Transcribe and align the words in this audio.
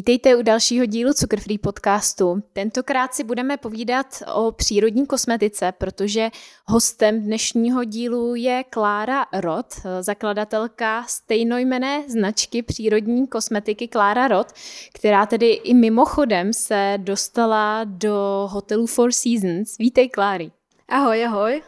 Vítejte 0.00 0.36
u 0.36 0.42
dalšího 0.42 0.86
dílu 0.86 1.12
Cukrfree 1.12 1.58
podcastu. 1.58 2.42
Tentokrát 2.52 3.14
si 3.14 3.24
budeme 3.24 3.56
povídat 3.56 4.06
o 4.34 4.52
přírodní 4.52 5.06
kosmetice, 5.06 5.72
protože 5.78 6.30
hostem 6.66 7.20
dnešního 7.20 7.84
dílu 7.84 8.34
je 8.34 8.64
Klára 8.70 9.26
Rod, 9.32 9.66
zakladatelka 10.00 11.04
stejnojmené 11.08 12.04
značky 12.08 12.62
přírodní 12.62 13.26
kosmetiky 13.26 13.88
Klára 13.88 14.28
Rod, 14.28 14.46
která 14.94 15.26
tedy 15.26 15.50
i 15.50 15.74
mimochodem 15.74 16.52
se 16.52 16.94
dostala 16.96 17.84
do 17.84 18.48
hotelu 18.50 18.86
Four 18.86 19.12
Seasons. 19.12 19.78
Vítej, 19.78 20.08
Kláry. 20.08 20.50
Ahoj, 20.88 21.24
ahoj. 21.24 21.62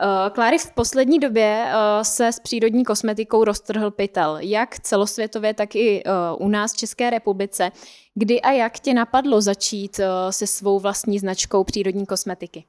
Eh, 0.00 0.30
Kláry, 0.30 0.58
v 0.58 0.70
poslední 0.70 1.18
době 1.18 1.66
eh, 1.66 2.04
se 2.04 2.28
s 2.28 2.40
přírodní 2.40 2.84
kosmetikou 2.84 3.44
roztrhl 3.44 3.90
pytel, 3.90 4.36
jak 4.40 4.78
celosvětově, 4.78 5.54
tak 5.54 5.74
i 5.74 6.02
eh, 6.06 6.10
u 6.38 6.48
nás 6.48 6.72
v 6.72 6.76
České 6.76 7.10
republice. 7.10 7.70
Kdy 8.14 8.40
a 8.40 8.50
jak 8.50 8.78
tě 8.78 8.94
napadlo 8.94 9.40
začít 9.40 10.00
se 10.30 10.46
svou 10.46 10.78
vlastní 10.78 11.18
značkou 11.18 11.64
přírodní 11.64 12.06
kosmetiky? 12.06 12.64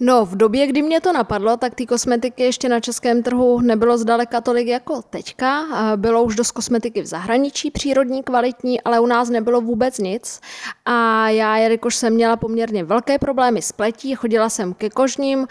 No, 0.00 0.24
v 0.24 0.36
době, 0.36 0.66
kdy 0.66 0.82
mě 0.82 1.00
to 1.00 1.12
napadlo, 1.12 1.56
tak 1.56 1.74
ty 1.74 1.86
kosmetiky 1.86 2.42
ještě 2.42 2.68
na 2.68 2.80
českém 2.80 3.22
trhu 3.22 3.60
nebylo 3.60 3.98
zdaleka 3.98 4.40
tolik 4.40 4.66
jako 4.66 5.02
teďka. 5.02 5.64
Bylo 5.96 6.24
už 6.24 6.36
dost 6.36 6.50
kosmetiky 6.50 7.02
v 7.02 7.06
zahraničí, 7.06 7.70
přírodní, 7.70 8.22
kvalitní, 8.22 8.80
ale 8.80 9.00
u 9.00 9.06
nás 9.06 9.30
nebylo 9.30 9.60
vůbec 9.60 9.98
nic. 9.98 10.40
A 10.84 11.28
já, 11.28 11.56
jelikož 11.56 11.96
jsem 11.96 12.14
měla 12.14 12.36
poměrně 12.36 12.84
velké 12.84 13.18
problémy 13.18 13.62
s 13.62 13.72
pletí, 13.72 14.14
chodila 14.14 14.48
jsem 14.48 14.74
ke 14.74 14.90
kožním, 14.90 15.46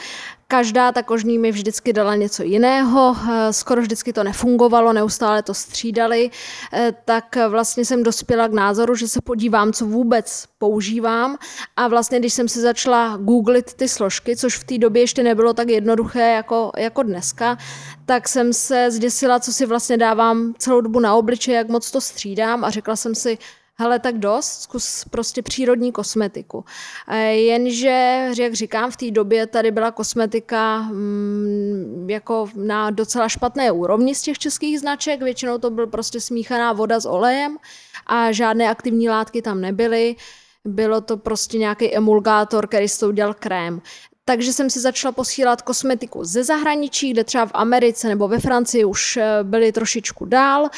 Každá 0.54 0.92
ta 0.92 1.04
kožní 1.04 1.38
mi 1.38 1.52
vždycky 1.52 1.94
dala 1.94 2.16
něco 2.16 2.44
jiného, 2.44 3.16
eh, 3.18 3.54
skoro 3.54 3.82
vždycky 3.82 4.14
to 4.14 4.24
nefungovalo, 4.24 4.94
neustále 4.94 5.44
to 5.44 5.54
střídali, 5.54 6.30
eh, 6.74 6.94
tak 7.06 7.38
vlastně 7.50 7.86
jsem 7.86 8.04
dospěla 8.04 8.48
k 8.48 8.54
názoru, 8.54 8.96
že 8.96 9.08
se 9.08 9.22
podívám, 9.22 9.74
co 9.74 9.86
vůbec 9.86 10.46
používám. 10.58 11.38
A 11.76 11.88
vlastně, 11.88 12.20
když 12.20 12.34
jsem 12.34 12.48
si 12.48 12.62
začala 12.62 13.18
googlit 13.18 13.74
ty 13.74 13.90
složky, 13.90 14.36
což 14.36 14.58
v 14.58 14.64
té 14.64 14.78
době 14.78 15.02
ještě 15.02 15.24
nebylo 15.24 15.54
tak 15.54 15.70
jednoduché 15.70 16.34
jako, 16.34 16.72
jako 16.78 17.04
dneska, 17.04 17.58
tak 18.06 18.28
jsem 18.28 18.54
se 18.54 18.92
zděsila, 18.92 19.40
co 19.40 19.54
si 19.54 19.66
vlastně 19.66 19.98
dávám 19.98 20.54
celou 20.58 20.82
dobu 20.82 21.00
na 21.00 21.16
obliče, 21.16 21.54
jak 21.54 21.70
moc 21.70 21.92
to 21.92 22.02
střídám. 22.02 22.64
A 22.64 22.70
řekla 22.70 22.96
jsem 22.96 23.16
si, 23.16 23.38
hele, 23.76 24.00
tak 24.00 24.18
dost, 24.18 24.62
zkus 24.62 25.06
prostě 25.10 25.42
přírodní 25.42 25.92
kosmetiku. 25.92 26.66
E, 27.08 27.36
jenže, 27.36 28.30
jak 28.40 28.54
říkám, 28.54 28.92
v 28.92 28.98
té 28.98 29.12
době 29.12 29.48
tady 29.48 29.72
byla 29.72 29.92
kosmetika 29.92 30.82
mm, 30.82 32.10
jako 32.10 32.50
na 32.56 32.90
docela 32.90 33.30
špatné 33.30 33.72
úrovni 33.72 34.16
z 34.16 34.22
těch 34.22 34.40
českých 34.40 34.80
značek, 34.80 35.22
většinou 35.22 35.58
to 35.58 35.70
byl 35.70 35.88
prostě 35.88 36.22
smíchaná 36.22 36.74
voda 36.74 37.00
s 37.00 37.06
olejem 37.06 37.58
a 38.08 38.32
žádné 38.32 38.70
aktivní 38.70 39.10
látky 39.10 39.42
tam 39.42 39.62
nebyly 39.62 40.16
bylo 40.66 41.02
to 41.02 41.18
prostě 41.18 41.58
nějaký 41.58 41.96
emulgátor, 41.96 42.68
který 42.68 42.88
s 42.88 43.00
tou 43.00 43.12
dělal 43.12 43.34
krém. 43.34 43.82
Takže 44.26 44.54
jsem 44.54 44.70
si 44.70 44.80
začala 44.80 45.12
posílat 45.12 45.62
kosmetiku 45.62 46.24
ze 46.24 46.44
zahraničí, 46.44 47.12
kde 47.12 47.24
třeba 47.24 47.46
v 47.46 47.52
Americe 47.54 48.08
nebo 48.08 48.28
ve 48.28 48.40
Francii 48.40 48.86
už 48.86 49.18
eh, 49.18 49.40
byly 49.44 49.72
trošičku 49.72 50.26
dál 50.26 50.70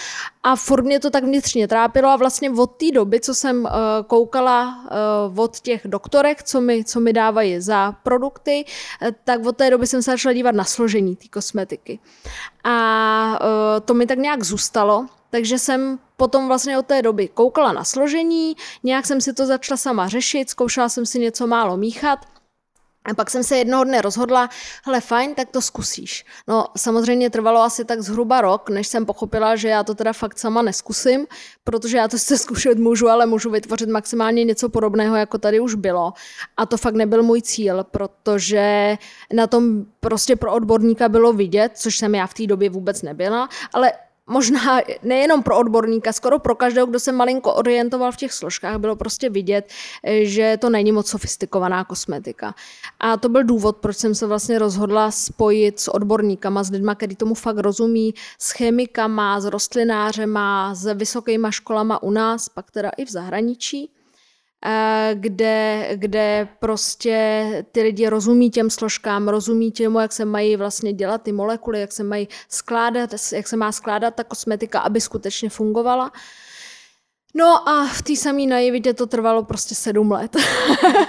a 0.44 0.56
furt 0.56 0.84
mě 0.84 1.00
to 1.00 1.10
tak 1.10 1.24
vnitřně 1.24 1.68
trápilo 1.68 2.10
a 2.10 2.16
vlastně 2.16 2.52
od 2.52 2.68
té 2.68 2.92
doby, 2.92 3.20
co 3.20 3.36
jsem 3.36 3.66
eh, 3.66 3.72
koukala 4.08 4.86
eh, 4.86 5.42
od 5.42 5.60
těch 5.60 5.82
doktorek, 5.86 6.44
co 6.44 6.62
mi, 6.62 6.84
co 6.84 7.00
mi 7.00 7.14
dávají 7.14 7.62
za 7.62 7.92
produkty, 7.92 8.66
tak 9.24 9.46
od 9.46 9.58
té 9.58 9.70
doby 9.70 9.88
jsem 9.88 10.02
se 10.02 10.12
začala 10.12 10.34
dívat 10.34 10.56
na 10.56 10.64
složení 10.64 11.16
té 11.16 11.28
kosmetiky. 11.28 12.00
A 12.64 13.40
to 13.86 13.94
mi 13.94 14.06
tak 14.06 14.18
nějak 14.18 14.44
zůstalo, 14.44 15.06
takže 15.30 15.60
jsem 15.60 16.00
potom 16.18 16.48
vlastně 16.48 16.78
od 16.78 16.86
té 16.86 17.02
doby 17.02 17.28
koukala 17.28 17.74
na 17.74 17.84
složení, 17.84 18.56
nějak 18.84 19.06
jsem 19.06 19.22
si 19.22 19.34
to 19.34 19.46
začala 19.46 19.78
sama 19.78 20.08
řešit, 20.08 20.50
zkoušela 20.50 20.90
jsem 20.90 21.06
si 21.06 21.20
něco 21.20 21.48
málo 21.48 21.78
míchat– 21.78 22.20
a 23.06 23.14
pak 23.14 23.30
jsem 23.30 23.44
se 23.44 23.58
jednoho 23.58 23.84
dne 23.84 24.02
rozhodla, 24.02 24.50
hele 24.86 25.02
fajn, 25.02 25.36
tak 25.36 25.50
to 25.50 25.62
zkusíš. 25.62 26.26
No 26.48 26.68
samozřejmě 26.78 27.30
trvalo 27.30 27.62
asi 27.62 27.86
tak 27.86 28.02
zhruba 28.02 28.42
rok, 28.42 28.70
než 28.70 28.88
jsem 28.88 29.06
pochopila, 29.06 29.56
že 29.56 29.68
já 29.68 29.84
to 29.84 29.96
teda 29.96 30.14
fakt 30.14 30.40
sama 30.40 30.62
neskusím, 30.62 31.28
protože 31.64 31.98
já 31.98 32.08
to 32.08 32.18
se 32.18 32.38
zkušet 32.46 32.78
můžu, 32.78 33.10
ale 33.10 33.26
můžu 33.26 33.50
vytvořit 33.50 33.90
maximálně 33.90 34.44
něco 34.44 34.70
podobného, 34.70 35.16
jako 35.16 35.38
tady 35.38 35.60
už 35.60 35.76
bylo. 35.76 36.14
A 36.58 36.66
to 36.66 36.78
fakt 36.78 36.96
nebyl 36.96 37.24
můj 37.24 37.42
cíl, 37.42 37.84
protože 37.84 38.98
na 39.34 39.48
tom 39.48 39.86
prostě 40.00 40.36
pro 40.36 40.54
odborníka 40.54 41.10
bylo 41.10 41.34
vidět, 41.34 41.72
což 41.76 41.98
jsem 41.98 42.16
já 42.16 42.28
v 42.28 42.34
té 42.34 42.48
době 42.48 42.70
vůbec 42.70 43.02
nebyla, 43.02 43.50
ale 43.74 43.92
možná 44.28 44.82
nejenom 45.04 45.44
pro 45.44 45.58
odborníka, 45.58 46.14
skoro 46.14 46.40
pro 46.40 46.56
každého, 46.56 46.88
kdo 46.88 47.00
se 47.00 47.12
malinko 47.12 47.54
orientoval 47.54 48.12
v 48.12 48.18
těch 48.18 48.34
složkách, 48.34 48.78
bylo 48.78 48.96
prostě 48.96 49.30
vidět, 49.30 49.70
že 50.22 50.58
to 50.62 50.70
není 50.70 50.92
moc 50.92 51.10
sofistikovaná 51.10 51.84
kosmetika. 51.84 52.56
A 53.00 53.18
to 53.18 53.30
byl 53.30 53.44
důvod, 53.44 53.78
proč 53.78 53.98
jsem 53.98 54.16
se 54.16 54.28
vlastně 54.28 54.60
rozhodla 54.60 55.12
spojit 55.12 55.80
s 55.80 55.88
odborníkama, 55.88 56.64
s 56.64 56.72
lidmi, 56.72 56.92
kteří 56.96 57.16
tomu 57.16 57.34
fakt 57.34 57.58
rozumí, 57.58 58.14
s 58.40 58.52
chemikama, 58.52 59.40
s 59.40 59.46
rostlinářema, 59.46 60.76
s 60.76 60.94
vysokýma 60.94 61.52
školama 61.52 62.04
u 62.04 62.12
nás, 62.12 62.50
pak 62.50 62.72
teda 62.72 62.90
i 62.98 63.06
v 63.06 63.10
zahraničí 63.10 63.90
kde, 65.14 65.90
kde 65.96 66.48
prostě 66.60 67.46
ty 67.72 67.82
lidi 67.82 68.10
rozumí 68.10 68.50
těm 68.50 68.70
složkám, 68.70 69.28
rozumí 69.28 69.72
těmu, 69.72 70.00
jak 70.00 70.14
se 70.14 70.26
mají 70.26 70.56
vlastně 70.56 70.94
dělat 70.94 71.22
ty 71.22 71.32
molekuly, 71.32 71.80
jak 71.80 71.92
se 71.92 72.04
mají 72.04 72.28
skládat, 72.50 73.10
jak 73.34 73.48
se 73.48 73.58
má 73.58 73.72
skládat 73.72 74.16
ta 74.16 74.24
kosmetika, 74.24 74.80
aby 74.80 75.02
skutečně 75.02 75.50
fungovala. 75.50 76.12
No 77.38 77.70
a 77.70 77.88
v 77.88 78.02
té 78.02 78.16
samé 78.16 78.46
naivitě 78.46 78.94
to 78.94 79.06
trvalo 79.06 79.44
prostě 79.44 79.76
sedm 79.76 80.12
let. 80.12 80.36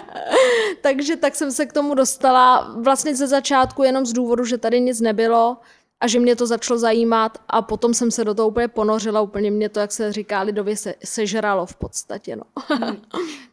Takže 0.80 1.16
tak 1.16 1.34
jsem 1.34 1.52
se 1.52 1.66
k 1.66 1.72
tomu 1.72 1.94
dostala 1.94 2.74
vlastně 2.80 3.16
ze 3.16 3.26
začátku 3.26 3.82
jenom 3.82 4.06
z 4.06 4.12
důvodu, 4.12 4.44
že 4.44 4.58
tady 4.58 4.80
nic 4.80 5.00
nebylo 5.00 5.56
a 6.00 6.06
že 6.06 6.20
mě 6.20 6.36
to 6.36 6.46
začalo 6.46 6.78
zajímat 6.78 7.38
a 7.48 7.62
potom 7.62 7.94
jsem 7.94 8.10
se 8.10 8.24
do 8.24 8.34
toho 8.34 8.48
úplně 8.48 8.68
ponořila, 8.68 9.20
úplně 9.20 9.50
mě 9.50 9.68
to, 9.68 9.80
jak 9.80 9.92
se 9.92 10.12
říká 10.12 10.42
lidově, 10.42 10.76
se, 10.76 10.94
sežralo 11.04 11.66
v 11.66 11.76
podstatě. 11.76 12.36
No. 12.36 12.42
Hmm. 12.68 12.96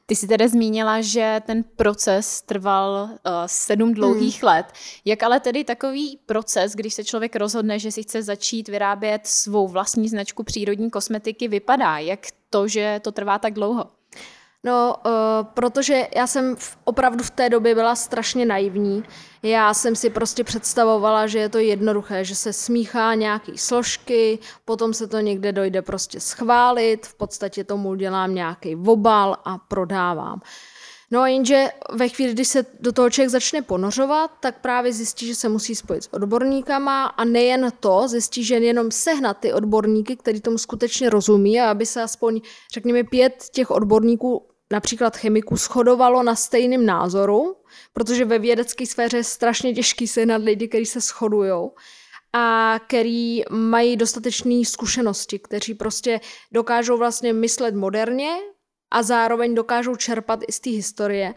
Ty 0.05 0.15
jsi 0.15 0.27
tedy 0.27 0.47
zmínila, 0.47 1.01
že 1.01 1.41
ten 1.45 1.63
proces 1.63 2.41
trval 2.41 3.09
uh, 3.11 3.31
sedm 3.45 3.93
dlouhých 3.93 4.41
hmm. 4.41 4.47
let. 4.47 4.65
Jak 5.05 5.23
ale 5.23 5.39
tedy 5.39 5.63
takový 5.63 6.19
proces, 6.25 6.73
když 6.73 6.93
se 6.93 7.03
člověk 7.03 7.35
rozhodne, 7.35 7.79
že 7.79 7.91
si 7.91 8.03
chce 8.03 8.23
začít 8.23 8.69
vyrábět 8.69 9.27
svou 9.27 9.67
vlastní 9.67 10.09
značku 10.09 10.43
přírodní 10.43 10.89
kosmetiky, 10.89 11.47
vypadá? 11.47 11.97
Jak 11.97 12.19
to, 12.49 12.67
že 12.67 12.99
to 13.03 13.11
trvá 13.11 13.39
tak 13.39 13.53
dlouho? 13.53 13.85
No, 14.66 14.96
uh, 15.06 15.12
protože 15.53 16.07
já 16.16 16.28
jsem 16.28 16.56
v, 16.56 16.78
opravdu 16.84 17.24
v 17.24 17.29
té 17.29 17.50
době 17.50 17.75
byla 17.75 17.96
strašně 17.96 18.46
naivní. 18.46 19.03
Já 19.44 19.74
jsem 19.74 19.96
si 19.96 20.09
prostě 20.09 20.44
představovala, 20.44 21.28
že 21.28 21.40
je 21.40 21.50
to 21.50 21.57
jednoduché, 21.57 22.25
že 22.25 22.35
se 22.35 22.53
smíchá 22.53 23.13
nějaký 23.13 23.57
složky, 23.57 24.40
potom 24.66 24.94
se 24.94 25.07
to 25.07 25.19
někde 25.19 25.52
dojde 25.52 25.81
prostě 25.81 26.19
schválit, 26.19 27.07
v 27.07 27.13
podstatě 27.13 27.63
tomu 27.63 27.96
dělám 27.96 28.35
nějaký 28.35 28.75
obal 28.75 29.38
a 29.46 29.57
prodávám. 29.57 30.41
No 31.12 31.22
a 31.22 31.28
jenže 31.28 31.68
ve 31.91 32.09
chvíli, 32.09 32.34
kdy 32.34 32.46
se 32.46 32.66
do 32.79 32.91
toho 32.91 33.09
člověk 33.09 33.29
začne 33.29 33.62
ponořovat, 33.62 34.31
tak 34.40 34.62
právě 34.62 34.94
zjistí, 34.94 35.28
že 35.28 35.35
se 35.35 35.50
musí 35.50 35.75
spojit 35.75 36.03
s 36.03 36.13
odborníkama 36.13 37.06
a 37.06 37.23
nejen 37.23 37.72
to, 37.79 38.07
zjistí, 38.07 38.44
že 38.44 38.56
jenom 38.56 38.91
sehnat 38.91 39.38
ty 39.38 39.53
odborníky, 39.53 40.16
který 40.16 40.41
tomu 40.41 40.58
skutečně 40.58 41.09
rozumí 41.09 41.61
a 41.61 41.72
aby 41.72 41.85
se 41.85 42.02
aspoň, 42.02 42.41
řekněme, 42.73 43.03
pět 43.03 43.46
těch 43.52 43.72
odborníků 43.72 44.53
například 44.73 45.17
chemiků 45.17 45.55
shodovalo 45.58 46.23
na 46.23 46.35
stejném 46.35 46.85
názoru, 46.85 47.55
protože 47.93 48.25
ve 48.25 48.40
vědecké 48.40 48.85
sféře 48.85 49.17
je 49.17 49.23
strašně 49.23 49.73
těžký 49.73 50.08
sehnat 50.08 50.41
lidi, 50.41 50.67
kteří 50.67 50.85
se 50.85 50.99
shodují 50.99 51.70
a 52.34 52.79
který 52.87 53.43
mají 53.49 53.97
dostatečné 53.97 54.66
zkušenosti, 54.66 55.40
kteří 55.40 55.73
prostě 55.73 56.20
dokážou 56.52 56.97
vlastně 56.97 57.34
myslet 57.34 57.75
moderně 57.75 58.29
a 58.91 59.03
zároveň 59.03 59.55
dokážou 59.55 59.96
čerpat 59.96 60.40
i 60.47 60.52
z 60.52 60.59
té 60.59 60.70
historie. 60.70 61.34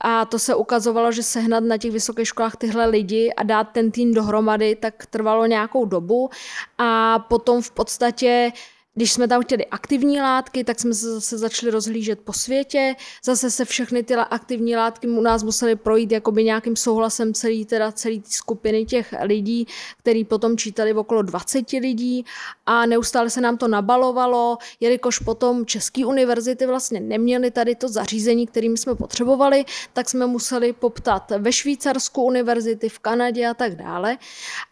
A 0.00 0.24
to 0.24 0.38
se 0.38 0.54
ukazovalo, 0.54 1.12
že 1.12 1.22
sehnat 1.22 1.64
na 1.64 1.76
těch 1.76 1.92
vysokých 1.92 2.28
školách 2.28 2.56
tyhle 2.56 2.86
lidi 2.86 3.32
a 3.36 3.42
dát 3.42 3.64
ten 3.64 3.90
tým 3.90 4.14
dohromady, 4.14 4.76
tak 4.76 5.06
trvalo 5.06 5.46
nějakou 5.46 5.84
dobu 5.84 6.30
a 6.78 7.18
potom 7.18 7.62
v 7.62 7.70
podstatě 7.70 8.52
když 8.98 9.12
jsme 9.12 9.28
tam 9.28 9.42
chtěli 9.42 9.66
aktivní 9.66 10.20
látky, 10.20 10.64
tak 10.64 10.80
jsme 10.80 10.94
se 10.94 11.14
zase 11.14 11.38
začali 11.38 11.72
rozhlížet 11.72 12.20
po 12.20 12.32
světě. 12.32 12.96
Zase 13.24 13.50
se 13.50 13.64
všechny 13.64 14.02
ty 14.02 14.14
aktivní 14.14 14.76
látky 14.76 15.08
u 15.08 15.20
nás 15.20 15.42
musely 15.42 15.76
projít 15.76 16.12
jakoby 16.12 16.44
nějakým 16.44 16.76
souhlasem 16.76 17.34
celý, 17.34 17.64
teda 17.64 17.92
celý 17.92 18.20
ty 18.20 18.30
skupiny 18.30 18.84
těch 18.84 19.14
lidí, 19.22 19.66
který 19.98 20.24
potom 20.24 20.56
čítali 20.56 20.92
v 20.92 20.98
okolo 20.98 21.22
20 21.22 21.70
lidí 21.72 22.24
a 22.66 22.86
neustále 22.86 23.30
se 23.30 23.40
nám 23.40 23.56
to 23.56 23.68
nabalovalo, 23.68 24.58
jelikož 24.80 25.18
potom 25.18 25.66
české 25.66 26.06
univerzity 26.06 26.66
vlastně 26.66 27.00
neměly 27.00 27.50
tady 27.50 27.74
to 27.74 27.88
zařízení, 27.88 28.46
kterým 28.46 28.76
jsme 28.76 28.94
potřebovali, 28.94 29.64
tak 29.92 30.08
jsme 30.08 30.26
museli 30.26 30.72
poptat 30.72 31.32
ve 31.38 31.52
Švýcarsku 31.52 32.22
univerzity, 32.22 32.88
v 32.88 32.98
Kanadě 32.98 33.46
a 33.46 33.54
tak 33.54 33.76
dále. 33.76 34.18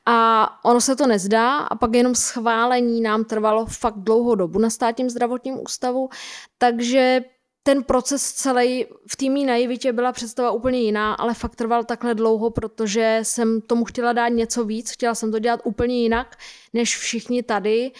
A 0.07 0.49
ono 0.65 0.81
se 0.81 0.97
to 0.97 1.07
nezdá 1.07 1.59
a 1.59 1.75
pak 1.75 1.95
jenom 1.95 2.15
schválení 2.15 3.01
nám 3.01 3.25
trvalo 3.25 3.67
fakt 3.67 3.97
dlouho 3.97 4.16
dlouhou 4.17 4.35
dobu 4.35 4.59
na 4.59 4.71
státním 4.71 5.11
zdravotním 5.11 5.61
ústavu, 5.63 6.09
takže 6.59 7.21
ten 7.67 7.83
proces 7.83 8.33
celý 8.33 8.87
v 9.11 9.17
týmí 9.17 9.45
naivitě 9.45 9.93
byla 9.93 10.13
představa 10.13 10.51
úplně 10.51 10.81
jiná, 10.81 11.15
ale 11.15 11.35
fakt 11.35 11.57
trval 11.57 11.85
takhle 11.85 12.15
dlouho, 12.15 12.51
protože 12.51 13.21
jsem 13.23 13.61
tomu 13.61 13.85
chtěla 13.85 14.13
dát 14.13 14.29
něco 14.29 14.65
víc, 14.65 14.91
chtěla 14.91 15.15
jsem 15.15 15.33
to 15.33 15.39
dělat 15.39 15.61
úplně 15.65 16.03
jinak, 16.03 16.39
než 16.73 16.97
všichni 16.97 17.43
tady 17.43 17.91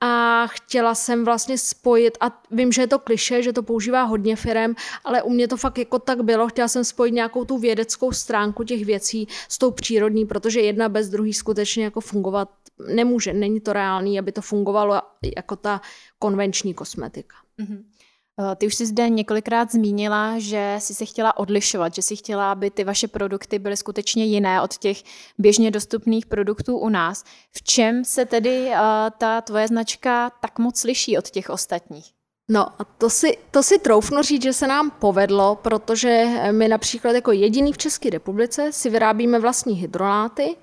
a 0.00 0.46
chtěla 0.46 0.94
jsem 0.94 1.24
vlastně 1.24 1.58
spojit, 1.58 2.18
a 2.20 2.42
vím, 2.50 2.72
že 2.72 2.82
je 2.82 2.86
to 2.86 2.98
kliše, 2.98 3.42
že 3.42 3.52
to 3.52 3.62
používá 3.62 4.02
hodně 4.02 4.36
firem, 4.36 4.74
ale 5.04 5.22
u 5.22 5.30
mě 5.30 5.48
to 5.48 5.56
fakt 5.56 5.78
jako 5.78 5.98
tak 5.98 6.22
bylo, 6.22 6.48
chtěla 6.48 6.68
jsem 6.68 6.84
spojit 6.84 7.14
nějakou 7.14 7.44
tu 7.44 7.58
vědeckou 7.58 8.12
stránku 8.12 8.64
těch 8.64 8.84
věcí 8.84 9.28
s 9.48 9.58
tou 9.58 9.70
přírodní, 9.70 10.26
protože 10.26 10.60
jedna 10.60 10.88
bez 10.88 11.08
druhý 11.08 11.34
skutečně 11.34 11.84
jako 11.84 12.00
fungovat 12.00 12.48
nemůže, 12.94 13.32
není 13.32 13.60
to 13.60 13.72
reálný, 13.72 14.18
aby 14.18 14.32
to 14.32 14.42
fungovalo 14.42 15.02
jako 15.36 15.56
ta 15.56 15.80
konvenční 16.18 16.74
kosmetika. 16.74 17.36
Mm-hmm. 17.58 17.95
Eh, 18.40 18.56
ty 18.56 18.66
už 18.66 18.74
jsi 18.74 18.86
zde 18.86 19.08
několikrát 19.08 19.72
zmínila, 19.72 20.38
že 20.38 20.76
jsi 20.78 20.94
se 20.94 21.04
chtěla 21.04 21.36
odlišovat, 21.36 21.94
že 21.94 22.02
jsi 22.02 22.16
chtěla, 22.16 22.52
aby 22.52 22.70
ty 22.70 22.84
vaše 22.84 23.08
produkty 23.08 23.58
byly 23.58 23.76
skutečně 23.76 24.24
jiné 24.24 24.62
od 24.62 24.78
těch 24.78 25.02
běžně 25.38 25.70
dostupných 25.70 26.26
produktů 26.26 26.78
u 26.78 26.88
nás. 26.88 27.24
V 27.52 27.62
čem 27.62 28.04
se 28.04 28.26
tedy 28.26 28.66
uh, 28.66 28.76
ta 29.18 29.40
tvoje 29.40 29.68
značka 29.68 30.30
tak 30.40 30.58
moc 30.58 30.84
liší 30.84 31.18
od 31.18 31.30
těch 31.30 31.50
ostatních? 31.50 32.04
No 32.48 32.68
a 32.82 32.84
to 32.98 33.10
si, 33.10 33.38
to 33.50 33.62
si 33.62 33.78
troufnu 33.78 34.22
říct, 34.22 34.42
že 34.42 34.52
se 34.52 34.66
nám 34.66 34.90
povedlo, 34.90 35.56
protože 35.56 36.24
my 36.50 36.68
například 36.68 37.12
jako 37.12 37.32
jediný 37.32 37.72
v 37.72 37.78
České 37.78 38.10
republice 38.10 38.72
si 38.72 38.90
vyrábíme 38.90 39.38
vlastní 39.38 39.74
hydroláty, 39.74 40.56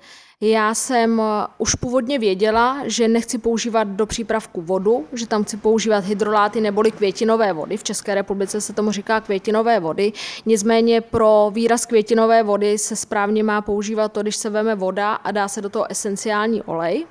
já 0.50 0.74
jsem 0.74 1.20
eh, 1.20 1.46
už 1.58 1.74
původně 1.74 2.18
věděla, 2.18 2.82
že 2.84 3.08
nechci 3.08 3.38
používat 3.38 3.88
do 3.88 4.06
přípravku 4.06 4.60
vodu, 4.60 5.06
že 5.12 5.26
tam 5.26 5.44
chci 5.44 5.56
používat 5.56 6.04
hydroláty 6.04 6.60
neboli 6.60 6.90
květinové 6.90 7.52
vody. 7.52 7.76
V 7.76 7.84
České 7.84 8.14
republice 8.14 8.60
se 8.60 8.72
tomu 8.72 8.92
říká 8.92 9.20
květinové 9.20 9.80
vody. 9.80 10.12
Nicméně 10.46 11.00
pro 11.00 11.50
výraz 11.54 11.86
květinové 11.86 12.42
vody 12.42 12.78
se 12.78 12.96
správně 12.96 13.42
má 13.42 13.62
používat 13.62 14.12
to, 14.12 14.22
když 14.22 14.36
se 14.36 14.50
veme 14.50 14.74
voda 14.74 15.14
a 15.14 15.30
dá 15.30 15.48
se 15.48 15.60
do 15.62 15.68
toho 15.68 15.90
esenciální 15.90 16.62
olej, 16.62 17.06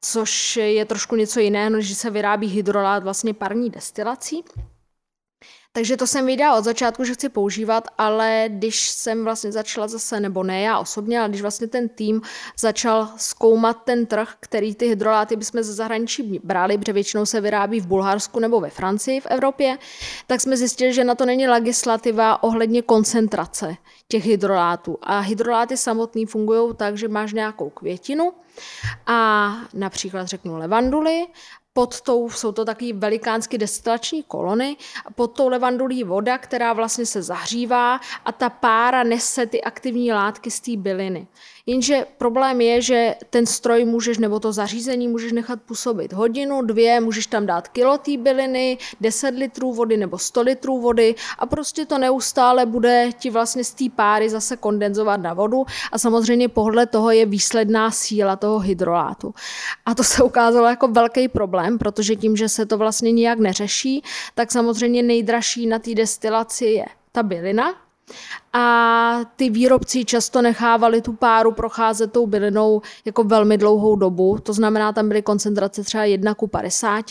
což 0.00 0.56
je 0.56 0.84
trošku 0.84 1.16
něco 1.16 1.40
jiného, 1.40 1.70
než 1.70 1.94
se 1.94 2.10
vyrábí 2.10 2.46
hydrolát 2.46 3.02
vlastně 3.02 3.34
parní 3.34 3.70
destilací. 3.70 4.44
Takže 5.76 5.96
to 5.96 6.06
jsem 6.06 6.26
věděla 6.26 6.58
od 6.58 6.64
začátku, 6.64 7.04
že 7.04 7.14
chci 7.14 7.28
používat, 7.28 7.88
ale 7.98 8.44
když 8.48 8.88
jsem 8.88 9.24
vlastně 9.24 9.52
začala 9.52 9.88
zase, 9.88 10.20
nebo 10.20 10.42
ne 10.42 10.60
já 10.60 10.78
osobně, 10.78 11.20
ale 11.20 11.28
když 11.28 11.42
vlastně 11.42 11.66
ten 11.66 11.88
tým 11.88 12.22
začal 12.58 13.08
zkoumat 13.16 13.82
ten 13.84 14.06
trh, 14.06 14.34
který 14.40 14.74
ty 14.74 14.88
hydroláty 14.88 15.36
bychom 15.36 15.62
ze 15.62 15.72
zahraničí 15.72 16.40
brali, 16.44 16.78
protože 16.78 16.92
většinou 16.92 17.26
se 17.26 17.40
vyrábí 17.40 17.80
v 17.80 17.86
Bulharsku 17.86 18.40
nebo 18.40 18.60
ve 18.60 18.70
Francii 18.70 19.20
v 19.20 19.26
Evropě, 19.26 19.78
tak 20.26 20.40
jsme 20.40 20.56
zjistili, 20.56 20.94
že 20.94 21.04
na 21.04 21.14
to 21.14 21.26
není 21.26 21.48
legislativa 21.48 22.42
ohledně 22.42 22.82
koncentrace 22.82 23.76
těch 24.08 24.24
hydrolátů. 24.24 24.98
A 25.02 25.18
hydroláty 25.18 25.76
samotný 25.76 26.26
fungují 26.26 26.74
tak, 26.76 26.98
že 26.98 27.08
máš 27.08 27.32
nějakou 27.32 27.70
květinu 27.70 28.32
a 29.06 29.50
například 29.74 30.26
řeknu 30.26 30.58
levanduly 30.58 31.26
pod 31.76 32.00
tou, 32.00 32.30
jsou 32.30 32.52
to 32.52 32.64
taky 32.64 32.92
velikánské 32.92 33.58
destilační 33.58 34.22
kolony, 34.22 34.76
pod 35.14 35.26
tou 35.26 35.48
levandulí 35.48 36.04
voda, 36.04 36.38
která 36.38 36.72
vlastně 36.72 37.06
se 37.06 37.22
zahřívá 37.22 38.00
a 38.24 38.32
ta 38.32 38.50
pára 38.50 39.02
nese 39.02 39.46
ty 39.46 39.62
aktivní 39.62 40.12
látky 40.12 40.50
z 40.50 40.60
té 40.60 40.76
byliny. 40.76 41.26
Jenže 41.66 42.06
problém 42.18 42.60
je, 42.60 42.82
že 42.82 43.14
ten 43.30 43.46
stroj 43.46 43.84
můžeš, 43.84 44.18
nebo 44.18 44.40
to 44.40 44.52
zařízení 44.52 45.08
můžeš 45.08 45.32
nechat 45.32 45.62
působit 45.62 46.12
hodinu, 46.12 46.62
dvě, 46.62 47.00
můžeš 47.00 47.26
tam 47.26 47.46
dát 47.46 47.68
kilo 47.68 47.98
té 47.98 48.16
byliny, 48.16 48.78
10 49.00 49.34
litrů 49.34 49.72
vody 49.72 49.96
nebo 49.96 50.18
100 50.18 50.42
litrů 50.42 50.80
vody 50.80 51.14
a 51.38 51.46
prostě 51.46 51.86
to 51.86 51.98
neustále 51.98 52.66
bude 52.66 53.10
ti 53.18 53.30
vlastně 53.30 53.64
z 53.64 53.74
té 53.74 53.84
páry 53.96 54.30
zase 54.30 54.56
kondenzovat 54.56 55.16
na 55.16 55.34
vodu 55.34 55.64
a 55.92 55.98
samozřejmě 55.98 56.48
podle 56.48 56.86
toho 56.86 57.10
je 57.10 57.26
výsledná 57.26 57.90
síla 57.90 58.36
toho 58.36 58.58
hydrolátu. 58.58 59.34
A 59.86 59.94
to 59.94 60.04
se 60.04 60.22
ukázalo 60.22 60.66
jako 60.66 60.88
velký 60.88 61.28
problém, 61.28 61.78
protože 61.78 62.16
tím, 62.16 62.36
že 62.36 62.48
se 62.48 62.66
to 62.66 62.78
vlastně 62.78 63.12
nijak 63.12 63.38
neřeší, 63.38 64.02
tak 64.34 64.52
samozřejmě 64.52 65.02
nejdražší 65.02 65.66
na 65.66 65.78
té 65.78 65.94
destilaci 65.94 66.64
je 66.64 66.84
ta 67.12 67.22
bylina, 67.22 67.83
a 68.52 69.20
ty 69.36 69.50
výrobci 69.50 70.04
často 70.04 70.42
nechávali 70.42 71.02
tu 71.02 71.12
páru 71.12 71.52
procházet 71.52 72.12
tou 72.12 72.26
bylinou 72.26 72.82
jako 73.04 73.24
velmi 73.24 73.58
dlouhou 73.58 73.96
dobu. 73.96 74.38
To 74.42 74.52
znamená, 74.52 74.92
tam 74.92 75.08
byly 75.08 75.22
koncentrace 75.22 75.82
třeba 75.84 76.04
1 76.04 76.34
ku 76.34 76.46
50 76.46 77.04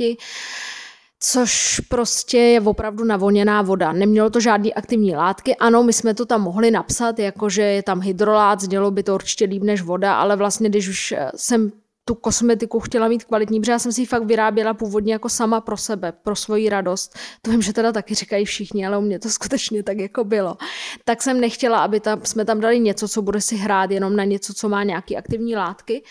což 1.25 1.80
prostě 1.80 2.38
je 2.38 2.62
opravdu 2.62 3.04
navoněná 3.04 3.62
voda. 3.62 3.92
Nemělo 3.92 4.30
to 4.30 4.40
žádný 4.40 4.74
aktivní 4.74 5.16
látky. 5.16 5.56
Ano, 5.56 5.84
my 5.84 5.94
jsme 5.94 6.13
to 6.13 6.25
tam 6.25 6.42
mohli 6.42 6.72
napsat, 6.72 7.19
jakože 7.19 7.62
je 7.62 7.84
tam 7.84 8.01
hydrolát, 8.01 8.62
znělo 8.62 8.92
by 8.92 9.04
to 9.04 9.13
určitě 9.16 9.46
líp 9.46 9.63
než 9.63 9.81
voda, 9.81 10.16
ale 10.16 10.36
vlastně, 10.36 10.69
když 10.69 10.88
už 10.88 11.13
jsem 11.36 11.72
tu 12.05 12.15
kosmetiku 12.15 12.79
chtěla 12.79 13.07
mít 13.07 13.23
kvalitní, 13.23 13.59
protože 13.59 13.71
já 13.71 13.79
jsem 13.79 13.91
si 13.91 14.01
ji 14.01 14.05
fakt 14.05 14.23
vyráběla 14.23 14.73
původně 14.73 15.13
jako 15.13 15.29
sama 15.29 15.61
pro 15.61 15.77
sebe, 15.77 16.11
pro 16.11 16.35
svoji 16.35 16.69
radost. 16.69 17.15
To 17.41 17.51
vím, 17.51 17.61
že 17.61 17.73
teda 17.73 17.91
taky 17.91 18.15
říkají 18.15 18.45
všichni, 18.45 18.88
ale 18.88 18.97
u 18.97 19.01
mě 19.01 19.19
to 19.19 19.29
skutečně 19.38 19.83
tak 19.83 19.97
jako 19.97 20.23
bylo. 20.23 20.57
Tak 21.05 21.21
jsem 21.21 21.41
nechtěla, 21.41 21.83
aby 21.83 22.00
tam, 22.00 22.21
jsme 22.23 22.45
tam 22.45 22.59
dali 22.59 22.79
něco, 22.79 23.07
co 23.07 23.21
bude 23.21 23.41
si 23.41 23.55
hrát 23.55 23.91
jenom 23.91 24.15
na 24.15 24.23
něco, 24.23 24.53
co 24.53 24.69
má 24.69 24.83
nějaké 24.83 25.15
aktivní 25.15 25.55
látky. 25.55 26.03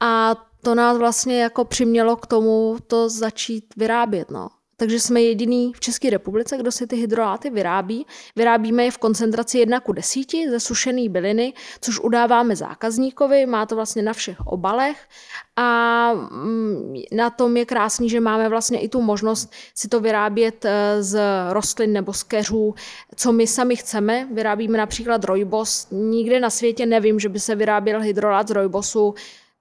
A 0.00 0.36
to 0.62 0.74
nás 0.74 0.98
vlastně 0.98 1.42
jako 1.42 1.64
přimělo 1.64 2.16
k 2.16 2.26
tomu 2.26 2.76
to 2.86 3.08
začít 3.08 3.64
vyrábět. 3.76 4.30
No 4.30 4.48
takže 4.82 5.00
jsme 5.00 5.22
jediný 5.22 5.72
v 5.72 5.80
České 5.80 6.10
republice, 6.10 6.56
kdo 6.56 6.72
si 6.72 6.86
ty 6.86 6.96
hydroláty 6.96 7.50
vyrábí. 7.50 8.06
Vyrábíme 8.36 8.84
je 8.84 8.90
v 8.90 8.98
koncentraci 8.98 9.58
1 9.58 9.80
ku 9.80 9.92
10 9.92 10.26
ze 10.50 10.60
sušené 10.60 11.08
byliny, 11.08 11.52
což 11.80 12.00
udáváme 12.00 12.56
zákazníkovi, 12.56 13.46
má 13.46 13.66
to 13.66 13.74
vlastně 13.76 14.02
na 14.02 14.12
všech 14.12 14.40
obalech 14.40 15.08
a 15.56 16.12
mm, 16.14 16.94
na 17.12 17.30
tom 17.30 17.56
je 17.56 17.64
krásný, 17.64 18.08
že 18.08 18.20
máme 18.20 18.48
vlastně 18.48 18.80
i 18.80 18.88
tu 18.88 19.02
možnost 19.02 19.52
si 19.74 19.88
to 19.88 20.00
vyrábět 20.00 20.64
eh, 20.64 21.02
z 21.02 21.20
rostlin 21.50 21.92
nebo 21.92 22.12
z 22.12 22.22
keřů, 22.22 22.74
co 23.16 23.32
my 23.32 23.46
sami 23.46 23.76
chceme. 23.76 24.28
Vyrábíme 24.32 24.78
například 24.78 25.24
rojbos. 25.24 25.86
Nikde 25.90 26.40
na 26.40 26.50
světě 26.50 26.86
nevím, 26.86 27.20
že 27.20 27.28
by 27.28 27.40
se 27.40 27.54
vyráběl 27.54 28.00
hydrolát 28.00 28.48
z 28.48 28.50
rojbosu. 28.50 29.14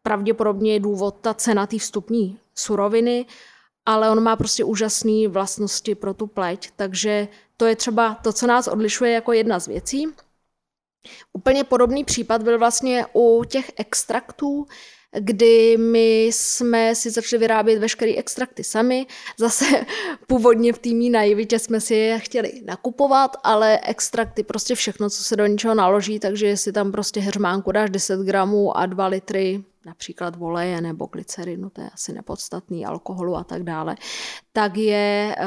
Pravděpodobně 0.04 0.74
je 0.74 0.80
důvod 0.80 1.16
ta 1.22 1.34
cena 1.34 1.68
té 1.68 1.78
vstupní 1.78 2.38
suroviny 2.56 3.26
ale 3.86 4.10
on 4.10 4.24
má 4.24 4.36
prostě 4.36 4.64
úžasné 4.64 5.28
vlastnosti 5.28 5.96
pro 5.96 6.14
tu 6.14 6.28
pleť, 6.28 6.72
takže 6.76 7.28
to 7.58 7.66
je 7.66 7.76
třeba 7.76 8.16
to, 8.24 8.34
co 8.34 8.48
nás 8.48 8.68
odlišuje 8.68 9.12
jako 9.12 9.34
jedna 9.34 9.60
z 9.60 9.68
věcí. 9.68 10.08
Úplně 11.34 11.64
podobný 11.64 12.04
případ 12.04 12.44
byl 12.44 12.60
vlastně 12.60 13.06
u 13.14 13.44
těch 13.44 13.72
extraktů, 13.78 14.66
kdy 15.20 15.78
my 15.78 16.26
jsme 16.26 16.96
si 16.96 17.10
začali 17.10 17.40
vyrábět 17.40 17.80
veškeré 17.80 18.16
extrakty 18.16 18.64
sami. 18.64 19.08
Zase 19.38 19.66
původně 20.28 20.74
v 20.74 20.80
týmí 20.80 21.10
naivitě 21.10 21.60
jsme 21.60 21.82
si 21.82 21.96
je 21.96 22.20
chtěli 22.20 22.62
nakupovat, 22.66 23.38
ale 23.44 23.80
extrakty, 23.84 24.44
prostě 24.44 24.76
všechno, 24.76 25.10
co 25.10 25.24
se 25.24 25.36
do 25.36 25.46
něčeho 25.46 25.76
naloží, 25.76 26.20
takže 26.20 26.48
jestli 26.48 26.72
tam 26.72 26.92
prostě 26.92 27.20
heřmánku 27.20 27.72
dáš 27.72 27.90
10 27.90 28.20
gramů 28.20 28.78
a 28.78 28.86
2 28.86 29.08
litry 29.08 29.64
například 29.86 30.36
voleje 30.36 30.82
nebo 30.82 31.06
glycerinu, 31.06 31.70
to 31.70 31.82
je 31.82 31.90
asi 31.90 32.14
nepodstatný, 32.14 32.86
alkoholu 32.86 33.36
a 33.36 33.44
tak 33.44 33.64
dále, 33.64 33.96
tak 34.54 34.78
je 34.78 35.36
eh, 35.38 35.46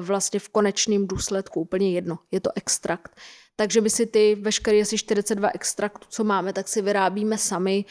vlastně 0.00 0.40
v 0.40 0.48
konečném 0.48 1.06
důsledku 1.06 1.60
úplně 1.60 1.90
jedno. 1.90 2.18
Je 2.30 2.40
to 2.40 2.50
extrakt. 2.54 3.16
Takže 3.56 3.80
my 3.80 3.90
si 3.90 4.06
ty 4.06 4.34
veškeré 4.34 4.80
asi 4.80 4.98
42 4.98 5.50
extraktů, 5.54 6.06
co 6.10 6.24
máme, 6.24 6.52
tak 6.52 6.68
si 6.68 6.82
vyrábíme 6.82 7.38
sami, 7.38 7.84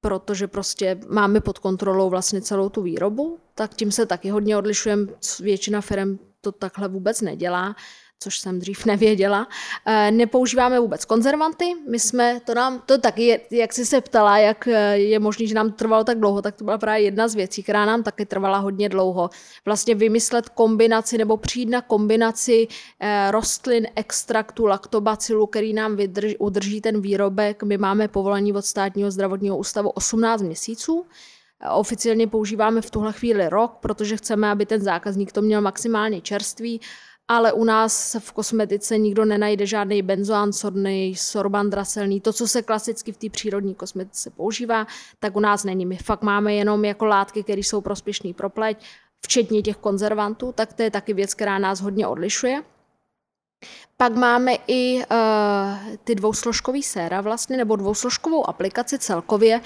protože 0.00 0.48
prostě 0.48 1.00
máme 1.08 1.40
pod 1.40 1.58
kontrolou 1.58 2.10
vlastně 2.10 2.42
celou 2.42 2.68
tu 2.68 2.82
výrobu, 2.82 3.38
tak 3.54 3.74
tím 3.74 3.92
se 3.92 4.06
taky 4.06 4.30
hodně 4.30 4.56
odlišujeme. 4.56 5.06
Většina 5.40 5.80
firm 5.80 6.18
to 6.40 6.52
takhle 6.52 6.88
vůbec 6.88 7.20
nedělá 7.20 7.76
což 8.20 8.38
jsem 8.38 8.58
dřív 8.58 8.86
nevěděla. 8.86 9.48
Eh, 9.86 10.10
nepoužíváme 10.10 10.80
vůbec 10.80 11.04
konzervanty. 11.04 11.64
My 11.90 12.00
jsme, 12.00 12.40
to 12.40 12.54
nám, 12.54 12.82
to 12.86 12.98
taky, 12.98 13.40
jak 13.50 13.72
jsi 13.72 13.86
se 13.86 14.00
ptala, 14.00 14.38
jak 14.38 14.68
eh, 14.68 14.98
je 14.98 15.18
možné, 15.18 15.46
že 15.46 15.54
nám 15.54 15.72
trvalo 15.72 16.04
tak 16.04 16.18
dlouho, 16.18 16.42
tak 16.42 16.54
to 16.54 16.64
byla 16.64 16.78
právě 16.78 17.02
jedna 17.02 17.28
z 17.28 17.34
věcí, 17.34 17.62
která 17.62 17.86
nám 17.86 18.02
taky 18.02 18.26
trvala 18.26 18.58
hodně 18.58 18.88
dlouho. 18.88 19.30
Vlastně 19.64 19.94
vymyslet 19.94 20.48
kombinaci 20.48 21.18
nebo 21.18 21.36
přijít 21.36 21.68
na 21.68 21.80
kombinaci 21.80 22.68
eh, 23.00 23.30
rostlin, 23.30 23.86
extraktu, 23.96 24.66
laktobacilu, 24.66 25.46
který 25.46 25.72
nám 25.72 25.96
vydrž, 25.96 26.34
udrží 26.38 26.80
ten 26.80 27.00
výrobek. 27.00 27.62
My 27.62 27.78
máme 27.78 28.08
povolení 28.08 28.52
od 28.52 28.64
státního 28.64 29.10
zdravotního 29.10 29.56
ústavu 29.56 29.90
18 29.90 30.42
měsíců. 30.42 31.06
Oficiálně 31.74 32.26
používáme 32.26 32.80
v 32.80 32.90
tuhle 32.90 33.12
chvíli 33.12 33.48
rok, 33.48 33.72
protože 33.80 34.16
chceme, 34.16 34.50
aby 34.50 34.66
ten 34.66 34.80
zákazník 34.80 35.32
to 35.32 35.42
měl 35.42 35.60
maximálně 35.60 36.20
čerstvý 36.20 36.80
ale 37.30 37.52
u 37.52 37.64
nás 37.64 38.16
v 38.18 38.32
kosmetice 38.32 38.98
nikdo 38.98 39.24
nenajde 39.24 39.66
žádný 39.66 40.02
benzoán 40.02 40.52
sodný, 40.52 41.16
sorban 41.16 41.70
draselný, 41.70 42.20
to, 42.20 42.32
co 42.32 42.48
se 42.48 42.62
klasicky 42.62 43.12
v 43.12 43.16
té 43.16 43.30
přírodní 43.30 43.74
kosmetice 43.74 44.30
používá, 44.30 44.86
tak 45.18 45.36
u 45.36 45.40
nás 45.40 45.64
není. 45.64 45.86
My 45.86 45.96
fakt 45.96 46.22
máme 46.22 46.54
jenom 46.54 46.84
jako 46.84 47.04
látky, 47.04 47.42
které 47.42 47.60
jsou 47.60 47.80
prospěšné 47.80 48.34
pro 48.34 48.50
pleť, 48.50 48.84
včetně 49.24 49.62
těch 49.62 49.76
konzervantů, 49.76 50.52
tak 50.52 50.72
to 50.72 50.82
je 50.82 50.90
taky 50.90 51.12
věc, 51.12 51.34
která 51.34 51.58
nás 51.58 51.80
hodně 51.80 52.06
odlišuje. 52.06 52.62
Pak 54.00 54.16
máme 54.16 54.56
i 54.66 54.96
uh, 54.96 55.94
ty 56.04 56.14
dvousložkový 56.14 56.82
séra 56.82 57.20
vlastně, 57.20 57.56
nebo 57.56 57.76
dvousložkovou 57.76 58.48
aplikaci 58.48 58.98
celkově, 58.98 59.60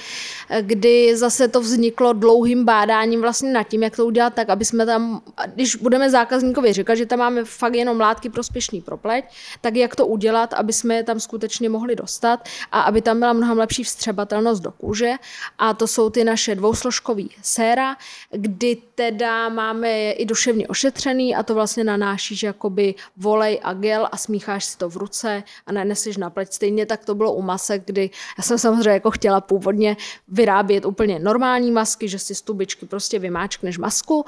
eh, 0.51 0.63
kdy 0.63 1.17
zase 1.17 1.49
to 1.49 1.61
vzniklo 1.61 2.13
dlouhým 2.13 2.65
bádáním 2.65 3.21
vlastně 3.21 3.53
nad 3.53 3.63
tím, 3.63 3.83
jak 3.83 3.97
to 3.97 4.07
udělat 4.07 4.35
tak, 4.35 4.51
aby 4.51 4.65
jsme 4.65 4.87
tam, 4.87 5.23
když 5.55 5.77
budeme 5.77 6.11
zákazníkovi 6.11 6.73
říkat, 6.73 6.95
že 6.95 7.07
tam 7.07 7.19
máme 7.19 7.45
fakt 7.45 7.75
jenom 7.75 8.01
látky 8.01 8.31
prospěšný 8.31 8.81
pro 8.81 8.97
pleť, 8.97 9.25
tak 9.61 9.77
jak 9.77 9.97
to 9.97 10.07
udělat, 10.07 10.55
aby 10.55 10.73
jsme 10.73 10.95
je 10.95 11.03
tam 11.03 11.21
skutečně 11.21 11.69
mohli 11.69 11.97
dostat 11.97 12.49
a 12.73 12.81
aby 12.81 13.03
tam 13.03 13.19
byla 13.19 13.33
mnohem 13.33 13.59
lepší 13.59 13.85
vstřebatelnost 13.85 14.63
do 14.63 14.71
kůže. 14.71 15.13
A 15.59 15.75
to 15.75 15.87
jsou 15.87 16.11
ty 16.11 16.25
naše 16.25 16.55
dvousložkový 16.55 17.31
séra, 17.43 17.97
kdy 18.31 18.77
teda 18.95 19.49
máme 19.49 20.11
i 20.11 20.27
duševně 20.27 20.69
ošetřený 20.69 21.35
a 21.35 21.43
to 21.43 21.55
vlastně 21.55 21.85
nanášíš 21.85 22.43
jakoby 22.43 22.95
volej 23.17 23.61
a 23.63 23.75
gel 23.75 24.09
a 24.13 24.24
smícháš 24.25 24.65
si 24.65 24.79
to 24.79 24.89
v 24.89 24.97
ruce 24.97 25.43
a 25.67 25.73
naneseš 25.73 26.17
na 26.17 26.31
pleť. 26.31 26.53
Stejně 26.53 26.87
tak 26.87 27.05
to 27.05 27.15
bylo 27.15 27.35
u 27.35 27.43
masek, 27.43 27.83
kdy 27.85 28.11
já 28.39 28.45
jsem 28.45 28.59
samozřejmě 28.59 28.91
jako 28.91 29.11
chtěla 29.11 29.41
původně 29.41 29.97
vyrábět 30.29 30.85
úplně 30.85 31.19
normální 31.19 31.71
masky, 31.71 32.09
že 32.09 32.19
si 32.19 32.35
z 32.35 32.43
tubičky 32.43 32.87
prostě 32.87 33.19
vymáčkneš 33.19 33.79
masku, 33.79 34.25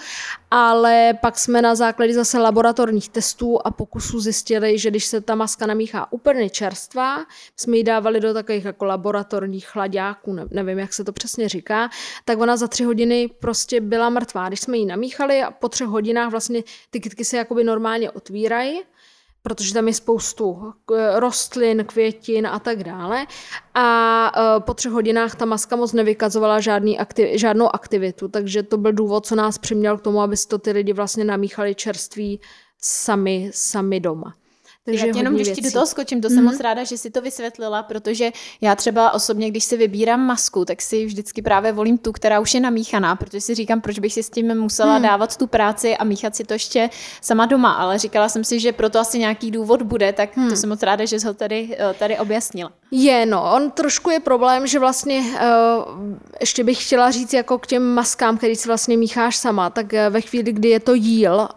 ale 0.50 1.14
pak 1.20 1.38
jsme 1.38 1.62
na 1.62 1.74
základě 1.74 2.14
zase 2.14 2.38
laboratorních 2.38 3.08
testů 3.08 3.58
a 3.66 3.70
pokusů 3.70 4.20
zjistili, 4.20 4.78
že 4.78 4.90
když 4.90 5.04
se 5.04 5.20
ta 5.20 5.34
maska 5.34 5.66
namíchá 5.66 6.12
úplně 6.12 6.50
čerstvá, 6.50 7.24
jsme 7.56 7.76
ji 7.76 7.84
dávali 7.84 8.20
do 8.20 8.34
takových 8.34 8.64
jako 8.64 8.84
laboratorních 8.84 9.66
chladáků, 9.66 10.36
nevím, 10.50 10.78
jak 10.78 10.92
se 10.92 11.04
to 11.04 11.12
přesně 11.12 11.48
říká, 11.48 11.90
tak 12.24 12.38
ona 12.38 12.56
za 12.56 12.68
tři 12.68 12.84
hodiny 12.84 13.28
prostě 13.40 13.80
byla 13.80 14.10
mrtvá. 14.10 14.48
Když 14.48 14.60
jsme 14.60 14.76
ji 14.76 14.86
namíchali 14.86 15.42
a 15.42 15.50
po 15.50 15.68
třech 15.68 15.88
hodinách 15.88 16.30
vlastně 16.30 16.62
ty 16.90 17.00
kytky 17.00 17.24
se 17.24 17.36
jakoby 17.36 17.64
normálně 17.64 18.10
otvírají, 18.10 18.82
protože 19.46 19.74
tam 19.74 19.88
je 19.88 19.94
spoustu 19.94 20.72
eh, 20.94 21.20
rostlin, 21.20 21.84
květin 21.84 22.46
a 22.46 22.58
tak 22.58 22.84
dále. 22.84 23.26
A 23.74 24.32
eh, 24.36 24.60
po 24.60 24.74
třech 24.74 24.92
hodinách 24.92 25.34
ta 25.34 25.44
maska 25.44 25.76
moc 25.76 25.92
nevykazovala 25.92 26.60
žádný 26.60 26.98
aktiv, 26.98 27.40
žádnou 27.40 27.74
aktivitu, 27.74 28.28
takže 28.28 28.62
to 28.62 28.76
byl 28.76 28.92
důvod, 28.92 29.26
co 29.26 29.34
nás 29.34 29.58
přiměl 29.58 29.98
k 29.98 30.02
tomu, 30.02 30.20
aby 30.20 30.36
si 30.36 30.48
to 30.48 30.58
ty 30.58 30.72
lidi 30.72 30.92
vlastně 30.92 31.24
namíchali 31.24 31.74
čerství 31.74 32.40
sami, 32.82 33.50
sami 33.54 34.00
doma. 34.00 34.34
Takže 34.86 35.06
já 35.06 35.16
jenom, 35.16 35.34
když 35.34 35.50
ti 35.50 35.62
do 35.62 35.70
toho 35.70 35.86
skočím, 35.86 36.20
to 36.20 36.28
mm-hmm. 36.28 36.34
jsem 36.34 36.44
mhm. 36.44 36.52
moc 36.52 36.60
ráda, 36.60 36.84
že 36.84 36.98
si 36.98 37.10
to 37.10 37.20
vysvětlila, 37.20 37.82
protože 37.82 38.30
já 38.60 38.74
třeba 38.74 39.12
osobně, 39.12 39.50
když 39.50 39.64
si 39.64 39.76
vybírám 39.76 40.20
masku, 40.20 40.64
tak 40.64 40.82
si 40.82 41.06
vždycky 41.06 41.42
právě 41.42 41.72
volím 41.72 41.98
tu, 41.98 42.12
která 42.12 42.40
už 42.40 42.54
je 42.54 42.60
namíchaná, 42.60 43.16
protože 43.16 43.40
si 43.40 43.54
říkám, 43.54 43.80
proč 43.80 43.98
bych 43.98 44.12
si 44.12 44.22
s 44.22 44.30
tím 44.30 44.54
musela 44.54 44.98
mm. 44.98 45.02
dávat 45.02 45.36
tu 45.36 45.46
práci 45.46 45.96
a 45.96 46.04
míchat 46.04 46.36
si 46.36 46.44
to 46.44 46.52
ještě 46.52 46.90
sama 47.20 47.46
doma, 47.46 47.72
ale 47.72 47.98
říkala 47.98 48.28
jsem 48.28 48.44
si, 48.44 48.60
že 48.60 48.72
proto 48.72 48.98
asi 48.98 49.18
nějaký 49.18 49.50
důvod 49.50 49.82
bude, 49.82 50.12
tak 50.12 50.36
mm. 50.36 50.42
to 50.42 50.48
hmm. 50.48 50.56
jsem 50.56 50.68
moc 50.68 50.82
ráda, 50.82 51.04
že 51.04 51.20
jsi 51.20 51.26
ho 51.26 51.34
tady, 51.34 51.76
eh, 51.78 51.94
tady 51.98 52.18
objasnila. 52.18 52.72
Je, 52.90 53.26
no, 53.26 53.52
on 53.54 53.70
trošku 53.70 54.10
je 54.10 54.20
problém, 54.20 54.66
že 54.66 54.78
vlastně 54.78 55.20
uh, 55.20 55.34
ještě 56.40 56.64
bych 56.64 56.86
chtěla 56.86 57.10
říct 57.10 57.32
jako 57.32 57.58
k 57.58 57.66
těm 57.66 57.94
maskám, 57.94 58.38
který 58.38 58.56
si 58.56 58.68
vlastně 58.68 58.96
mícháš 58.96 59.36
sama, 59.36 59.70
tak 59.70 59.92
uh, 59.92 59.98
ve 60.10 60.20
chvíli, 60.20 60.52
kdy 60.52 60.68
je 60.68 60.80
to 60.80 60.94
jíl 60.94 61.34
uh, 61.34 61.48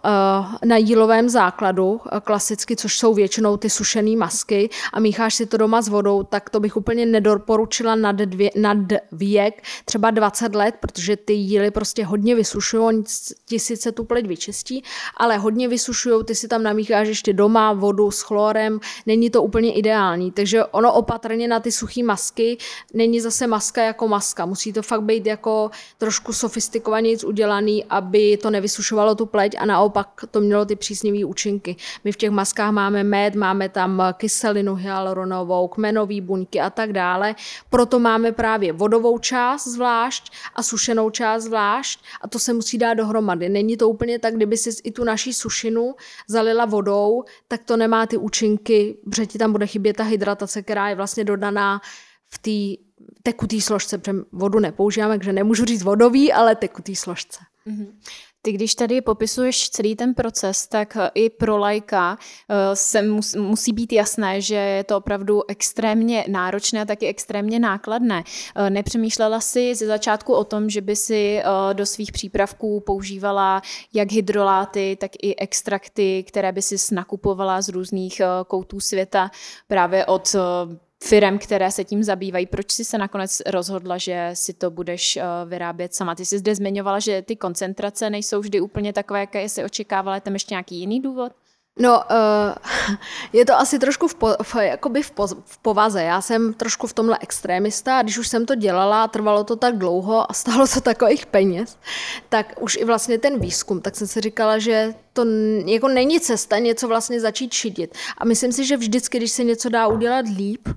na 0.65 0.77
jílovém 0.77 1.29
základu, 1.29 1.91
uh, 1.91 1.99
klasicky, 2.23 2.75
což 2.75 2.97
jsou 2.97 3.13
většinou 3.13 3.57
ty 3.57 3.69
sušené 3.69 4.17
masky 4.17 4.69
a 4.93 4.99
mícháš 4.99 5.35
si 5.35 5.45
to 5.45 5.57
doma 5.57 5.81
s 5.81 5.87
vodou, 5.87 6.23
tak 6.23 6.49
to 6.49 6.59
bych 6.59 6.77
úplně 6.77 7.05
nedoporučila 7.05 7.95
nad, 7.95 8.15
dvě, 8.15 8.51
nad 8.55 8.77
věk, 9.11 9.63
třeba 9.85 10.11
20 10.11 10.55
let, 10.55 10.75
protože 10.79 11.17
ty 11.17 11.33
jíly 11.33 11.71
prostě 11.71 12.05
hodně 12.05 12.35
vysušují, 12.35 12.83
oni 12.83 13.03
ti 13.45 13.59
sice 13.59 13.91
tu 13.91 14.03
pleť 14.03 14.25
vyčistí, 14.25 14.83
ale 15.17 15.37
hodně 15.37 15.67
vysušují, 15.67 16.25
ty 16.25 16.35
si 16.35 16.47
tam 16.47 16.63
namícháš 16.63 17.07
ještě 17.07 17.33
doma 17.33 17.73
vodu 17.73 18.11
s 18.11 18.21
chlorem, 18.21 18.79
není 19.05 19.29
to 19.29 19.43
úplně 19.43 19.73
ideální, 19.73 20.31
takže 20.31 20.65
ono 20.65 20.93
opatrně 21.19 21.47
na 21.47 21.59
ty 21.59 21.71
suché 21.71 22.03
masky, 22.03 22.57
není 22.93 23.19
zase 23.21 23.47
maska 23.47 23.83
jako 23.83 24.07
maska, 24.07 24.45
musí 24.45 24.73
to 24.73 24.81
fakt 24.81 25.03
být 25.03 25.25
jako 25.25 25.71
trošku 25.97 26.33
sofistikovanějc 26.33 27.23
udělaný, 27.23 27.85
aby 27.89 28.37
to 28.37 28.49
nevysušovalo 28.49 29.15
tu 29.15 29.25
pleť 29.25 29.55
a 29.59 29.65
naopak 29.65 30.07
to 30.31 30.39
mělo 30.39 30.65
ty 30.65 30.75
příznivé 30.75 31.25
účinky. 31.25 31.75
My 32.03 32.11
v 32.11 32.17
těch 32.17 32.29
maskách 32.31 32.71
máme 32.71 33.03
med, 33.03 33.35
máme 33.35 33.69
tam 33.69 34.03
kyselinu 34.13 34.75
hyaluronovou, 34.75 35.67
kmenové 35.67 36.21
buňky 36.21 36.59
a 36.61 36.69
tak 36.69 36.93
dále. 36.93 37.35
Proto 37.69 37.99
máme 37.99 38.31
právě 38.31 38.73
vodovou 38.73 39.19
část 39.19 39.67
zvlášť 39.67 40.31
a 40.55 40.63
sušenou 40.63 41.09
část 41.09 41.43
zvlášť 41.43 41.99
a 42.21 42.27
to 42.27 42.39
se 42.39 42.53
musí 42.53 42.77
dát 42.77 42.93
dohromady. 42.93 43.49
Není 43.49 43.77
to 43.77 43.89
úplně 43.89 44.19
tak, 44.19 44.35
kdyby 44.35 44.57
si 44.57 44.69
i 44.83 44.91
tu 44.91 45.03
naší 45.03 45.33
sušinu 45.33 45.95
zalila 46.27 46.65
vodou, 46.65 47.23
tak 47.47 47.61
to 47.65 47.77
nemá 47.77 48.05
ty 48.07 48.17
účinky, 48.17 48.97
protože 49.03 49.25
ti 49.25 49.37
tam 49.37 49.51
bude 49.51 49.67
chybět 49.67 49.97
ta 49.97 50.03
hydratace, 50.03 50.61
která 50.61 50.89
je 50.89 50.95
vlastně 50.95 51.08
dodaná 51.17 51.81
v 52.27 52.37
té 52.37 52.83
tekutý 53.23 53.61
složce, 53.61 53.97
protože 53.97 54.17
vodu 54.31 54.59
nepoužíváme, 54.59 55.17
takže 55.17 55.33
nemůžu 55.33 55.65
říct 55.65 55.83
vodový, 55.83 56.33
ale 56.33 56.55
tekutý 56.55 56.95
složce. 56.95 57.39
Mm-hmm. 57.67 57.87
Ty, 58.41 58.51
když 58.51 58.75
tady 58.75 59.01
popisuješ 59.01 59.69
celý 59.69 59.95
ten 59.95 60.13
proces, 60.13 60.67
tak 60.67 60.97
eh, 60.99 61.11
i 61.13 61.29
pro 61.29 61.57
lajka 61.57 62.17
eh, 62.49 62.75
se 62.75 63.01
mus, 63.01 63.35
musí 63.35 63.73
být 63.73 63.93
jasné, 63.93 64.41
že 64.41 64.55
je 64.55 64.83
to 64.83 64.97
opravdu 64.97 65.49
extrémně 65.49 66.25
náročné 66.27 66.81
a 66.81 66.85
taky 66.85 67.07
extrémně 67.07 67.59
nákladné. 67.59 68.23
Eh, 68.55 68.69
nepřemýšlela 68.69 69.39
si 69.39 69.75
ze 69.75 69.87
začátku 69.87 70.33
o 70.33 70.43
tom, 70.43 70.69
že 70.69 70.81
by 70.81 70.95
si 70.95 71.41
do 71.73 71.85
svých 71.85 72.11
přípravků 72.11 72.79
používala 72.79 73.61
jak 73.93 74.11
hydroláty, 74.11 74.97
tak 75.01 75.11
i 75.21 75.35
extrakty, 75.35 76.23
které 76.27 76.51
by 76.51 76.61
si 76.61 76.95
nakupovala 76.95 77.61
z 77.61 77.69
různých 77.69 78.21
koutů 78.47 78.79
světa 78.79 79.31
právě 79.67 80.05
od 80.05 80.35
firem, 81.03 81.39
které 81.39 81.71
se 81.71 81.83
tím 81.83 82.03
zabývají. 82.03 82.45
Proč 82.45 82.71
jsi 82.71 82.85
se 82.85 82.97
nakonec 82.97 83.41
rozhodla, 83.45 83.97
že 83.97 84.29
si 84.33 84.53
to 84.53 84.71
budeš 84.71 85.17
eh, 85.17 85.23
vyrábět 85.45 85.95
sama? 85.95 86.15
Ty 86.15 86.25
jsi 86.25 86.37
zde 86.37 86.55
zmiňovala, 86.55 86.99
že 86.99 87.21
ty 87.21 87.35
koncentrace 87.35 88.09
nejsou 88.09 88.39
vždy 88.39 88.61
úplně 88.61 88.93
takové, 88.93 89.19
jaké 89.19 89.49
jsi 89.49 89.63
očekávala. 89.63 90.15
Je 90.15 90.21
tam 90.21 90.33
ještě 90.33 90.53
nějaký 90.53 90.75
jiný 90.75 91.01
důvod? 91.01 91.31
No, 91.79 92.03
uh, 92.11 92.95
je 93.33 93.45
to 93.45 93.55
asi 93.55 93.79
trošku 93.79 94.07
v, 94.07 94.15
po, 94.15 94.27
v, 94.43 94.55
jakoby 94.55 95.03
v, 95.03 95.11
po, 95.11 95.27
v 95.27 95.57
povaze. 95.57 96.03
Já 96.03 96.21
jsem 96.21 96.53
trošku 96.53 96.87
v 96.87 96.93
tomhle 96.93 97.17
extrémista 97.21 97.99
a 97.99 98.01
když 98.01 98.17
už 98.17 98.27
jsem 98.27 98.45
to 98.45 98.55
dělala 98.55 99.03
a 99.03 99.07
trvalo 99.07 99.43
to 99.43 99.55
tak 99.55 99.77
dlouho 99.77 100.31
a 100.31 100.33
stálo 100.33 100.67
to 100.67 100.81
takových 100.81 101.25
peněz, 101.25 101.77
tak 102.29 102.53
už 102.59 102.75
i 102.75 102.85
vlastně 102.85 103.17
ten 103.17 103.39
výzkum, 103.39 103.81
tak 103.81 103.95
jsem 103.95 104.07
si 104.07 104.21
říkala, 104.21 104.57
že 104.57 104.93
to 105.13 105.25
jako 105.65 105.87
není 105.87 106.19
cesta 106.19 106.59
něco 106.59 106.87
vlastně 106.87 107.19
začít 107.19 107.53
šidit. 107.53 107.97
A 108.17 108.25
myslím 108.25 108.51
si, 108.51 108.65
že 108.65 108.77
vždycky, 108.77 109.17
když 109.17 109.31
se 109.31 109.43
něco 109.43 109.69
dá 109.69 109.87
udělat 109.87 110.25
líp, 110.37 110.67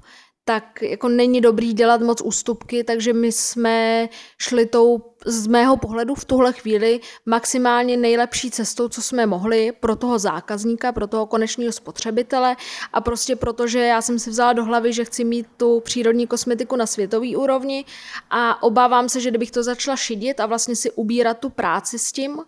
tak 0.45 0.83
jako 0.83 1.09
není 1.09 1.41
dobrý 1.41 1.73
dělat 1.73 2.01
moc 2.01 2.21
ústupky, 2.21 2.85
takže 2.85 3.13
my 3.13 3.33
jsme 3.33 4.09
šli 4.39 4.67
tou 4.67 5.13
z 5.27 5.47
mého 5.47 5.77
pohledu 5.77 6.15
v 6.15 6.25
tuhle 6.25 6.53
chvíli 6.53 7.01
maximálně 7.27 7.97
nejlepší 7.97 8.51
cestou, 8.51 8.89
co 8.89 9.03
jsme 9.03 9.27
mohli 9.27 9.73
pro 9.81 9.97
toho 9.97 10.19
zákazníka, 10.19 10.93
pro 10.93 11.07
toho 11.07 11.27
konečného 11.27 11.73
spotřebitele 11.73 12.57
a 12.93 13.01
prostě 13.01 13.37
protože 13.37 13.79
já 13.79 14.03
jsem 14.03 14.19
si 14.19 14.31
vzala 14.31 14.53
do 14.53 14.65
hlavy, 14.65 14.93
že 14.93 15.05
chci 15.05 15.25
mít 15.25 15.47
tu 15.57 15.81
přírodní 15.81 16.27
kosmetiku 16.27 16.77
na 16.77 16.87
světové 16.87 17.37
úrovni 17.37 17.85
a 18.31 18.63
obávám 18.63 19.09
se, 19.09 19.21
že 19.21 19.31
kdybych 19.31 19.51
to 19.51 19.63
začala 19.63 19.97
šidit 19.97 20.41
a 20.41 20.47
vlastně 20.47 20.77
si 20.77 20.91
ubírat 20.91 21.39
tu 21.39 21.51
práci 21.51 21.99
s 21.99 22.13
tím 22.13 22.41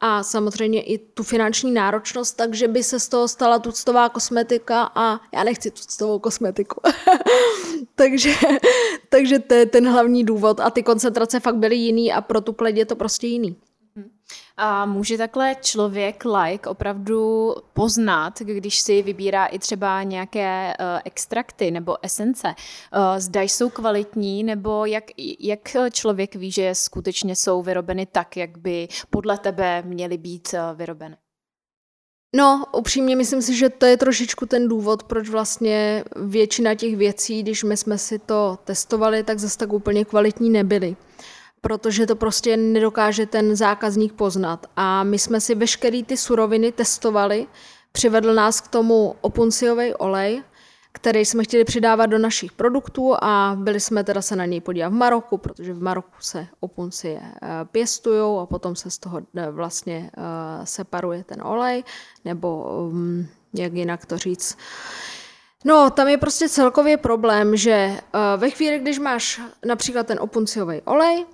a 0.00 0.22
samozřejmě 0.22 0.82
i 0.82 0.98
tu 0.98 1.22
finanční 1.22 1.72
náročnost, 1.72 2.36
takže 2.36 2.68
by 2.68 2.82
se 2.82 3.00
z 3.00 3.08
toho 3.08 3.28
stala 3.28 3.58
tuctová 3.58 4.08
kosmetika 4.08 4.90
a 4.94 5.20
já 5.34 5.44
nechci 5.44 5.70
tuctovou 5.70 6.18
kosmetiku. 6.18 6.80
takže, 7.94 8.34
takže 9.08 9.38
to 9.38 9.54
je 9.54 9.66
ten 9.66 9.88
hlavní 9.88 10.24
důvod 10.24 10.60
a 10.60 10.70
ty 10.70 10.82
koncentrace 10.82 11.40
fakt 11.40 11.56
byly 11.56 11.76
jiný 11.76 12.12
a 12.12 12.20
pro 12.20 12.40
tu 12.40 12.52
pleť 12.52 12.76
je 12.76 12.86
to 12.86 12.96
prostě 12.96 13.26
jiný. 13.26 13.56
A 14.56 14.86
může 14.86 15.18
takhle 15.18 15.56
člověk 15.60 16.24
like 16.24 16.70
opravdu 16.70 17.54
poznat, 17.72 18.38
když 18.40 18.80
si 18.80 19.02
vybírá 19.02 19.46
i 19.46 19.58
třeba 19.58 20.02
nějaké 20.02 20.74
uh, 20.80 21.00
extrakty 21.04 21.70
nebo 21.70 21.96
esence, 22.02 22.48
uh, 22.48 23.18
zda 23.18 23.42
jsou 23.42 23.70
kvalitní, 23.70 24.44
nebo 24.44 24.86
jak, 24.86 25.04
jak 25.40 25.76
člověk 25.90 26.34
ví, 26.34 26.50
že 26.50 26.74
skutečně 26.74 27.36
jsou 27.36 27.62
vyrobeny 27.62 28.06
tak, 28.06 28.36
jak 28.36 28.58
by 28.58 28.88
podle 29.10 29.38
tebe 29.38 29.82
měly 29.82 30.18
být 30.18 30.48
uh, 30.54 30.78
vyrobeny? 30.78 31.16
No, 32.36 32.64
upřímně 32.76 33.16
myslím 33.16 33.42
si, 33.42 33.56
že 33.56 33.68
to 33.68 33.86
je 33.86 33.96
trošičku 33.96 34.46
ten 34.46 34.68
důvod, 34.68 35.02
proč 35.02 35.28
vlastně 35.28 36.04
většina 36.16 36.74
těch 36.74 36.96
věcí, 36.96 37.42
když 37.42 37.64
my 37.64 37.76
jsme 37.76 37.98
si 37.98 38.18
to 38.18 38.58
testovali, 38.64 39.24
tak 39.24 39.38
zase 39.38 39.58
tak 39.58 39.72
úplně 39.72 40.04
kvalitní 40.04 40.50
nebyly 40.50 40.96
protože 41.60 42.06
to 42.06 42.16
prostě 42.16 42.56
nedokáže 42.56 43.26
ten 43.26 43.56
zákazník 43.56 44.12
poznat. 44.12 44.66
A 44.76 45.04
my 45.04 45.18
jsme 45.18 45.40
si 45.40 45.54
veškeré 45.54 46.02
ty 46.02 46.16
suroviny 46.16 46.72
testovali, 46.72 47.46
přivedl 47.92 48.34
nás 48.34 48.60
k 48.60 48.68
tomu 48.68 49.14
opunciový 49.20 49.94
olej, 49.94 50.42
který 50.92 51.24
jsme 51.24 51.44
chtěli 51.44 51.64
přidávat 51.64 52.06
do 52.06 52.18
našich 52.18 52.52
produktů 52.52 53.14
a 53.22 53.56
byli 53.58 53.80
jsme 53.80 54.04
teda 54.04 54.22
se 54.22 54.36
na 54.36 54.44
něj 54.44 54.60
podívat 54.60 54.88
v 54.88 54.92
Maroku, 54.92 55.38
protože 55.38 55.72
v 55.72 55.82
Maroku 55.82 56.16
se 56.20 56.46
opunci 56.60 57.18
pěstují 57.72 58.42
a 58.42 58.46
potom 58.46 58.76
se 58.76 58.90
z 58.90 58.98
toho 58.98 59.20
vlastně 59.50 60.10
separuje 60.64 61.24
ten 61.24 61.42
olej, 61.42 61.84
nebo 62.24 62.64
um, 62.64 63.26
jak 63.54 63.72
jinak 63.72 64.06
to 64.06 64.18
říct. 64.18 64.58
No, 65.64 65.90
tam 65.90 66.08
je 66.08 66.18
prostě 66.18 66.48
celkově 66.48 66.96
problém, 66.96 67.56
že 67.56 67.96
ve 68.36 68.50
chvíli, 68.50 68.78
když 68.78 68.98
máš 68.98 69.40
například 69.66 70.06
ten 70.06 70.18
opunciový 70.20 70.80
olej, 70.84 71.26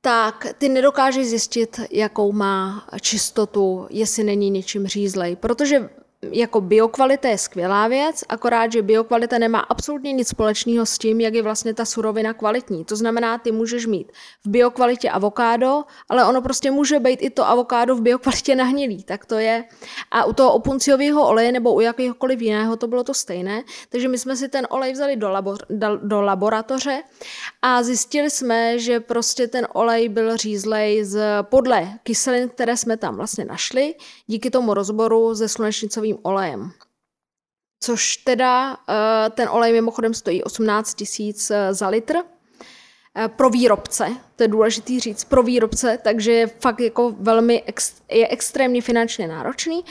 tak 0.00 0.46
ty 0.58 0.68
nedokážeš 0.68 1.26
zjistit, 1.26 1.80
jakou 1.90 2.32
má 2.32 2.86
čistotu, 3.00 3.86
jestli 3.90 4.24
není 4.24 4.50
něčím 4.50 4.86
řízlej, 4.86 5.36
protože 5.36 5.90
jako 6.32 6.60
biokvalita 6.60 7.28
je 7.28 7.38
skvělá 7.38 7.88
věc, 7.88 8.24
akorát, 8.28 8.72
že 8.72 8.82
biokvalita 8.82 9.38
nemá 9.38 9.60
absolutně 9.60 10.12
nic 10.12 10.28
společného 10.28 10.86
s 10.86 10.98
tím, 10.98 11.20
jak 11.20 11.34
je 11.34 11.42
vlastně 11.42 11.74
ta 11.74 11.84
surovina 11.84 12.34
kvalitní. 12.34 12.84
To 12.84 12.96
znamená, 12.96 13.38
ty 13.38 13.52
můžeš 13.52 13.86
mít 13.86 14.12
v 14.44 14.48
biokvalitě 14.48 15.10
avokádo, 15.10 15.84
ale 16.08 16.24
ono 16.24 16.42
prostě 16.42 16.70
může 16.70 17.00
být 17.00 17.22
i 17.22 17.30
to 17.30 17.48
avokádo 17.48 17.96
v 17.96 18.00
biokvalitě 18.00 18.56
nahnilý, 18.56 19.02
tak 19.02 19.26
to 19.26 19.34
je. 19.34 19.64
A 20.10 20.24
u 20.24 20.32
toho 20.32 20.52
opunciového 20.52 21.28
oleje 21.28 21.52
nebo 21.52 21.74
u 21.74 21.80
jakéhokoliv 21.80 22.40
jiného 22.40 22.76
to 22.76 22.86
bylo 22.86 23.04
to 23.04 23.14
stejné. 23.14 23.62
Takže 23.88 24.08
my 24.08 24.18
jsme 24.18 24.36
si 24.36 24.48
ten 24.48 24.66
olej 24.70 24.92
vzali 24.92 25.16
do, 25.16 25.30
labor, 25.30 25.58
do 26.02 26.22
laboratoře 26.22 27.02
a 27.62 27.82
zjistili 27.82 28.30
jsme, 28.30 28.78
že 28.78 29.00
prostě 29.00 29.48
ten 29.48 29.66
olej 29.72 30.08
byl 30.08 30.36
řízlej 30.36 31.04
z, 31.04 31.42
podle 31.42 31.88
kyselin, 32.02 32.48
které 32.48 32.76
jsme 32.76 32.96
tam 32.96 33.16
vlastně 33.16 33.44
našli, 33.44 33.94
díky 34.26 34.50
tomu 34.50 34.74
rozboru 34.74 35.34
ze 35.34 35.48
slunečnicovým 35.48 36.15
olejovým 36.22 36.46
olejem. 36.46 36.72
Což 37.82 38.16
teda 38.16 38.76
eh, 38.88 39.30
ten 39.30 39.48
olej 39.48 39.72
mimochodem 39.72 40.14
stojí 40.14 40.44
18 40.44 40.94
tisíc 40.94 41.50
eh, 41.50 41.74
za 41.74 41.88
litr 41.88 42.16
eh, 42.16 43.28
pro 43.28 43.50
výrobce, 43.50 44.16
to 44.36 44.42
je 44.42 44.48
důležitý 44.48 45.00
říct, 45.00 45.24
pro 45.24 45.42
výrobce, 45.42 45.98
takže 46.04 46.32
je 46.32 46.46
fakt 46.46 46.80
jako 46.80 47.14
velmi, 47.20 47.62
je 48.10 48.28
extrémně 48.28 48.82
finančně 48.82 49.28
náročný. 49.28 49.84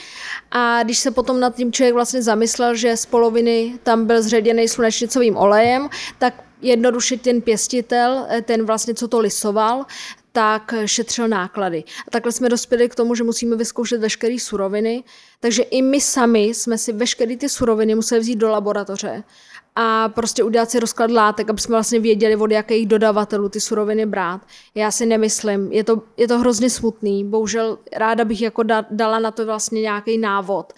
A 0.50 0.82
když 0.82 0.98
se 0.98 1.10
potom 1.10 1.40
nad 1.40 1.56
tím 1.56 1.72
člověk 1.72 1.94
vlastně 1.94 2.22
zamyslel, 2.22 2.74
že 2.74 2.96
z 2.96 3.06
poloviny 3.06 3.78
tam 3.82 4.06
byl 4.06 4.22
zředěný 4.22 4.68
slunečnicovým 4.68 5.36
olejem, 5.36 5.88
tak 6.18 6.34
jednoduše 6.62 7.16
ten 7.16 7.42
pěstitel, 7.42 8.26
ten 8.42 8.66
vlastně, 8.66 8.94
co 8.94 9.08
to 9.08 9.20
lisoval, 9.20 9.86
tak 10.36 10.74
šetřil 10.84 11.28
náklady. 11.28 11.84
A 12.06 12.10
takhle 12.10 12.32
jsme 12.32 12.48
dospěli 12.48 12.88
k 12.88 12.94
tomu, 12.94 13.14
že 13.14 13.24
musíme 13.24 13.56
vyzkoušet 13.56 14.00
veškeré 14.00 14.36
suroviny, 14.38 15.04
takže 15.40 15.62
i 15.62 15.82
my 15.82 16.00
sami 16.00 16.42
jsme 16.44 16.78
si 16.78 16.92
veškeré 16.92 17.36
ty 17.36 17.48
suroviny 17.48 17.94
museli 17.94 18.20
vzít 18.20 18.36
do 18.36 18.50
laboratoře 18.50 19.24
a 19.76 20.08
prostě 20.08 20.44
udělat 20.44 20.70
si 20.70 20.80
rozklad 20.80 21.10
látek, 21.10 21.50
aby 21.50 21.60
jsme 21.60 21.72
vlastně 21.72 22.00
věděli, 22.00 22.36
od 22.36 22.50
jakých 22.50 22.86
dodavatelů 22.86 23.48
ty 23.48 23.60
suroviny 23.60 24.06
brát. 24.06 24.40
Já 24.74 24.90
si 24.90 25.06
nemyslím, 25.06 25.72
je 25.72 25.84
to, 25.84 26.02
je 26.16 26.28
to 26.28 26.38
hrozně 26.38 26.70
smutný, 26.70 27.24
bohužel 27.24 27.78
ráda 27.92 28.24
bych 28.24 28.42
jako 28.42 28.62
da, 28.62 28.84
dala 28.90 29.18
na 29.18 29.30
to 29.30 29.46
vlastně 29.46 29.80
nějaký 29.80 30.18
návod, 30.18 30.72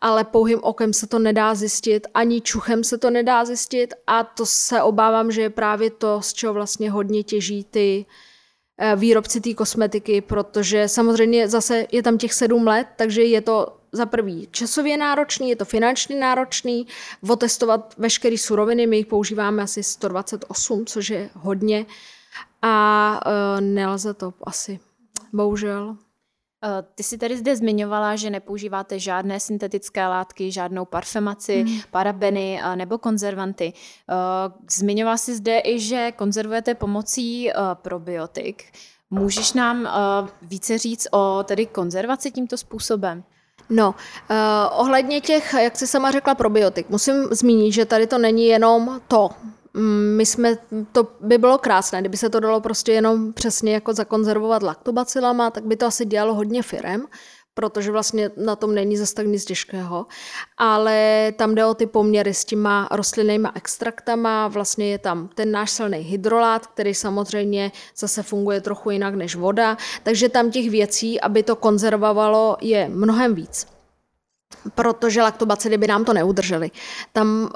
ale 0.00 0.24
pouhým 0.24 0.58
okem 0.62 0.92
se 0.92 1.06
to 1.06 1.18
nedá 1.18 1.54
zjistit, 1.54 2.06
ani 2.14 2.40
čuchem 2.40 2.84
se 2.84 2.98
to 2.98 3.10
nedá 3.10 3.44
zjistit 3.44 3.94
a 4.06 4.24
to 4.24 4.46
se 4.46 4.82
obávám, 4.82 5.32
že 5.32 5.40
je 5.40 5.50
právě 5.50 5.90
to, 5.90 6.22
z 6.22 6.32
čeho 6.32 6.54
vlastně 6.54 6.90
hodně 6.90 7.22
těží 7.22 7.64
ty, 7.64 8.06
výrobci 8.96 9.40
té 9.40 9.54
kosmetiky, 9.54 10.20
protože 10.20 10.88
samozřejmě 10.88 11.48
zase 11.48 11.86
je 11.92 12.02
tam 12.02 12.18
těch 12.18 12.34
sedm 12.34 12.66
let, 12.66 12.86
takže 12.96 13.22
je 13.22 13.40
to 13.40 13.76
za 13.92 14.06
prvý 14.06 14.48
časově 14.50 14.96
náročný, 14.96 15.50
je 15.50 15.56
to 15.56 15.64
finančně 15.64 16.16
náročný, 16.16 16.86
otestovat 17.28 17.94
veškeré 17.98 18.38
suroviny, 18.38 18.86
my 18.86 18.96
jich 18.96 19.06
používáme 19.06 19.62
asi 19.62 19.82
128, 19.82 20.86
což 20.86 21.10
je 21.10 21.30
hodně 21.34 21.86
a 22.62 23.20
uh, 23.26 23.60
nelze 23.60 24.14
to 24.14 24.34
asi, 24.42 24.80
bohužel. 25.32 25.96
Eh, 26.64 26.84
ty 26.94 27.02
jsi 27.02 27.18
tady 27.18 27.36
zde 27.36 27.56
zmiňovala, 27.56 28.16
že 28.16 28.30
nepoužíváte 28.30 28.98
žádné 28.98 29.40
syntetické 29.40 30.06
látky, 30.06 30.50
žádnou 30.50 30.84
parfemaci, 30.84 31.64
mm. 31.64 31.80
parabeny 31.90 32.60
nebo 32.74 32.98
konzervanty. 32.98 33.72
Eh, 34.10 34.14
zmiňovala 34.70 35.16
jsi 35.16 35.34
zde 35.34 35.60
i, 35.64 35.80
že 35.80 36.12
konzervujete 36.12 36.74
pomocí 36.74 37.50
eh, 37.50 37.54
probiotik. 37.74 38.64
Můžeš 39.10 39.52
nám 39.52 39.88
více 40.42 40.78
říct 40.78 41.08
o 41.10 41.44
tedy 41.44 41.66
konzervaci 41.66 42.30
tímto 42.30 42.56
způsobem? 42.56 43.24
No, 43.70 43.94
ohledně 44.70 45.20
těch, 45.20 45.54
jak 45.54 45.76
jsi 45.76 45.86
sama 45.86 46.10
řekla, 46.10 46.34
probiotik, 46.34 46.90
musím 46.90 47.24
zmínit, 47.30 47.72
že 47.72 47.84
tady 47.84 48.06
to 48.06 48.18
není 48.18 48.46
jenom 48.46 49.00
to, 49.08 49.30
my 50.16 50.26
jsme, 50.26 50.58
to 50.92 51.08
by 51.20 51.38
bylo 51.38 51.58
krásné, 51.58 52.00
kdyby 52.00 52.16
se 52.16 52.30
to 52.30 52.40
dalo 52.40 52.60
prostě 52.60 52.92
jenom 52.92 53.32
přesně 53.32 53.74
jako 53.74 53.94
zakonzervovat 53.94 54.62
laktobacilama, 54.62 55.50
tak 55.50 55.64
by 55.64 55.76
to 55.76 55.86
asi 55.86 56.04
dělalo 56.04 56.34
hodně 56.34 56.62
firem, 56.62 57.06
protože 57.54 57.90
vlastně 57.90 58.30
na 58.36 58.56
tom 58.56 58.74
není 58.74 58.96
zase 58.96 59.14
tak 59.14 59.26
nic 59.26 59.44
těžkého, 59.44 60.06
ale 60.58 61.32
tam 61.36 61.54
jde 61.54 61.64
o 61.64 61.74
ty 61.74 61.86
poměry 61.86 62.34
s 62.34 62.44
těma 62.44 62.88
rostlinnýma 62.90 63.52
extraktama, 63.54 64.48
vlastně 64.48 64.90
je 64.90 64.98
tam 64.98 65.28
ten 65.34 65.50
náš 65.50 65.70
silný 65.70 65.98
hydrolát, 65.98 66.66
který 66.66 66.94
samozřejmě 66.94 67.72
zase 67.96 68.22
funguje 68.22 68.60
trochu 68.60 68.90
jinak 68.90 69.14
než 69.14 69.36
voda, 69.36 69.76
takže 70.02 70.28
tam 70.28 70.50
těch 70.50 70.70
věcí, 70.70 71.20
aby 71.20 71.42
to 71.42 71.56
konzervovalo, 71.56 72.56
je 72.60 72.88
mnohem 72.88 73.34
víc 73.34 73.71
protože 74.74 75.22
laktobacily 75.22 75.78
by 75.78 75.86
nám 75.86 76.04
to 76.04 76.12
neudržely. 76.12 76.70
Tam 77.12 77.42
uh, 77.42 77.48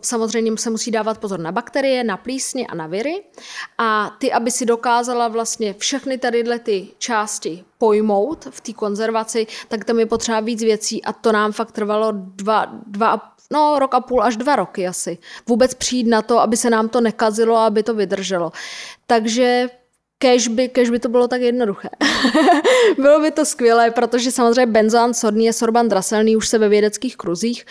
samozřejmě 0.00 0.58
se 0.58 0.70
musí 0.70 0.90
dávat 0.90 1.18
pozor 1.18 1.40
na 1.40 1.52
bakterie, 1.52 2.04
na 2.04 2.16
plísně 2.16 2.66
a 2.66 2.74
na 2.74 2.86
viry 2.86 3.24
a 3.78 4.16
ty, 4.18 4.32
aby 4.32 4.50
si 4.50 4.66
dokázala 4.66 5.28
vlastně 5.28 5.74
všechny 5.74 6.18
tady 6.18 6.44
ty 6.58 6.88
části 6.98 7.64
pojmout 7.78 8.48
v 8.50 8.60
té 8.60 8.72
konzervaci, 8.72 9.46
tak 9.68 9.84
tam 9.84 9.98
je 9.98 10.06
potřeba 10.06 10.40
víc 10.40 10.62
věcí 10.62 11.04
a 11.04 11.12
to 11.12 11.32
nám 11.32 11.52
fakt 11.52 11.72
trvalo 11.72 12.12
dva, 12.12 12.66
dva 12.86 13.32
no, 13.52 13.78
rok 13.78 13.94
a 13.94 14.00
půl 14.00 14.22
až 14.22 14.36
dva 14.36 14.56
roky 14.56 14.86
asi. 14.86 15.18
Vůbec 15.46 15.74
přijít 15.74 16.06
na 16.06 16.22
to, 16.22 16.40
aby 16.40 16.56
se 16.56 16.70
nám 16.70 16.88
to 16.88 17.00
nekazilo 17.00 17.56
a 17.56 17.66
aby 17.66 17.82
to 17.82 17.94
vydrželo. 17.94 18.52
Takže 19.06 19.68
Kež 20.18 20.48
by, 20.48 20.68
kež 20.68 20.90
by 20.90 20.98
to 20.98 21.08
bylo 21.08 21.28
tak 21.28 21.40
jednoduché. 21.40 21.88
bylo 22.96 23.20
by 23.20 23.30
to 23.30 23.44
skvělé, 23.44 23.90
protože 23.90 24.32
samozřejmě 24.32 24.66
benzoan 24.66 25.14
sodný 25.14 25.44
je 25.44 25.52
sorban 25.52 25.88
draselný 25.88 26.36
už 26.36 26.48
se 26.48 26.58
ve 26.58 26.68
vědeckých 26.68 27.16
kruzích. 27.16 27.66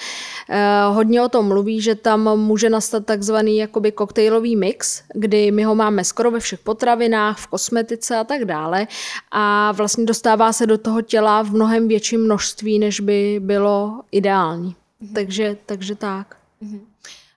Eh, 0.49 0.81
hodně 0.89 1.21
o 1.21 1.29
tom 1.29 1.47
mluví, 1.47 1.81
že 1.81 1.95
tam 1.95 2.39
může 2.39 2.69
nastat 2.69 3.05
takzvaný 3.05 3.57
jakoby 3.57 3.91
koktejlový 3.91 4.55
mix, 4.55 5.03
kdy 5.13 5.51
my 5.51 5.63
ho 5.63 5.75
máme 5.75 6.03
skoro 6.03 6.31
ve 6.31 6.39
všech 6.39 6.59
potravinách, 6.59 7.37
v 7.39 7.47
kosmetice 7.47 8.17
a 8.17 8.23
tak 8.23 8.45
dále 8.45 8.87
a 9.31 9.71
vlastně 9.71 10.05
dostává 10.05 10.53
se 10.53 10.67
do 10.67 10.77
toho 10.77 11.01
těla 11.01 11.41
v 11.41 11.51
mnohem 11.51 11.87
větším 11.87 12.23
množství, 12.23 12.79
než 12.79 12.99
by 12.99 13.39
bylo 13.43 14.01
ideální. 14.11 14.75
Mm-hmm. 15.01 15.13
Takže, 15.13 15.57
takže 15.65 15.95
tak. 15.95 16.35
Mm-hmm. 16.63 16.79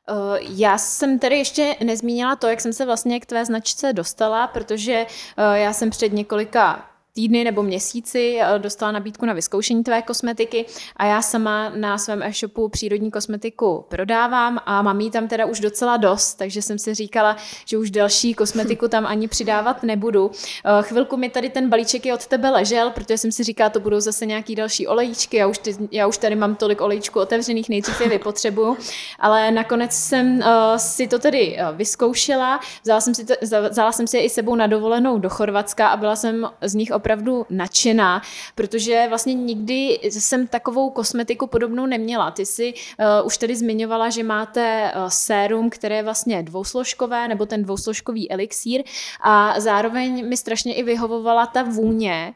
Eh, 0.08 0.38
já 0.40 0.78
jsem 0.78 1.18
tedy 1.18 1.38
ještě 1.38 1.76
nezmínila 1.84 2.36
to, 2.36 2.46
jak 2.46 2.60
jsem 2.60 2.72
se 2.72 2.86
vlastně 2.86 3.20
k 3.20 3.26
tvé 3.26 3.44
značce 3.44 3.92
dostala, 3.92 4.46
protože 4.46 5.06
eh, 5.36 5.58
já 5.58 5.72
jsem 5.72 5.90
před 5.90 6.12
několika 6.12 6.88
týdny 7.18 7.44
nebo 7.44 7.62
měsíci 7.62 8.38
eh, 8.40 8.58
dostala 8.58 8.92
nabídku 8.92 9.26
na 9.26 9.32
vyzkoušení 9.32 9.84
tvé 9.84 10.02
kosmetiky 10.02 10.66
a 10.96 11.06
já 11.06 11.22
sama 11.22 11.72
na 11.76 11.98
svém 11.98 12.22
e-shopu 12.22 12.68
přírodní 12.68 13.10
kosmetiku 13.10 13.84
prodávám 13.88 14.60
a 14.66 14.82
mám 14.82 15.00
jí 15.00 15.10
tam 15.10 15.28
teda 15.28 15.46
už 15.46 15.60
docela 15.60 15.96
dost, 15.96 16.34
takže 16.34 16.62
jsem 16.62 16.78
si 16.78 16.94
říkala, 16.94 17.36
že 17.64 17.78
už 17.78 17.90
další 17.90 18.34
kosmetiku 18.34 18.88
tam 18.88 19.06
ani 19.06 19.28
přidávat 19.28 19.82
nebudu. 19.82 20.30
Eh, 20.64 20.82
chvilku 20.82 21.16
mi 21.16 21.30
tady 21.30 21.50
ten 21.50 21.68
balíček 21.68 22.06
je 22.06 22.14
od 22.14 22.26
tebe 22.26 22.50
ležel, 22.50 22.90
protože 22.90 23.18
jsem 23.18 23.32
si 23.32 23.44
říkala, 23.44 23.70
to 23.70 23.80
budou 23.80 24.00
zase 24.00 24.26
nějaký 24.26 24.54
další 24.54 24.86
olejčky, 24.86 25.36
já 25.36 25.46
už, 25.46 25.58
ty, 25.58 25.76
já 25.90 26.06
už 26.06 26.18
tady 26.18 26.36
mám 26.36 26.54
tolik 26.54 26.80
olejčků 26.80 27.20
otevřených, 27.20 27.68
nejdřív 27.68 28.00
je 28.00 28.08
vypotřebuju, 28.08 28.76
ale 29.18 29.50
nakonec 29.50 29.92
jsem 29.92 30.38
uh, 30.38 30.44
si 30.76 31.08
to 31.08 31.18
tedy 31.18 31.58
vyzkoušela, 31.72 32.60
vzala 32.84 33.00
jsem 33.00 33.14
si, 33.14 33.24
to, 33.24 33.34
vzala 33.70 33.92
jsem 33.92 34.06
si 34.06 34.16
je 34.16 34.24
i 34.24 34.30
sebou 34.30 34.54
na 34.54 34.66
dovolenou 34.66 35.18
do 35.18 35.28
Chorvatska 35.28 35.88
a 35.88 35.96
byla 35.96 36.16
jsem 36.16 36.50
z 36.62 36.74
nich 36.74 36.90
opravdu 36.90 37.07
opravdu 37.08 37.46
nadšená, 37.50 38.22
protože 38.54 39.06
vlastně 39.08 39.34
nikdy 39.34 39.98
jsem 40.02 40.46
takovou 40.46 40.90
kosmetiku 40.90 41.46
podobnou 41.46 41.86
neměla. 41.86 42.30
Ty 42.30 42.46
jsi 42.46 42.74
uh, 42.74 43.26
už 43.26 43.38
tady 43.38 43.56
zmiňovala, 43.56 44.10
že 44.10 44.22
máte 44.22 44.92
uh, 44.94 45.08
sérum, 45.08 45.70
které 45.70 45.96
je 45.96 46.02
vlastně 46.02 46.42
dvousložkové, 46.42 47.28
nebo 47.28 47.46
ten 47.46 47.62
dvousložkový 47.62 48.30
elixír 48.30 48.82
a 49.20 49.60
zároveň 49.60 50.28
mi 50.28 50.36
strašně 50.36 50.74
i 50.74 50.82
vyhovovala 50.82 51.46
ta 51.46 51.62
vůně 51.62 52.34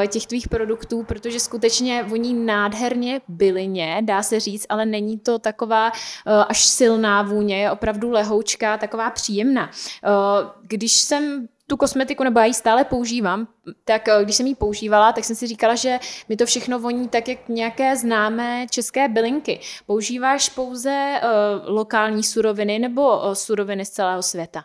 uh, 0.00 0.06
těch 0.06 0.26
tvých 0.26 0.48
produktů, 0.48 1.02
protože 1.02 1.40
skutečně 1.40 2.02
voní 2.02 2.34
nádherně 2.34 3.20
bylině, 3.28 3.98
dá 4.00 4.22
se 4.22 4.40
říct, 4.40 4.66
ale 4.68 4.86
není 4.86 5.18
to 5.18 5.38
taková 5.38 5.92
uh, 5.92 6.44
až 6.48 6.64
silná 6.64 7.22
vůně, 7.22 7.60
je 7.60 7.70
opravdu 7.70 8.10
lehoučká, 8.10 8.78
taková 8.78 9.10
příjemná. 9.10 9.70
Uh, 9.70 10.50
když 10.62 10.92
jsem 10.92 11.48
tu 11.66 11.76
kosmetiku, 11.76 12.24
nebo 12.24 12.40
já 12.40 12.46
ji 12.46 12.54
stále 12.54 12.84
používám, 12.84 13.48
tak 13.84 14.08
eh, 14.08 14.24
když 14.24 14.36
jsem 14.36 14.46
ji 14.46 14.54
používala, 14.54 15.12
tak 15.12 15.24
jsem 15.24 15.36
si 15.36 15.46
říkala, 15.46 15.74
že 15.74 15.98
mi 16.28 16.36
to 16.36 16.46
všechno 16.46 16.78
voní 16.78 17.08
tak, 17.08 17.28
jak 17.28 17.48
nějaké 17.48 17.96
známé 17.96 18.66
české 18.70 19.08
bylinky. 19.08 19.60
Používáš 19.86 20.48
pouze 20.48 21.20
uh, 21.22 21.74
lokální 21.74 22.22
suroviny 22.22 22.78
nebo 22.78 23.18
uh, 23.18 23.32
suroviny 23.32 23.84
z 23.84 23.90
celého 23.90 24.22
světa? 24.22 24.64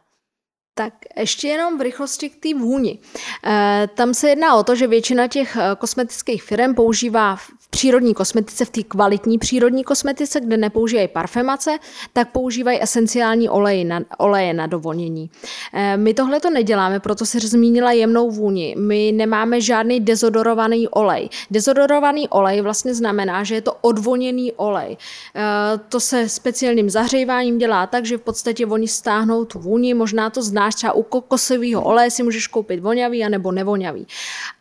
Tak 0.74 0.94
ještě 1.18 1.48
jenom 1.48 1.78
v 1.78 1.82
rychlosti 1.82 2.30
k 2.30 2.36
té 2.36 2.54
vůni. 2.54 3.00
E, 3.46 3.90
tam 3.96 4.14
se 4.14 4.30
jedná 4.30 4.56
o 4.56 4.64
to, 4.64 4.76
že 4.76 4.88
většina 4.88 5.28
těch 5.28 5.58
kosmetických 5.78 6.44
firm 6.44 6.76
používá 6.76 7.38
přírodní 7.72 8.14
kosmetice, 8.14 8.66
v 8.66 8.70
té 8.70 8.84
kvalitní 8.84 9.38
přírodní 9.38 9.84
kosmetice, 9.84 10.40
kde 10.40 10.58
nepoužívají 10.58 11.08
parfemace, 11.08 11.78
tak 12.14 12.32
používají 12.32 12.84
esenciální 12.84 13.50
oleje 13.50 13.86
na, 13.86 14.00
oleje 14.18 14.54
na 14.54 14.68
dovonění. 14.68 15.30
Eh, 15.74 15.98
my 15.98 16.14
tohle 16.14 16.40
to 16.40 16.50
neděláme, 16.50 17.00
proto 17.00 17.26
se 17.26 17.40
zmínila 17.40 17.92
jemnou 17.92 18.32
vůni. 18.32 18.76
My 18.80 19.12
nemáme 19.12 19.62
žádný 19.62 20.00
dezodorovaný 20.00 20.88
olej. 20.88 21.30
Dezodorovaný 21.52 22.30
olej 22.30 22.62
vlastně 22.62 22.94
znamená, 22.94 23.44
že 23.44 23.56
je 23.56 23.62
to 23.62 23.74
odvoněný 23.82 24.52
olej. 24.52 24.98
Eh, 25.36 25.42
to 25.90 26.00
se 26.00 26.30
speciálním 26.30 26.90
zahříváním 26.90 27.58
dělá 27.58 27.88
tak, 27.88 28.06
že 28.06 28.18
v 28.18 28.22
podstatě 28.22 28.66
oni 28.66 28.88
stáhnou 28.88 29.46
tu 29.46 29.60
vůni, 29.60 29.94
možná 29.94 30.30
to 30.30 30.44
znáš, 30.62 30.76
třeba 30.76 30.94
u 30.94 31.04
kokosového 31.04 31.84
oleje 31.84 32.12
si 32.12 32.24
můžeš 32.24 32.48
koupit 32.48 32.80
voňavý 32.80 33.26
anebo 33.26 33.52
nevoňavý. 33.52 34.08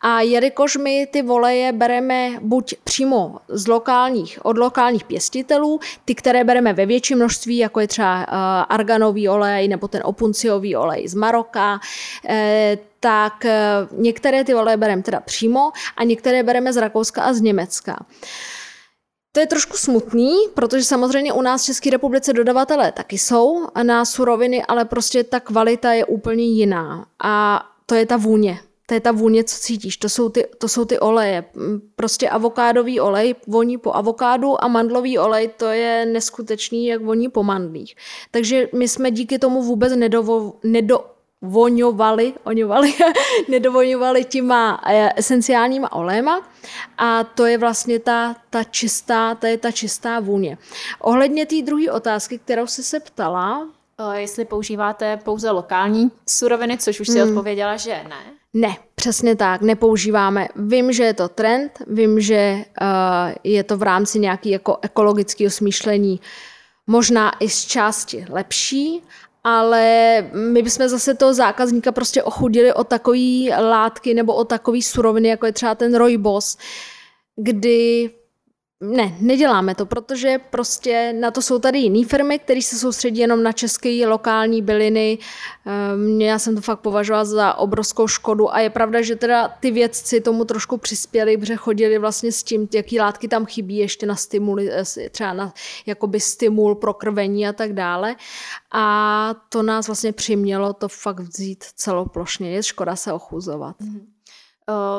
A 0.01 0.21
jelikož 0.21 0.77
my 0.77 1.07
ty 1.11 1.23
oleje 1.23 1.71
bereme 1.71 2.39
buď 2.41 2.75
přímo 2.83 3.37
z 3.49 3.67
lokálních, 3.67 4.39
od 4.45 4.57
lokálních 4.57 5.03
pěstitelů, 5.03 5.79
ty, 6.05 6.15
které 6.15 6.43
bereme 6.43 6.73
ve 6.73 6.85
větším 6.85 7.17
množství, 7.17 7.57
jako 7.57 7.79
je 7.79 7.87
třeba 7.87 8.27
uh, 8.27 8.33
arganový 8.69 9.29
olej 9.29 9.67
nebo 9.67 9.87
ten 9.87 10.01
opunciový 10.05 10.75
olej 10.75 11.07
z 11.07 11.13
Maroka, 11.13 11.79
eh, 12.25 12.77
tak 12.99 13.45
eh, 13.45 13.87
některé 13.91 14.43
ty 14.43 14.53
oleje 14.55 14.77
bereme 14.77 15.01
teda 15.01 15.19
přímo 15.19 15.71
a 15.97 16.03
některé 16.03 16.43
bereme 16.43 16.73
z 16.73 16.77
Rakouska 16.77 17.23
a 17.23 17.33
z 17.33 17.41
Německa. 17.41 18.05
To 19.31 19.39
je 19.39 19.47
trošku 19.47 19.77
smutný, 19.77 20.35
protože 20.53 20.83
samozřejmě 20.83 21.33
u 21.33 21.41
nás 21.41 21.61
v 21.61 21.65
České 21.65 21.89
republice 21.89 22.33
dodavatelé 22.33 22.91
taky 22.91 23.17
jsou 23.17 23.67
na 23.83 24.05
suroviny, 24.05 24.63
ale 24.63 24.85
prostě 24.85 25.23
ta 25.23 25.39
kvalita 25.39 25.93
je 25.93 26.05
úplně 26.05 26.43
jiná. 26.43 27.05
A 27.23 27.63
to 27.85 27.95
je 27.95 28.05
ta 28.05 28.17
vůně 28.17 28.59
to 28.91 28.95
je 28.95 29.01
ta 29.01 29.11
vůně, 29.11 29.43
co 29.43 29.55
cítíš, 29.59 29.97
to 29.97 30.09
jsou 30.09 30.29
ty, 30.29 30.45
to 30.57 30.67
jsou 30.67 30.85
ty 30.85 30.99
oleje. 30.99 31.43
Prostě 31.95 32.29
avokádový 32.29 32.99
olej 32.99 33.35
voní 33.47 33.77
po 33.77 33.95
avokádu 33.95 34.63
a 34.63 34.67
mandlový 34.67 35.19
olej, 35.19 35.47
to 35.47 35.65
je 35.65 36.05
neskutečný, 36.05 36.87
jak 36.87 37.01
voní 37.01 37.29
po 37.29 37.43
mandlích. 37.43 37.95
Takže 38.31 38.67
my 38.75 38.87
jsme 38.87 39.11
díky 39.11 39.39
tomu 39.39 39.63
vůbec 39.63 39.95
nedovo, 39.95 40.53
nedo, 40.63 40.99
voňovali, 41.41 42.33
oňovali, 42.43 42.93
nedovoňovali 43.49 44.23
těma 44.25 44.81
eh, 44.85 45.09
esenciálníma 45.15 45.91
olejma 45.91 46.41
a 46.97 47.23
to 47.23 47.45
je 47.45 47.57
vlastně 47.57 47.99
ta, 47.99 48.35
ta 48.49 48.63
čistá, 48.63 49.35
to 49.35 49.47
je 49.47 49.57
ta 49.57 49.71
čistá 49.71 50.19
vůně. 50.19 50.57
Ohledně 50.99 51.45
té 51.45 51.61
druhé 51.61 51.91
otázky, 51.91 52.37
kterou 52.37 52.67
jsi 52.67 52.83
se 52.83 52.99
ptala, 52.99 53.67
Jestli 54.13 54.45
používáte 54.45 55.17
pouze 55.17 55.51
lokální 55.51 56.11
suroviny, 56.29 56.77
což 56.77 56.99
už 56.99 57.07
si 57.07 57.19
hmm. 57.19 57.29
odpověděla, 57.29 57.77
že 57.77 58.03
ne. 58.09 58.33
Ne, 58.53 58.77
přesně 58.95 59.35
tak, 59.35 59.61
nepoužíváme. 59.61 60.47
Vím, 60.55 60.91
že 60.91 61.03
je 61.03 61.13
to 61.13 61.29
trend, 61.29 61.71
vím, 61.87 62.21
že 62.21 62.65
uh, 62.81 62.87
je 63.43 63.63
to 63.63 63.77
v 63.77 63.83
rámci 63.83 64.19
nějaký 64.19 64.49
jako 64.49 64.77
ekologického 64.81 65.51
smýšlení 65.51 66.19
možná 66.87 67.31
i 67.39 67.49
z 67.49 67.65
části 67.65 68.25
lepší, 68.29 69.03
ale 69.43 70.17
my 70.33 70.61
bychom 70.61 70.87
zase 70.87 71.13
toho 71.13 71.33
zákazníka 71.33 71.91
prostě 71.91 72.23
ochudili 72.23 72.73
o 72.73 72.83
takové 72.83 73.49
látky 73.59 74.13
nebo 74.13 74.33
o 74.33 74.45
takové 74.45 74.81
suroviny, 74.81 75.27
jako 75.27 75.45
je 75.45 75.51
třeba 75.51 75.75
ten 75.75 75.95
rojbos, 75.95 76.57
kdy 77.35 78.09
ne, 78.81 79.17
neděláme 79.19 79.75
to, 79.75 79.85
protože 79.85 80.37
prostě 80.49 81.13
na 81.19 81.31
to 81.31 81.41
jsou 81.41 81.59
tady 81.59 81.79
jiné 81.79 82.07
firmy, 82.07 82.39
které 82.39 82.61
se 82.61 82.77
soustředí 82.77 83.19
jenom 83.19 83.43
na 83.43 83.51
české 83.51 84.07
lokální 84.07 84.61
byliny. 84.61 85.17
Ehm, 85.65 86.21
já 86.21 86.39
jsem 86.39 86.55
to 86.55 86.61
fakt 86.61 86.79
považovala 86.79 87.25
za 87.25 87.53
obrovskou 87.53 88.07
škodu 88.07 88.53
a 88.53 88.59
je 88.59 88.69
pravda, 88.69 89.01
že 89.01 89.15
teda 89.15 89.47
ty 89.47 89.71
vědci 89.71 90.21
tomu 90.21 90.45
trošku 90.45 90.77
přispěli, 90.77 91.37
protože 91.37 91.55
chodili 91.55 91.97
vlastně 91.97 92.31
s 92.31 92.43
tím, 92.43 92.67
jaký 92.73 92.99
látky 92.99 93.27
tam 93.27 93.45
chybí 93.45 93.77
ještě 93.77 94.05
na 94.05 94.15
stimuly, 94.15 94.71
eh, 94.71 95.09
třeba 95.09 95.33
na 95.33 95.53
jakoby 95.85 96.19
stimul 96.19 96.75
pro 96.75 96.93
krvení 96.93 97.47
a 97.47 97.53
tak 97.53 97.73
dále. 97.73 98.15
A 98.71 99.35
to 99.49 99.63
nás 99.63 99.87
vlastně 99.87 100.11
přimělo 100.13 100.73
to 100.73 100.87
fakt 100.87 101.19
vzít 101.19 101.63
celoplošně. 101.75 102.51
Je 102.51 102.63
škoda 102.63 102.95
se 102.95 103.13
ochuzovat. 103.13 103.75
Mm-hmm. 103.79 104.01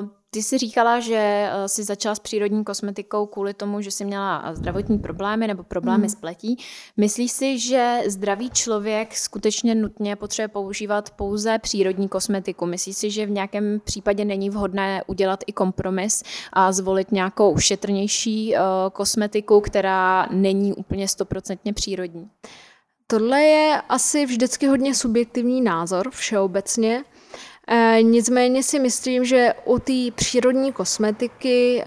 Uh 0.02 0.21
ty 0.34 0.42
jsi 0.42 0.58
říkala, 0.58 1.00
že 1.00 1.16
eh, 1.16 1.68
jsi 1.68 1.84
začala 1.84 2.14
s 2.14 2.18
přírodní 2.18 2.64
kosmetikou 2.64 3.26
kvůli 3.26 3.54
tomu, 3.54 3.80
že 3.80 3.90
jsi 3.90 4.04
měla 4.04 4.42
eh, 4.44 4.56
zdravotní 4.56 4.98
problémy 4.98 5.46
nebo 5.46 5.62
problémy 5.62 6.02
mm. 6.02 6.08
s 6.08 6.14
pletí. 6.14 6.56
Myslíš 6.96 7.32
si, 7.32 7.58
že 7.58 7.98
zdravý 8.06 8.50
člověk 8.50 9.16
skutečně 9.16 9.74
nutně 9.74 10.16
potřebuje 10.16 10.48
používat 10.48 11.10
pouze 11.10 11.58
přírodní 11.58 12.08
kosmetiku? 12.08 12.66
Myslíš 12.66 12.96
si, 12.96 13.10
že 13.10 13.26
v 13.26 13.30
nějakém 13.30 13.80
případě 13.84 14.24
není 14.24 14.50
vhodné 14.50 15.02
udělat 15.06 15.40
i 15.46 15.52
kompromis 15.52 16.22
a 16.52 16.72
zvolit 16.72 17.12
nějakou 17.12 17.58
šetrnější 17.58 18.54
uh, 18.54 18.60
kosmetiku, 18.92 19.60
která 19.60 20.28
není 20.30 20.72
úplně 20.72 21.08
stoprocentně 21.08 21.72
přírodní? 21.72 22.30
Tohle 23.06 23.42
je 23.42 23.82
asi 23.88 24.26
vždycky 24.26 24.66
hodně 24.66 24.94
subjektivní 24.94 25.60
názor 25.60 26.10
všeobecně. 26.10 27.04
E, 27.72 28.02
nicméně 28.02 28.62
si 28.62 28.78
myslím, 28.78 29.24
že 29.24 29.54
u 29.64 29.78
té 29.78 29.92
přírodní 30.14 30.72
kosmetiky 30.72 31.82
e, 31.82 31.84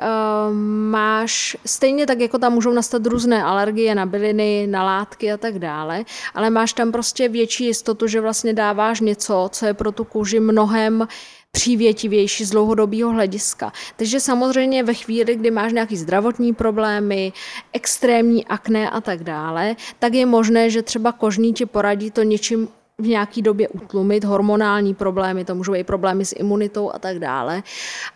máš, 0.89 1.57
stejně 1.65 2.05
tak 2.05 2.19
jako 2.19 2.37
tam 2.37 2.53
můžou 2.53 2.73
nastat 2.73 3.05
různé 3.05 3.43
alergie 3.43 3.95
na 3.95 4.05
byliny, 4.05 4.67
na 4.67 4.83
látky 4.83 5.31
a 5.31 5.37
tak 5.37 5.59
dále, 5.59 6.05
ale 6.33 6.49
máš 6.49 6.73
tam 6.73 6.91
prostě 6.91 7.29
větší 7.29 7.65
jistotu, 7.65 8.07
že 8.07 8.21
vlastně 8.21 8.53
dáváš 8.53 8.99
něco, 8.99 9.49
co 9.51 9.65
je 9.65 9.73
pro 9.73 9.91
tu 9.91 10.03
kůži 10.03 10.39
mnohem 10.39 11.07
přívětivější 11.51 12.45
z 12.45 12.51
dlouhodobého 12.51 13.11
hlediska. 13.11 13.73
Takže 13.95 14.19
samozřejmě 14.19 14.83
ve 14.83 14.93
chvíli, 14.93 15.35
kdy 15.35 15.51
máš 15.51 15.73
nějaký 15.73 15.97
zdravotní 15.97 16.53
problémy, 16.53 17.33
extrémní 17.73 18.45
akné 18.45 18.89
a 18.89 19.01
tak 19.01 19.23
dále, 19.23 19.75
tak 19.99 20.13
je 20.13 20.25
možné, 20.25 20.69
že 20.69 20.81
třeba 20.81 21.11
kožní 21.11 21.53
ti 21.53 21.65
poradí 21.65 22.11
to 22.11 22.23
něčím 22.23 22.67
v 22.97 23.07
nějaký 23.07 23.41
době 23.41 23.67
utlumit 23.67 24.23
hormonální 24.23 24.93
problémy, 24.93 25.45
to 25.45 25.55
můžou 25.55 25.73
být 25.73 25.87
problémy 25.87 26.25
s 26.25 26.35
imunitou 26.35 26.91
a 26.91 26.99
tak 26.99 27.19
dále. 27.19 27.63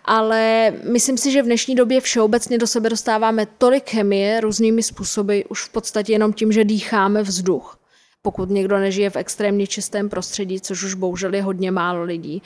Ale 0.05 0.73
myslím 0.91 1.17
si, 1.17 1.31
že 1.31 1.41
v 1.41 1.45
dnešní 1.45 1.75
době 1.75 2.01
všeobecně 2.01 2.57
do 2.57 2.67
sebe 2.67 2.89
dostáváme 2.89 3.47
tolik 3.57 3.89
chemie 3.89 4.41
různými 4.41 4.83
způsoby, 4.83 5.41
už 5.49 5.63
v 5.63 5.69
podstatě 5.69 6.13
jenom 6.13 6.33
tím, 6.33 6.51
že 6.51 6.63
dýcháme 6.63 7.23
vzduch 7.23 7.79
pokud 8.21 8.49
někdo 8.49 8.79
nežije 8.79 9.09
v 9.09 9.15
extrémně 9.15 9.67
čistém 9.67 10.09
prostředí, 10.09 10.61
což 10.61 10.83
už 10.83 10.93
bohužel 10.93 11.33
je 11.33 11.41
hodně 11.41 11.71
málo 11.71 12.03
lidí, 12.03 12.41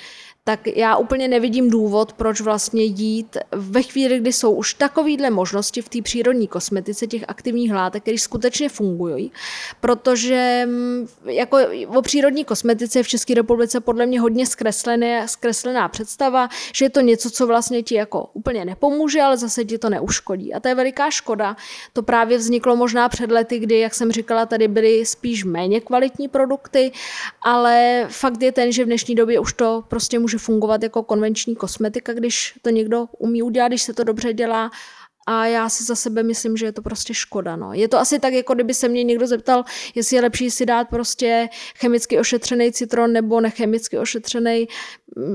tak 0.46 0.68
já 0.68 0.98
úplně 0.98 1.28
nevidím 1.28 1.70
důvod, 1.70 2.14
proč 2.14 2.42
vlastně 2.42 2.84
jít 2.84 3.38
ve 3.52 3.84
chvíli, 3.84 4.20
kdy 4.20 4.34
jsou 4.34 4.52
už 4.52 4.74
takovýhle 4.74 5.30
možnosti 5.30 5.82
v 5.82 5.90
té 5.90 6.02
přírodní 6.02 6.48
kosmetice 6.48 7.08
těch 7.08 7.24
aktivních 7.28 7.74
látek, 7.74 8.04
které 8.04 8.18
skutečně 8.18 8.70
fungují, 8.70 9.32
protože 9.82 10.64
mm, 10.66 11.08
jako 11.26 11.58
o 11.88 12.02
přírodní 12.02 12.46
kosmetice 12.46 13.00
je 13.00 13.04
v 13.04 13.08
České 13.08 13.34
republice 13.34 13.80
podle 13.80 14.06
mě 14.06 14.22
hodně 14.22 14.46
zkreslené, 14.46 15.28
zkreslená 15.28 15.90
představa, 15.90 16.50
že 16.74 16.86
je 16.86 16.90
to 16.90 17.02
něco, 17.02 17.30
co 17.32 17.48
vlastně 17.48 17.84
ti 17.84 17.96
jako 17.96 18.30
úplně 18.34 18.66
nepomůže, 18.66 19.22
ale 19.22 19.38
zase 19.38 19.66
ti 19.66 19.78
to 19.78 19.90
neuškodí. 19.90 20.54
A 20.54 20.60
to 20.60 20.68
je 20.68 20.76
veliká 20.76 21.10
škoda. 21.10 21.56
To 21.94 22.04
právě 22.04 22.38
vzniklo 22.38 22.76
možná 22.76 23.10
před 23.10 23.32
lety, 23.32 23.60
kdy, 23.60 23.80
jak 23.80 23.94
jsem 23.94 24.12
říkala, 24.12 24.46
tady 24.46 24.68
byly 24.68 25.06
spíš 25.06 25.44
méně 25.44 25.82
kvalitní 25.82 26.28
produkty, 26.28 26.92
ale 27.42 28.06
fakt 28.10 28.42
je 28.42 28.52
ten, 28.52 28.72
že 28.72 28.84
v 28.84 28.88
dnešní 28.88 29.16
době 29.16 29.40
už 29.40 29.54
to 29.54 29.84
prostě 29.88 30.20
může 30.20 30.33
může 30.34 30.46
fungovat 30.46 30.84
jako 30.84 31.04
konvenční 31.04 31.56
kosmetika, 31.56 32.14
když 32.14 32.60
to 32.62 32.70
někdo 32.70 33.08
umí 33.20 33.42
udělat, 33.42 33.68
když 33.68 33.82
se 33.82 33.94
to 33.94 34.04
dobře 34.04 34.34
dělá. 34.34 34.72
A 35.28 35.46
já 35.46 35.70
si 35.70 35.84
za 35.84 35.96
sebe 35.96 36.24
myslím, 36.24 36.58
že 36.58 36.66
je 36.66 36.72
to 36.72 36.82
prostě 36.82 37.14
škoda. 37.14 37.56
No. 37.56 37.74
Je 37.74 37.88
to 37.88 37.98
asi 37.98 38.20
tak, 38.20 38.34
jako 38.34 38.54
kdyby 38.54 38.74
se 38.74 38.90
mě 38.90 39.04
někdo 39.04 39.28
zeptal, 39.28 39.64
jestli 39.96 40.16
je 40.16 40.22
lepší 40.22 40.52
si 40.52 40.66
dát 40.66 40.90
prostě 40.90 41.50
chemicky 41.78 42.20
ošetřený 42.20 42.72
citron 42.72 43.12
nebo 43.12 43.42
nechemicky 43.42 43.98
ošetřený. 43.98 44.68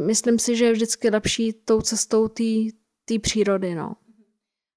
Myslím 0.07 0.39
si, 0.39 0.57
že 0.57 0.65
je 0.65 0.73
vždycky 0.73 1.11
lepší 1.11 1.53
tou 1.65 1.81
cestou 1.81 2.29
té 2.29 3.19
přírody. 3.21 3.75
No. 3.75 3.93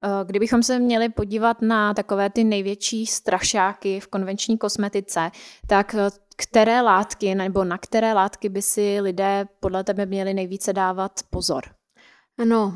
Eh, 0.03 0.25
kdybychom 0.25 0.63
se 0.63 0.79
měli 0.79 1.09
podívat 1.09 1.61
na 1.61 1.93
takové 1.93 2.29
ty 2.29 2.43
největší 2.43 3.05
strašáky 3.05 3.99
v 3.99 4.07
konvenční 4.07 4.57
kosmetice, 4.57 5.31
tak 5.67 5.95
eh, 5.95 6.09
které 6.41 6.81
látky 6.81 7.35
nebo 7.35 7.63
na 7.63 7.77
které 7.77 8.13
látky 8.13 8.49
by 8.49 8.61
si 8.61 9.01
lidé 9.01 9.45
podle 9.59 9.83
tebe 9.83 10.05
měli 10.05 10.33
nejvíce 10.33 10.73
dávat 10.73 11.11
pozor? 11.29 11.63
No, 12.45 12.73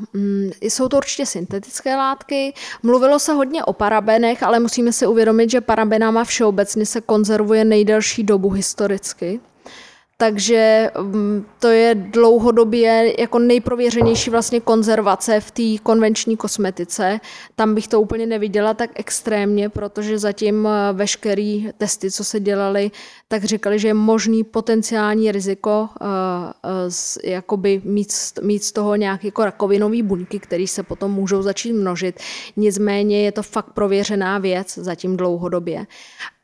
jsou 0.60 0.88
to 0.88 0.96
určitě 0.96 1.26
syntetické 1.26 1.96
látky. 1.96 2.54
Mluvilo 2.82 3.18
se 3.18 3.32
hodně 3.32 3.64
o 3.64 3.72
parabenech, 3.72 4.42
ale 4.42 4.60
musíme 4.60 4.92
si 4.92 5.06
uvědomit, 5.06 5.50
že 5.50 5.60
parabenama 5.60 6.24
všeobecně 6.24 6.86
se 6.86 7.00
konzervuje 7.00 7.64
nejdelší 7.64 8.22
dobu 8.22 8.50
historicky. 8.50 9.40
Takže 10.18 10.90
mm, 11.00 11.46
to 11.58 11.68
je 11.68 11.94
dlouhodobě 11.94 13.14
jako 13.20 13.38
nejprověřenější 13.38 14.30
vlastně 14.30 14.60
konzervace 14.60 15.40
v 15.40 15.50
té 15.50 15.82
konvenční 15.82 16.36
kosmetice. 16.36 17.20
Tam 17.54 17.74
bych 17.74 17.88
to 17.88 18.00
úplně 18.00 18.26
neviděla 18.26 18.74
tak 18.74 18.90
extrémně, 18.94 19.68
protože 19.68 20.18
zatím 20.18 20.66
eh, 20.66 20.92
veškerý 20.92 21.68
testy, 21.78 22.10
co 22.10 22.24
se 22.24 22.40
dělaly, 22.40 22.90
tak 23.28 23.44
říkali, 23.44 23.78
že 23.78 23.88
je 23.88 23.94
možný 23.94 24.44
potenciální 24.44 25.32
riziko 25.32 25.88
uh, 26.00 26.06
uh, 26.06 27.30
jakoby 27.30 27.82
mít, 27.84 28.08
mít 28.42 28.64
z 28.64 28.72
toho 28.72 28.96
nějaké 28.96 29.26
jako 29.26 29.44
rakovinové 29.44 30.02
buňky, 30.02 30.38
které 30.38 30.66
se 30.66 30.82
potom 30.82 31.12
můžou 31.12 31.42
začít 31.42 31.72
množit. 31.72 32.20
Nicméně 32.56 33.24
je 33.24 33.32
to 33.32 33.42
fakt 33.42 33.72
prověřená 33.72 34.38
věc 34.38 34.78
zatím 34.78 35.16
dlouhodobě 35.16 35.86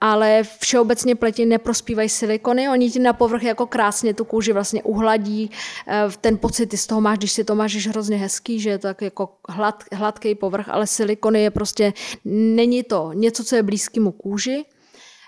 ale 0.02 0.42
všeobecně 0.58 1.14
pleti 1.14 1.46
neprospívají 1.46 2.08
silikony, 2.08 2.68
oni 2.68 2.90
ti 2.90 2.98
na 2.98 3.12
povrch 3.12 3.42
jako 3.42 3.66
krásně 3.66 4.14
tu 4.14 4.24
kůži 4.24 4.52
vlastně 4.52 4.82
uhladí, 4.82 5.50
eh, 5.88 6.04
ten 6.20 6.38
pocit 6.38 6.66
ty 6.66 6.76
z 6.76 6.86
toho 6.86 7.00
máš, 7.00 7.18
když 7.18 7.32
si 7.32 7.44
to 7.44 7.54
máš 7.54 7.86
hrozně 7.86 8.16
hezký, 8.16 8.60
že 8.60 8.70
je 8.70 8.78
tak 8.78 9.02
jako 9.02 9.28
hlad, 9.48 9.84
hladký 9.92 10.34
povrch, 10.34 10.68
ale 10.68 10.86
silikony 10.86 11.42
je 11.42 11.50
prostě, 11.50 11.92
není 12.24 12.82
to 12.82 13.10
něco, 13.14 13.44
co 13.44 13.56
je 13.56 13.62
blízkému 13.62 14.12
kůži, 14.12 14.64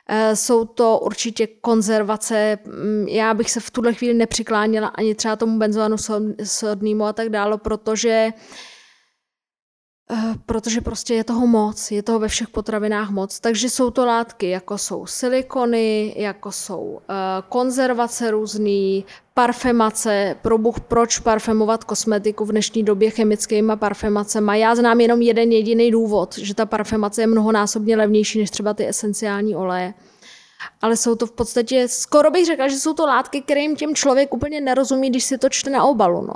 eh, 0.09 0.37
jsou 0.37 0.65
to 0.65 0.99
určitě 0.99 1.47
konzervace. 1.47 2.59
Mm, 2.65 3.07
já 3.09 3.35
bych 3.35 3.51
se 3.51 3.61
v 3.61 3.71
tuhle 3.71 3.95
chvíli 3.95 4.15
nepřikláněla 4.15 4.89
ani 4.89 5.15
třeba 5.15 5.37
tomu 5.37 5.59
benzoanu 5.59 5.97
sodnému 6.45 7.05
a 7.05 7.13
tak 7.13 7.29
dále, 7.29 7.59
protože 7.59 8.33
protože 10.47 10.81
prostě 10.81 11.15
je 11.15 11.25
toho 11.25 11.47
moc, 11.47 11.91
je 11.91 12.03
toho 12.03 12.19
ve 12.19 12.29
všech 12.29 12.49
potravinách 12.49 13.11
moc. 13.11 13.41
Takže 13.41 13.71
jsou 13.71 13.91
to 13.91 14.07
látky, 14.07 14.49
jako 14.49 14.79
jsou 14.79 15.07
silikony, 15.07 16.15
jako 16.17 16.53
jsou 16.53 17.01
eh, 17.09 17.15
konzervace 17.49 18.31
různý, 18.31 19.05
parfemace, 19.35 20.37
probuch, 20.43 20.81
proč 20.81 21.19
parfemovat 21.19 21.85
kosmetiku 21.85 22.45
v 22.45 22.51
dnešní 22.51 22.83
době 22.83 23.11
chemickými 23.11 23.73
parfemacemi. 23.77 24.61
Já 24.61 24.75
znám 24.75 25.01
jenom 25.01 25.23
jeden 25.23 25.53
jediný 25.53 25.91
důvod, 25.91 26.39
že 26.39 26.55
ta 26.55 26.67
parfemace 26.67 27.23
je 27.23 27.27
mnohonásobně 27.27 27.97
levnější 27.97 28.39
než 28.39 28.51
třeba 28.51 28.75
ty 28.75 28.89
esenciální 28.89 29.57
oleje. 29.57 29.95
Ale 30.83 30.97
jsou 30.97 31.15
to 31.15 31.27
v 31.27 31.33
podstatě, 31.33 31.89
skoro 31.89 32.31
bych 32.31 32.47
řekla, 32.47 32.69
že 32.69 32.77
jsou 32.77 32.95
to 32.95 33.07
látky, 33.07 33.43
kterým 33.43 33.77
těm 33.77 33.95
člověk 33.95 34.35
úplně 34.35 34.61
nerozumí, 34.61 35.11
když 35.11 35.25
si 35.25 35.39
to 35.39 35.49
čte 35.49 35.71
na 35.71 35.85
obalu. 35.85 36.27
No 36.27 36.35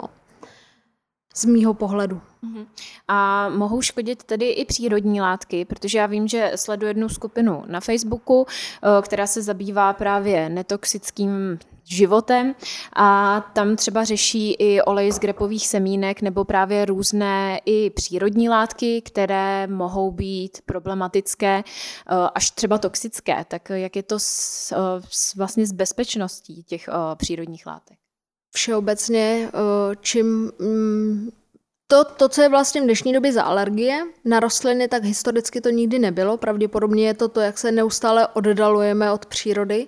z 1.38 1.44
mýho 1.44 1.74
pohledu. 1.74 2.20
Mhm. 2.42 2.66
A 3.09 3.48
mohou 3.48 3.83
škodit 3.83 4.24
tedy 4.24 4.51
i 4.51 4.64
přírodní 4.64 5.20
látky, 5.20 5.64
protože 5.64 5.98
já 5.98 6.07
vím, 6.07 6.29
že 6.29 6.53
sleduji 6.57 6.87
jednu 6.87 7.09
skupinu 7.09 7.64
na 7.66 7.81
Facebooku, 7.81 8.46
eh, 8.48 9.03
která 9.03 9.27
se 9.27 9.42
zabývá 9.42 9.92
právě 9.92 10.48
netoxickým 10.48 11.59
životem 11.85 12.55
a 12.96 13.40
tam 13.55 13.77
třeba 13.77 14.05
řeší 14.05 14.53
i 14.53 14.83
olej 14.83 15.12
z 15.12 15.18
grepových 15.18 15.68
semínek 15.68 16.22
nebo 16.22 16.44
právě 16.44 16.85
různé 16.85 17.61
i 17.64 17.90
přírodní 17.90 18.48
látky, 18.48 19.03
které 19.03 19.66
mohou 19.66 20.11
být 20.11 20.59
problematické 20.66 21.64
eh, 21.64 22.14
až 22.35 22.51
třeba 22.51 22.79
toxické. 22.79 23.44
Tak 23.48 23.70
jak 23.70 23.96
je 23.96 24.03
to 24.03 24.18
s, 24.18 24.72
eh, 24.72 24.77
s 25.11 25.35
vlastně 25.35 25.66
s 25.66 25.72
bezpečností 25.72 26.62
těch 26.62 26.88
přírodních 27.16 27.66
látek? 27.66 27.98
Všeobecně, 28.55 29.49
eh, 29.49 29.97
čím 30.01 30.53
mm, 30.59 31.31
to, 31.87 32.05
to, 32.05 32.29
co 32.29 32.43
je 32.43 32.49
vlastně 32.49 32.81
v 32.81 32.85
dnešní 32.85 33.13
době 33.13 33.33
za 33.33 33.43
alergie 33.43 34.07
na 34.25 34.41
rostliny, 34.41 34.89
tak 34.89 35.05
historicky 35.05 35.61
to 35.61 35.71
nikdy 35.71 35.99
nebylo. 35.99 36.37
Pravděpodobně 36.37 37.07
je 37.07 37.15
to 37.15 37.29
to, 37.29 37.41
jak 37.41 37.59
se 37.59 37.73
neustále 37.73 38.29
oddalujeme 38.29 39.13
od 39.13 39.27
přírody 39.27 39.87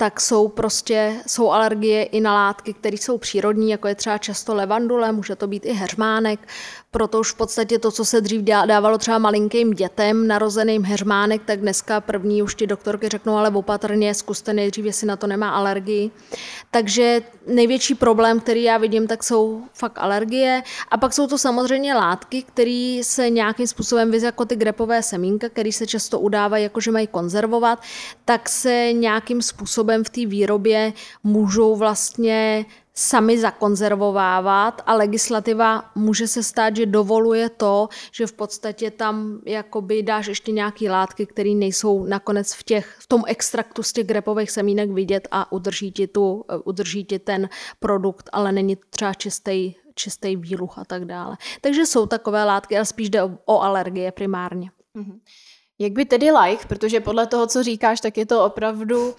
tak 0.00 0.20
jsou 0.20 0.48
prostě 0.48 1.14
jsou 1.26 1.50
alergie 1.50 2.04
i 2.04 2.20
na 2.20 2.34
látky, 2.34 2.72
které 2.72 2.96
jsou 2.96 3.18
přírodní, 3.18 3.70
jako 3.70 3.88
je 3.88 3.94
třeba 3.94 4.18
často 4.18 4.54
levandule, 4.54 5.12
může 5.12 5.36
to 5.36 5.46
být 5.46 5.66
i 5.66 5.72
heřmánek, 5.72 6.48
proto 6.90 7.20
už 7.20 7.32
v 7.32 7.36
podstatě 7.36 7.78
to, 7.78 7.90
co 7.90 8.04
se 8.04 8.20
dřív 8.20 8.42
dávalo 8.42 8.98
třeba 8.98 9.18
malinkým 9.18 9.70
dětem, 9.70 10.26
narozeným 10.26 10.84
heřmánek, 10.84 11.42
tak 11.44 11.60
dneska 11.60 12.00
první 12.00 12.42
už 12.42 12.54
ti 12.54 12.66
doktorky 12.66 13.08
řeknou, 13.08 13.36
ale 13.36 13.50
opatrně, 13.50 14.14
zkuste 14.14 14.52
nejdřív, 14.52 14.84
jestli 14.84 15.06
na 15.06 15.16
to 15.16 15.26
nemá 15.26 15.50
alergii. 15.50 16.10
Takže 16.70 17.20
největší 17.46 17.94
problém, 17.94 18.40
který 18.40 18.62
já 18.62 18.78
vidím, 18.78 19.06
tak 19.06 19.24
jsou 19.24 19.62
fakt 19.72 19.98
alergie. 19.98 20.62
A 20.90 20.96
pak 20.96 21.12
jsou 21.12 21.26
to 21.26 21.38
samozřejmě 21.38 21.94
látky, 21.94 22.42
které 22.42 23.00
se 23.02 23.30
nějakým 23.30 23.66
způsobem, 23.66 24.14
jako 24.14 24.44
ty 24.44 24.56
grepové 24.56 25.02
semínka, 25.02 25.48
které 25.48 25.72
se 25.72 25.86
často 25.86 26.20
udávají, 26.20 26.62
jakože 26.62 26.90
mají 26.90 27.06
konzervovat, 27.06 27.82
tak 28.24 28.48
se 28.48 28.92
nějakým 28.92 29.42
způsobem 29.42 29.87
v 29.96 30.10
té 30.10 30.26
výrobě 30.26 30.92
můžou 31.24 31.76
vlastně 31.76 32.66
sami 32.98 33.38
zakonzervovávat 33.38 34.82
a 34.86 34.94
legislativa 34.94 35.90
může 35.94 36.28
se 36.28 36.42
stát, 36.42 36.76
že 36.76 36.86
dovoluje 36.86 37.48
to, 37.48 37.88
že 38.12 38.26
v 38.26 38.32
podstatě 38.32 38.90
tam 38.90 39.40
jakoby 39.46 40.02
dáš 40.02 40.26
ještě 40.26 40.52
nějaké 40.52 40.90
látky, 40.90 41.26
které 41.26 41.50
nejsou 41.50 42.04
nakonec 42.04 42.54
v, 42.54 42.62
těch, 42.62 42.96
v 43.00 43.06
tom 43.06 43.22
extraktu 43.26 43.82
z 43.82 43.92
těch 43.92 44.06
grepových 44.06 44.50
semínek 44.50 44.90
vidět 44.90 45.28
a 45.30 45.52
udrží 45.52 45.92
ti, 45.92 46.06
tu, 46.06 46.44
udrží 46.64 47.04
ti 47.04 47.18
ten 47.18 47.48
produkt, 47.80 48.30
ale 48.32 48.52
není 48.52 48.76
třeba 48.90 49.14
čistý, 49.14 49.74
čistý 49.94 50.36
výluch 50.36 50.78
a 50.78 50.84
tak 50.84 51.04
dále. 51.04 51.36
Takže 51.60 51.86
jsou 51.86 52.06
takové 52.06 52.44
látky, 52.44 52.76
ale 52.76 52.84
spíš 52.84 53.10
jde 53.10 53.22
o, 53.22 53.30
o 53.44 53.62
alergie 53.62 54.12
primárně. 54.12 54.70
Mm-hmm. 54.96 55.18
Jak 55.80 55.92
by 55.92 56.04
tedy 56.04 56.30
like, 56.30 56.66
protože 56.66 57.00
podle 57.00 57.26
toho, 57.26 57.46
co 57.46 57.62
říkáš, 57.62 58.00
tak 58.00 58.16
je 58.16 58.26
to 58.26 58.44
opravdu 58.44 59.08
uh, 59.08 59.14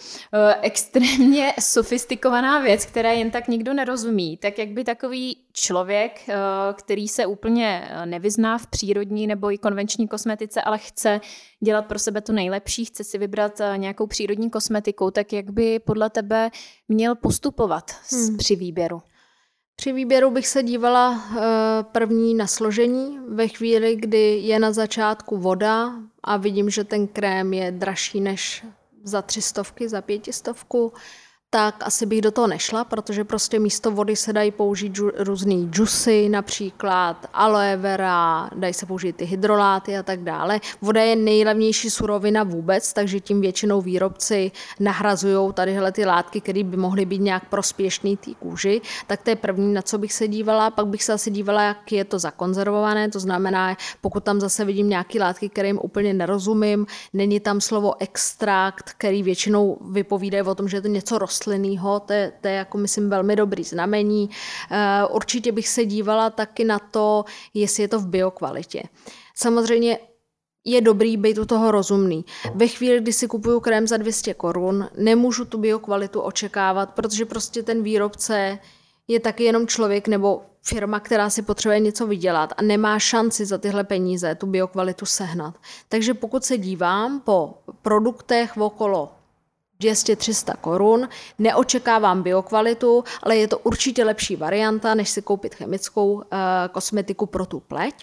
extrémně 0.62 1.54
sofistikovaná 1.60 2.60
věc, 2.60 2.86
která 2.86 3.12
jen 3.12 3.32
tak 3.32 3.48
nikdo 3.48 3.74
nerozumí. 3.74 4.38
Tak 4.38 4.58
jak 4.58 4.70
by 4.70 4.84
takový 4.84 5.38
člověk, 5.54 6.22
uh, 6.28 6.34
který 6.74 7.08
se 7.08 7.26
úplně 7.26 7.88
eh, 7.90 8.06
nevyzná 8.06 8.58
v 8.58 8.68
přírodní 8.68 9.28
nebo 9.28 9.52
i 9.52 9.58
konvenční 9.58 10.08
kosmetice, 10.08 10.62
ale 10.62 10.78
chce 10.78 11.22
dělat 11.60 11.86
pro 11.86 12.00
sebe 12.00 12.22
to 12.22 12.34
nejlepší, 12.34 12.86
chce 12.86 13.04
si 13.04 13.18
vybrat 13.18 13.60
uh, 13.60 13.78
nějakou 13.78 14.08
přírodní 14.08 14.50
kosmetiku, 14.50 15.12
tak 15.12 15.34
jak 15.34 15.52
by 15.52 15.80
podle 15.80 16.10
tebe 16.10 16.50
měl 16.88 17.16
postupovat 17.16 17.92
hmm. 18.12 18.38
při 18.38 18.56
výběru? 18.56 19.02
Při 19.80 19.94
výběru 19.94 20.32
bych 20.32 20.48
se 20.48 20.64
dívala 20.64 21.24
eh, 21.32 21.40
první 21.84 22.36
na 22.36 22.48
složení. 22.48 23.20
Ve 23.28 23.48
chvíli, 23.48 23.96
kdy 23.96 24.38
je 24.38 24.60
na 24.60 24.72
začátku 24.72 25.38
voda 25.38 25.94
a 26.24 26.38
vidím, 26.38 26.70
že 26.70 26.84
ten 26.84 27.08
krém 27.08 27.54
je 27.54 27.72
dražší 27.72 28.22
než 28.22 28.66
za 29.04 29.22
třistovky, 29.22 29.90
za 29.90 30.02
pětistovku, 30.02 30.94
tak 31.52 31.76
asi 31.82 32.06
bych 32.06 32.22
do 32.22 32.32
toho 32.32 32.48
nešla, 32.48 32.84
protože 32.84 33.24
prostě 33.24 33.60
místo 33.60 33.92
vody 33.92 34.16
se 34.16 34.34
dají 34.34 34.52
použít 34.52 34.94
džu, 34.94 35.12
různý 35.18 35.70
džusy, 35.70 36.30
například 36.30 37.26
aloe 37.34 37.78
vera, 37.78 38.50
dají 38.56 38.74
se 38.74 38.86
použít 38.86 39.16
ty 39.16 39.26
hydroláty 39.26 39.98
a 39.98 40.04
tak 40.04 40.24
dále. 40.24 40.60
Voda 40.82 41.02
je 41.02 41.16
nejlevnější 41.16 41.90
surovina 41.90 42.44
vůbec, 42.44 42.94
takže 42.94 43.20
tím 43.20 43.42
většinou 43.42 43.82
výrobci 43.82 44.52
nahrazují 44.80 45.54
tadyhle 45.54 45.92
ty 45.92 46.06
látky, 46.06 46.42
které 46.42 46.64
by 46.64 46.78
mohly 46.78 47.06
být 47.06 47.22
nějak 47.22 47.50
prospěšné 47.50 48.18
té 48.18 48.32
kůži. 48.40 48.82
Tak 49.08 49.22
to 49.22 49.30
je 49.30 49.36
první, 49.36 49.74
na 49.74 49.82
co 49.82 49.98
bych 49.98 50.14
se 50.14 50.28
dívala. 50.28 50.72
Pak 50.72 50.88
bych 50.88 51.04
se 51.04 51.14
asi 51.14 51.32
dívala, 51.32 51.64
jak 51.64 51.92
je 51.92 52.06
to 52.06 52.20
zakonzervované, 52.20 53.10
to 53.10 53.20
znamená, 53.20 53.78
pokud 54.02 54.24
tam 54.24 54.40
zase 54.40 54.66
vidím 54.66 54.90
nějaké 54.90 55.20
látky, 55.20 55.50
kterým 55.50 55.80
úplně 55.84 56.14
nerozumím, 56.14 56.86
není 57.14 57.40
tam 57.40 57.62
slovo 57.62 57.94
extrakt, 58.00 58.94
který 58.98 59.24
většinou 59.24 59.78
vypovídají 59.92 60.44
o 60.44 60.56
tom, 60.56 60.68
že 60.68 60.78
je 60.78 60.82
to 60.82 60.88
něco 60.88 61.18
roz 61.18 61.39
rostlinnýho, 61.40 62.00
to 62.00 62.14
to 62.42 62.48
je 62.48 62.54
jako 62.54 62.78
myslím 62.78 63.10
velmi 63.10 63.36
dobrý 63.36 63.64
znamení. 63.64 64.30
Eh, 64.72 65.06
určitě 65.10 65.52
bych 65.52 65.68
se 65.68 65.86
dívala 65.86 66.30
taky 66.30 66.66
na 66.66 66.80
to, 66.80 67.26
jestli 67.54 67.84
je 67.84 67.88
to 67.88 68.00
v 68.00 68.08
biokvalitě. 68.08 68.84
Samozřejmě 69.36 70.00
je 70.66 70.82
dobrý 70.82 71.18
být 71.18 71.38
u 71.38 71.46
toho 71.46 71.72
rozumný. 71.72 72.26
Ve 72.56 72.68
chvíli, 72.68 73.02
kdy 73.02 73.14
si 73.14 73.28
kupuju 73.28 73.60
krém 73.60 73.88
za 73.88 73.98
200 73.98 74.34
korun, 74.34 74.90
nemůžu 74.98 75.46
tu 75.46 75.58
biokvalitu 75.58 76.22
očekávat, 76.22 76.94
protože 76.94 77.26
prostě 77.26 77.64
ten 77.64 77.84
výrobce 77.84 78.60
je 79.08 79.20
taky 79.20 79.44
jenom 79.44 79.68
člověk 79.68 80.08
nebo 80.08 80.42
firma, 80.62 81.00
která 81.00 81.30
si 81.30 81.42
potřebuje 81.42 81.80
něco 81.80 82.08
vydělat 82.08 82.54
a 82.58 82.62
nemá 82.62 83.00
šanci 83.00 83.46
za 83.46 83.58
tyhle 83.58 83.84
peníze 83.84 84.36
tu 84.36 84.46
biokvalitu 84.46 85.06
sehnat. 85.06 85.56
Takže 85.90 86.14
pokud 86.14 86.46
se 86.46 86.58
dívám 86.58 87.20
po 87.20 87.54
produktech 87.82 88.58
okolo 88.58 89.19
200-300 89.84 90.54
korun. 90.62 91.10
Neočekávám 91.40 92.24
biokvalitu, 92.24 93.04
ale 93.24 93.38
je 93.38 93.48
to 93.48 93.58
určitě 93.58 94.04
lepší 94.04 94.36
varianta, 94.36 94.96
než 94.96 95.10
si 95.10 95.22
koupit 95.22 95.56
chemickou 95.56 96.14
uh, 96.14 96.22
kosmetiku 96.72 97.26
pro 97.26 97.46
tu 97.46 97.60
pleť. 97.60 97.96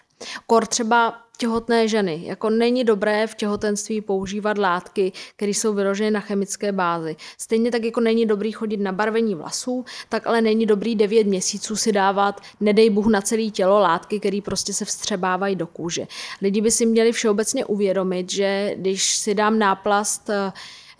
Kor 0.46 0.66
třeba 0.66 1.14
těhotné 1.36 1.88
ženy. 1.88 2.20
Jako 2.24 2.50
není 2.50 2.84
dobré 2.84 3.26
v 3.26 3.34
těhotenství 3.34 4.00
používat 4.00 4.58
látky, 4.58 5.12
které 5.36 5.50
jsou 5.50 5.74
vyloženy 5.74 6.10
na 6.10 6.20
chemické 6.20 6.72
bázi. 6.72 7.16
Stejně 7.38 7.70
tak 7.70 7.84
jako 7.84 8.00
není 8.00 8.26
dobrý 8.26 8.52
chodit 8.52 8.76
na 8.76 8.92
barvení 8.92 9.34
vlasů, 9.34 9.84
tak 10.08 10.26
ale 10.26 10.40
není 10.40 10.66
dobrý 10.66 10.94
9 10.94 11.26
měsíců 11.26 11.76
si 11.76 11.92
dávat, 11.92 12.40
nedej 12.60 12.90
Bůh 12.90 13.06
na 13.06 13.20
celé 13.20 13.50
tělo 13.50 13.78
látky, 13.78 14.20
které 14.20 14.40
prostě 14.44 14.72
se 14.72 14.84
vstřebávají 14.84 15.56
do 15.56 15.66
kůže. 15.66 16.06
Lidi 16.42 16.60
by 16.60 16.70
si 16.70 16.86
měli 16.86 17.12
všeobecně 17.12 17.64
uvědomit, 17.64 18.32
že 18.32 18.74
když 18.76 19.16
si 19.16 19.34
dám 19.34 19.58
náplast 19.58 20.28
uh, 20.28 20.34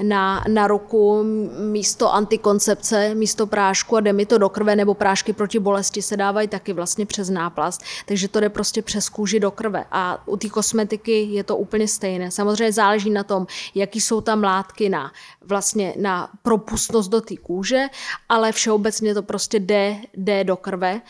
na, 0.03 0.45
na 0.49 0.67
ruku 0.67 1.23
místo 1.59 2.15
antikoncepce, 2.15 3.15
místo 3.15 3.47
prášku 3.47 3.97
a 3.97 4.01
jde 4.01 4.13
mi 4.13 4.27
to 4.27 4.39
do 4.39 4.49
krve, 4.49 4.77
nebo 4.77 4.95
prášky 4.95 5.33
proti 5.33 5.59
bolesti 5.59 6.03
se 6.03 6.17
dávají 6.17 6.49
taky 6.49 6.73
vlastně 6.73 7.07
přes 7.07 7.31
náplast, 7.31 7.83
takže 8.07 8.29
to 8.29 8.41
jde 8.41 8.49
prostě 8.49 8.83
přes 8.83 9.09
kůži 9.09 9.41
do 9.41 9.51
krve. 9.51 9.85
A 9.91 10.29
u 10.29 10.37
té 10.37 10.49
kosmetiky 10.49 11.23
je 11.23 11.45
to 11.45 11.57
úplně 11.57 11.89
stejné. 11.89 12.31
Samozřejmě 12.31 12.73
záleží 12.73 13.11
na 13.11 13.25
tom, 13.25 13.47
jaký 13.75 14.01
jsou 14.01 14.21
tam 14.21 14.43
látky 14.43 14.89
na, 14.89 15.13
vlastně 15.41 15.95
na 15.99 16.31
propustnost 16.43 17.11
do 17.11 17.21
té 17.21 17.37
kůže, 17.37 17.85
ale 18.29 18.53
všeobecně 18.53 19.15
to 19.15 19.23
prostě 19.23 19.61
jde, 19.61 19.97
jde 20.15 20.45
do 20.45 20.57
krve. 20.57 21.01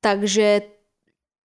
Takže 0.00 0.62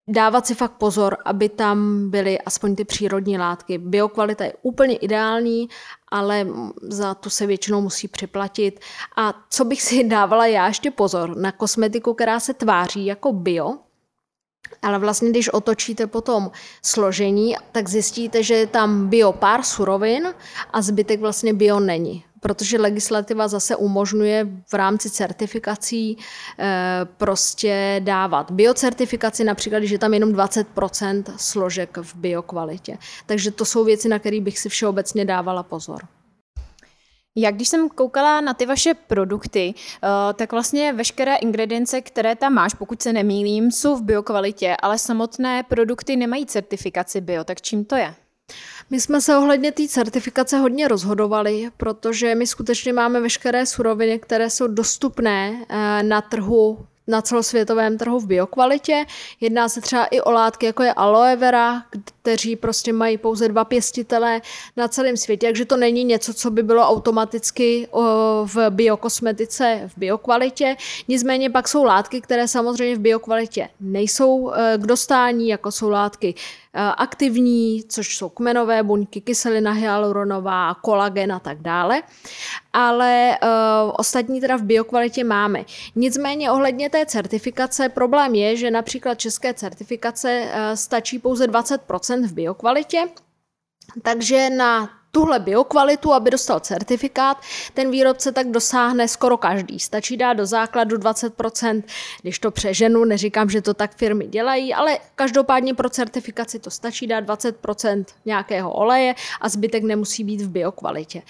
dávat 0.07 0.47
si 0.47 0.55
fakt 0.55 0.71
pozor, 0.71 1.17
aby 1.25 1.49
tam 1.49 2.09
byly 2.09 2.39
aspoň 2.39 2.75
ty 2.75 2.85
přírodní 2.85 3.37
látky. 3.37 3.77
Biokvalita 3.77 4.43
je 4.43 4.53
úplně 4.61 4.95
ideální, 4.95 5.69
ale 6.11 6.47
za 6.81 7.13
to 7.13 7.29
se 7.29 7.45
většinou 7.45 7.81
musí 7.81 8.07
připlatit. 8.07 8.79
A 9.15 9.33
co 9.49 9.65
bych 9.65 9.81
si 9.81 10.03
dávala 10.07 10.45
já 10.45 10.67
ještě 10.67 10.91
pozor 10.91 11.37
na 11.37 11.51
kosmetiku, 11.51 12.13
která 12.13 12.39
se 12.39 12.53
tváří 12.53 13.05
jako 13.05 13.33
bio, 13.33 13.77
ale 14.81 14.99
vlastně, 14.99 15.29
když 15.29 15.49
otočíte 15.49 16.07
potom 16.07 16.51
složení, 16.83 17.55
tak 17.71 17.89
zjistíte, 17.89 18.43
že 18.43 18.55
je 18.55 18.67
tam 18.67 19.07
bio 19.07 19.33
pár 19.33 19.63
surovin 19.63 20.33
a 20.73 20.81
zbytek 20.81 21.19
vlastně 21.19 21.53
bio 21.53 21.79
není 21.79 22.23
protože 22.47 22.77
legislativa 22.77 23.47
zase 23.47 23.75
umožňuje 23.75 24.47
v 24.71 24.73
rámci 24.73 25.09
certifikací 25.09 26.17
eh, 26.59 27.01
prostě 27.17 28.01
dávat 28.03 28.51
biocertifikaci, 28.51 29.43
například, 29.43 29.79
když 29.79 29.91
je 29.91 29.99
tam 29.99 30.13
jenom 30.13 30.31
20% 30.31 31.23
složek 31.37 31.97
v 31.97 32.15
biokvalitě. 32.15 32.97
Takže 33.25 33.51
to 33.51 33.65
jsou 33.65 33.83
věci, 33.83 34.09
na 34.09 34.19
které 34.19 34.41
bych 34.41 34.59
si 34.59 34.69
všeobecně 34.69 35.25
dávala 35.25 35.63
pozor. 35.63 36.07
Jak 37.35 37.55
když 37.55 37.69
jsem 37.69 37.89
koukala 37.89 38.41
na 38.41 38.53
ty 38.53 38.65
vaše 38.65 38.93
produkty, 38.93 39.73
eh, 39.75 40.33
tak 40.33 40.51
vlastně 40.51 40.93
veškeré 40.93 41.35
ingredience, 41.35 42.01
které 42.01 42.35
tam 42.35 42.53
máš, 42.53 42.73
pokud 42.73 43.01
se 43.01 43.13
nemýlím, 43.13 43.71
jsou 43.71 43.95
v 43.95 44.03
biokvalitě, 44.03 44.75
ale 44.81 44.97
samotné 44.97 45.63
produkty 45.63 46.15
nemají 46.15 46.45
certifikaci 46.45 47.21
bio, 47.21 47.43
tak 47.43 47.61
čím 47.61 47.85
to 47.85 47.95
je? 47.95 48.15
My 48.89 48.99
jsme 49.01 49.21
se 49.21 49.37
ohledně 49.37 49.71
té 49.71 49.87
certifikace 49.87 50.57
hodně 50.57 50.87
rozhodovali, 50.87 51.69
protože 51.77 52.35
my 52.35 52.47
skutečně 52.47 52.93
máme 52.93 53.21
veškeré 53.21 53.65
suroviny, 53.65 54.19
které 54.19 54.49
jsou 54.49 54.67
dostupné 54.67 55.65
eh, 55.69 56.03
na 56.03 56.21
trhu 56.21 56.87
na 57.07 57.21
celosvětovém 57.21 57.97
trhu 57.97 58.19
v 58.19 58.27
biokvalitě. 58.27 59.05
Jedná 59.41 59.69
se 59.69 59.81
třeba 59.81 60.05
i 60.05 60.21
o 60.21 60.31
látky, 60.31 60.65
jako 60.65 60.83
je 60.83 60.93
aloe 60.93 61.35
vera, 61.35 61.83
kteří 62.21 62.55
prostě 62.55 62.93
mají 62.93 63.17
pouze 63.17 63.47
dva 63.47 63.65
pěstitele 63.65 64.41
na 64.77 64.87
celém 64.87 65.17
světě, 65.17 65.47
takže 65.47 65.65
to 65.65 65.77
není 65.77 66.03
něco, 66.03 66.33
co 66.33 66.51
by 66.51 66.63
bylo 66.63 66.83
automaticky 66.83 67.87
v 68.45 68.69
biokosmetice 68.69 69.81
v 69.87 69.97
biokvalitě. 69.97 70.75
Nicméně 71.07 71.49
pak 71.49 71.67
jsou 71.67 71.83
látky, 71.83 72.21
které 72.21 72.47
samozřejmě 72.47 72.95
v 72.95 72.99
biokvalitě 72.99 73.69
nejsou 73.79 74.51
eh, 74.51 74.77
k 74.77 74.85
dostání, 74.87 75.47
jako 75.47 75.71
jsou 75.71 75.89
látky 75.89 76.35
aktivní, 76.77 77.83
což 77.89 78.17
jsou 78.17 78.29
kmenové 78.29 78.83
buňky, 78.83 79.21
kyselina 79.21 79.71
hyaluronová, 79.71 80.73
kolagen 80.73 81.31
a 81.31 81.39
tak 81.39 81.61
dále. 81.61 82.01
Ale 82.73 83.37
uh, 83.43 83.91
ostatní 83.97 84.41
teda 84.41 84.57
v 84.57 84.61
biokvalitě 84.63 85.23
máme. 85.23 85.63
Nicméně 85.95 86.51
ohledně 86.51 86.89
té 86.89 87.05
certifikace 87.05 87.89
problém 87.89 88.35
je, 88.35 88.55
že 88.55 88.71
například 88.71 89.19
české 89.19 89.53
certifikace 89.53 90.41
uh, 90.45 90.75
stačí 90.75 91.19
pouze 91.19 91.47
20% 91.47 92.27
v 92.27 92.33
biokvalitě, 92.33 93.07
takže 94.01 94.49
na 94.49 94.89
tuhle 95.17 95.39
biokvalitu, 95.39 96.13
aby 96.13 96.29
dostal 96.29 96.59
certifikát, 96.59 97.37
ten 97.73 97.91
výrobce 97.91 98.31
tak 98.31 98.47
dosáhne 98.47 99.07
skoro 99.07 99.37
každý. 99.37 99.79
Stačí 99.79 100.17
dát 100.17 100.33
do 100.33 100.45
základu 100.45 100.97
20%, 100.97 101.83
když 102.21 102.39
to 102.39 102.51
přeženu, 102.51 103.05
neříkám, 103.05 103.49
že 103.49 103.61
to 103.61 103.73
tak 103.73 103.95
firmy 103.95 104.27
dělají, 104.27 104.73
ale 104.73 104.99
každopádně 105.15 105.73
pro 105.73 105.89
certifikaci 105.89 106.59
to 106.59 106.71
stačí 106.71 107.07
dát 107.07 107.25
20% 107.25 108.05
nějakého 108.25 108.71
oleje 108.73 109.15
a 109.41 109.49
zbytek 109.49 109.83
nemusí 109.83 110.23
být 110.23 110.41
v 110.41 110.49
biokvalitě. 110.49 111.21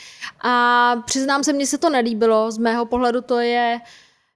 A 0.42 0.96
přiznám 1.06 1.44
se, 1.44 1.54
mně 1.54 1.68
se 1.68 1.78
to 1.78 1.90
nelíbilo, 1.90 2.52
z 2.52 2.58
mého 2.58 2.86
pohledu 2.86 3.22
to 3.22 3.40
je 3.40 3.80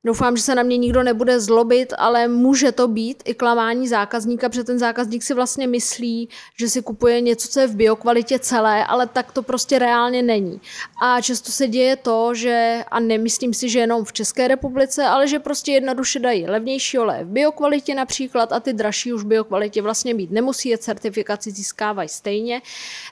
Doufám, 0.03 0.37
že 0.37 0.43
se 0.43 0.55
na 0.55 0.63
mě 0.63 0.77
nikdo 0.77 1.03
nebude 1.03 1.39
zlobit, 1.39 1.93
ale 1.97 2.27
může 2.27 2.71
to 2.71 2.87
být 2.87 3.23
i 3.25 3.33
klamání 3.33 3.87
zákazníka, 3.87 4.49
protože 4.49 4.63
ten 4.63 4.79
zákazník 4.79 5.23
si 5.23 5.33
vlastně 5.33 5.67
myslí, 5.67 6.29
že 6.59 6.69
si 6.69 6.81
kupuje 6.81 7.21
něco, 7.21 7.47
co 7.47 7.59
je 7.59 7.67
v 7.67 7.75
biokvalitě 7.75 8.39
celé, 8.39 8.85
ale 8.85 9.07
tak 9.07 9.31
to 9.31 9.43
prostě 9.43 9.79
reálně 9.79 10.21
není. 10.21 10.61
A 11.03 11.21
často 11.21 11.51
se 11.51 11.67
děje 11.67 11.95
to, 11.95 12.33
že, 12.33 12.83
a 12.91 12.99
nemyslím 12.99 13.53
si, 13.53 13.69
že 13.69 13.79
jenom 13.79 14.05
v 14.05 14.13
České 14.13 14.47
republice, 14.47 15.03
ale 15.03 15.27
že 15.27 15.39
prostě 15.39 15.71
jednoduše 15.71 16.19
dají 16.19 16.45
levnější 16.47 16.99
oleje 16.99 17.23
v 17.23 17.27
biokvalitě 17.27 17.95
například 17.95 18.53
a 18.53 18.59
ty 18.59 18.73
dražší 18.73 19.13
už 19.13 19.23
v 19.23 19.27
biokvalitě 19.27 19.81
vlastně 19.81 20.13
být 20.13 20.31
nemusí, 20.31 20.69
je 20.69 20.77
certifikaci 20.77 21.51
získávají 21.51 22.09
stejně. 22.09 22.61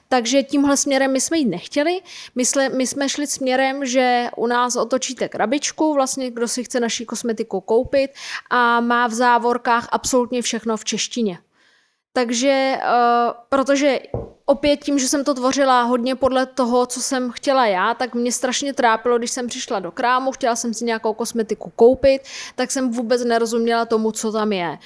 Takže 0.08 0.44
tímhle 0.44 0.78
směrem 0.78 1.12
my 1.12 1.22
jsme 1.22 1.38
jít 1.38 1.50
nechtěli. 1.50 2.02
My, 2.36 2.46
jsme, 2.46 2.70
my 2.70 2.88
jsme 2.88 3.10
šli 3.10 3.28
směrem, 3.28 3.86
že 3.86 4.30
u 4.36 4.48
nás 4.48 4.76
otočíte 4.76 5.30
krabičku, 5.30 5.94
vlastně 5.94 6.32
kdo 6.32 6.48
si 6.48 6.64
chce 6.64 6.79
naší 6.80 7.06
kosmetiku 7.06 7.62
koupit 7.62 8.12
a 8.50 8.80
má 8.80 9.08
v 9.08 9.14
závorkách 9.14 9.88
absolutně 9.92 10.42
všechno 10.42 10.78
v 10.78 10.86
češtině. 10.86 11.40
Takže, 12.14 12.78
uh, 12.78 13.34
protože 13.50 14.00
opět 14.46 14.78
tím, 14.78 15.00
že 15.00 15.08
jsem 15.08 15.24
to 15.24 15.34
tvořila 15.34 15.84
hodně 15.84 16.16
podle 16.16 16.46
toho, 16.46 16.86
co 16.86 17.02
jsem 17.02 17.32
chtěla 17.32 17.66
já, 17.68 17.94
tak 17.94 18.16
mě 18.16 18.32
strašně 18.32 18.74
trápilo, 18.74 19.18
když 19.18 19.32
jsem 19.32 19.48
přišla 19.48 19.80
do 19.80 19.92
krámu, 19.92 20.32
chtěla 20.32 20.56
jsem 20.56 20.74
si 20.74 20.86
nějakou 20.86 21.14
kosmetiku 21.14 21.72
koupit, 21.76 22.22
tak 22.56 22.72
jsem 22.72 22.92
vůbec 22.92 23.26
nerozuměla 23.26 23.86
tomu, 23.86 24.12
co 24.12 24.32
tam 24.32 24.54
je. 24.54 24.78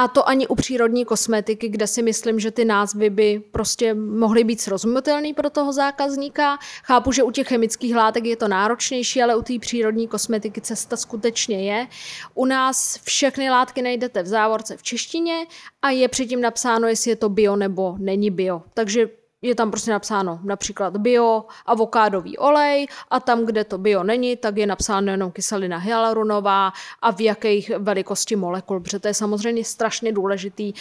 A 0.00 0.08
to 0.08 0.28
ani 0.28 0.46
u 0.46 0.54
přírodní 0.54 1.04
kosmetiky, 1.04 1.68
kde 1.68 1.86
si 1.86 2.02
myslím, 2.02 2.40
že 2.40 2.50
ty 2.50 2.64
názvy 2.64 3.10
by 3.10 3.42
prostě 3.50 3.94
mohly 3.94 4.44
být 4.44 4.60
srozumitelné 4.60 5.34
pro 5.34 5.50
toho 5.50 5.72
zákazníka. 5.72 6.58
Chápu, 6.84 7.12
že 7.12 7.22
u 7.22 7.30
těch 7.30 7.48
chemických 7.48 7.96
látek 7.96 8.24
je 8.24 8.36
to 8.36 8.48
náročnější, 8.48 9.22
ale 9.22 9.36
u 9.36 9.42
té 9.42 9.58
přírodní 9.58 10.08
kosmetiky 10.08 10.60
cesta 10.60 10.96
skutečně 10.96 11.72
je. 11.72 11.86
U 12.34 12.44
nás 12.44 13.00
všechny 13.04 13.50
látky 13.50 13.82
najdete 13.82 14.22
v 14.22 14.26
závorce 14.26 14.76
v 14.76 14.82
češtině 14.82 15.46
a 15.82 15.90
je 15.90 16.08
předtím 16.08 16.40
napsáno, 16.40 16.88
jestli 16.88 17.10
je 17.10 17.16
to 17.16 17.28
bio 17.28 17.56
nebo 17.56 17.96
není 17.98 18.30
bio. 18.30 18.62
Takže 18.74 19.19
je 19.42 19.54
tam 19.54 19.70
prostě 19.70 19.90
napsáno 19.90 20.40
například 20.42 20.96
bio, 20.96 21.44
avokádový 21.66 22.38
olej 22.38 22.86
a 23.10 23.20
tam, 23.20 23.46
kde 23.46 23.64
to 23.64 23.78
bio 23.78 24.02
není, 24.02 24.36
tak 24.36 24.56
je 24.56 24.66
napsáno 24.66 25.10
jenom 25.10 25.32
kyselina 25.32 25.78
hyaluronová 25.78 26.72
a 27.02 27.12
v 27.12 27.20
jakých 27.20 27.70
velikosti 27.78 28.36
molekul, 28.36 28.80
protože 28.80 28.98
to 28.98 29.08
je 29.08 29.14
samozřejmě 29.14 29.64
strašně 29.64 30.12
důležitý. 30.12 30.72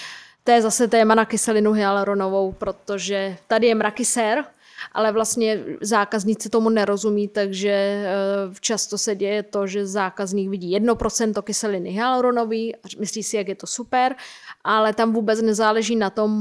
To 0.43 0.51
je 0.51 0.61
zase 0.61 0.87
téma 0.87 1.15
na 1.15 1.25
kyselinu 1.25 1.71
hyaluronovou, 1.71 2.51
protože 2.51 3.37
tady 3.47 3.67
je 3.67 3.75
mrakysér, 3.75 4.45
ale 4.91 5.11
vlastně 5.11 5.63
zákazníci 5.81 6.49
tomu 6.49 6.69
nerozumí, 6.69 7.27
takže 7.27 7.69
eh, 7.69 8.05
často 8.59 8.97
se 8.97 9.15
děje 9.15 9.43
to, 9.43 9.67
že 9.67 9.87
zákazník 9.87 10.49
vidí 10.49 10.79
1% 10.79 11.41
kyseliny 11.41 11.89
hyaluronový 11.89 12.75
myslí 12.99 13.23
si, 13.23 13.37
jak 13.37 13.47
je 13.47 13.55
to 13.55 13.67
super, 13.67 14.15
ale 14.69 14.93
tam 14.93 15.13
vůbec 15.13 15.41
nezáleží 15.41 15.95
na 15.95 16.09
tom, 16.09 16.31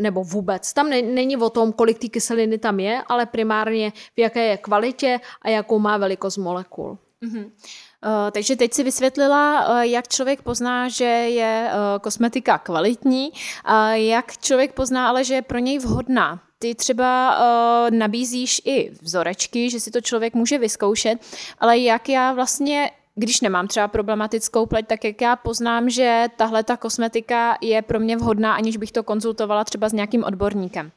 nebo 0.00 0.24
vůbec, 0.24 0.72
tam 0.72 0.90
není 0.90 1.36
o 1.36 1.50
tom, 1.50 1.72
kolik 1.72 1.98
té 1.98 2.08
kyseliny 2.08 2.58
tam 2.58 2.80
je, 2.80 3.02
ale 3.06 3.26
primárně 3.26 3.92
v 4.16 4.20
jaké 4.20 4.46
je 4.46 4.56
kvalitě 4.56 5.20
a 5.42 5.48
jakou 5.48 5.78
má 5.78 5.96
velikost 5.96 6.36
molekul. 6.36 6.98
Mm-hmm. 7.22 7.44
Uh, 7.44 8.30
takže 8.30 8.56
teď 8.56 8.72
si 8.72 8.82
vysvětlila, 8.82 9.68
uh, 9.68 9.80
jak 9.80 10.08
člověk 10.08 10.42
pozná, 10.42 10.88
že 10.88 11.04
je 11.04 11.70
uh, 11.70 11.98
kosmetika 12.02 12.58
kvalitní, 12.58 13.32
a 13.64 13.94
jak 13.94 14.38
člověk 14.38 14.72
pozná 14.72 15.08
ale, 15.08 15.24
že 15.24 15.34
je 15.34 15.42
pro 15.42 15.58
něj 15.58 15.78
vhodná. 15.78 16.40
Ty 16.58 16.74
třeba 16.74 17.38
nabízíš 17.90 18.62
i 18.64 18.90
vzorečky, 19.02 19.70
že 19.70 19.80
si 19.80 19.90
to 19.90 20.00
člověk 20.00 20.34
může 20.34 20.58
vyzkoušet, 20.58 21.18
ale 21.58 21.78
jak 21.78 22.08
já 22.08 22.32
vlastně 22.32 22.90
když 23.14 23.40
nemám 23.40 23.68
třeba 23.68 23.88
problematickou 23.88 24.66
pleť, 24.66 24.86
tak 24.86 25.04
jak 25.04 25.20
já 25.20 25.36
poznám, 25.36 25.90
že 25.90 26.26
tahle 26.36 26.64
ta 26.64 26.76
kosmetika 26.76 27.58
je 27.60 27.82
pro 27.82 28.00
mě 28.00 28.16
vhodná, 28.16 28.54
aniž 28.54 28.76
bych 28.76 28.92
to 28.92 29.02
konzultovala 29.02 29.64
třeba 29.64 29.88
s 29.88 29.92
nějakým 29.92 30.24
odborníkem? 30.24 30.90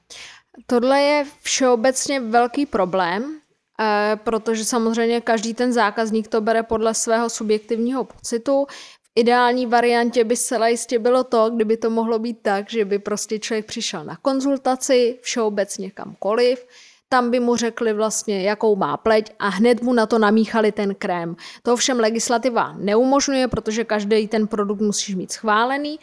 Tohle 0.66 1.02
je 1.02 1.26
všeobecně 1.42 2.20
velký 2.20 2.66
problém, 2.66 3.40
eh, 3.80 4.16
protože 4.24 4.66
samozřejmě 4.66 5.22
každý 5.22 5.54
ten 5.54 5.74
zákazník 5.74 6.28
to 6.28 6.42
bere 6.42 6.64
podle 6.64 6.94
svého 6.94 7.30
subjektivního 7.30 8.04
pocitu 8.04 8.68
ideální 9.16 9.66
variantě 9.66 10.24
by 10.24 10.36
zcela 10.36 10.68
jistě 10.68 11.00
bylo 11.00 11.24
to, 11.24 11.50
kdyby 11.50 11.78
to 11.78 11.90
mohlo 11.90 12.20
být 12.20 12.38
tak, 12.42 12.70
že 12.70 12.86
by 12.86 13.00
prostě 13.00 13.40
člověk 13.40 13.66
přišel 13.66 14.04
na 14.04 14.16
konzultaci, 14.16 15.20
všeobecně 15.22 15.92
kamkoliv, 15.92 16.68
tam 17.10 17.32
by 17.32 17.40
mu 17.40 17.56
řekli 17.56 17.94
vlastně, 17.94 18.42
jakou 18.42 18.76
má 18.76 18.98
pleť 18.98 19.34
a 19.40 19.50
hned 19.50 19.82
mu 19.82 19.94
na 19.94 20.06
to 20.06 20.20
namíchali 20.20 20.72
ten 20.72 20.96
krém. 20.96 21.36
To 21.64 21.74
ovšem 21.74 22.00
legislativa 22.00 22.74
neumožňuje, 22.78 23.48
protože 23.48 23.84
každý 23.84 24.28
ten 24.28 24.48
produkt 24.48 24.82
musíš 24.82 25.16
mít 25.16 25.32
schválený. 25.32 26.00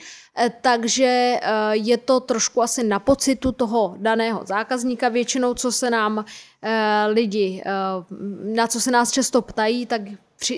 takže 0.61 1.40
je 1.72 1.96
to 1.96 2.20
trošku 2.20 2.62
asi 2.62 2.84
na 2.84 2.98
pocitu 2.98 3.53
toho 3.53 3.94
daného 3.96 4.40
zákazníka. 4.44 5.09
Většinou, 5.09 5.55
co 5.55 5.72
se 5.72 5.90
nám 5.90 6.24
lidi, 7.09 7.62
na 8.55 8.66
co 8.66 8.80
se 8.80 8.90
nás 8.90 9.11
často 9.11 9.42
ptají, 9.42 9.86
tak 9.86 10.03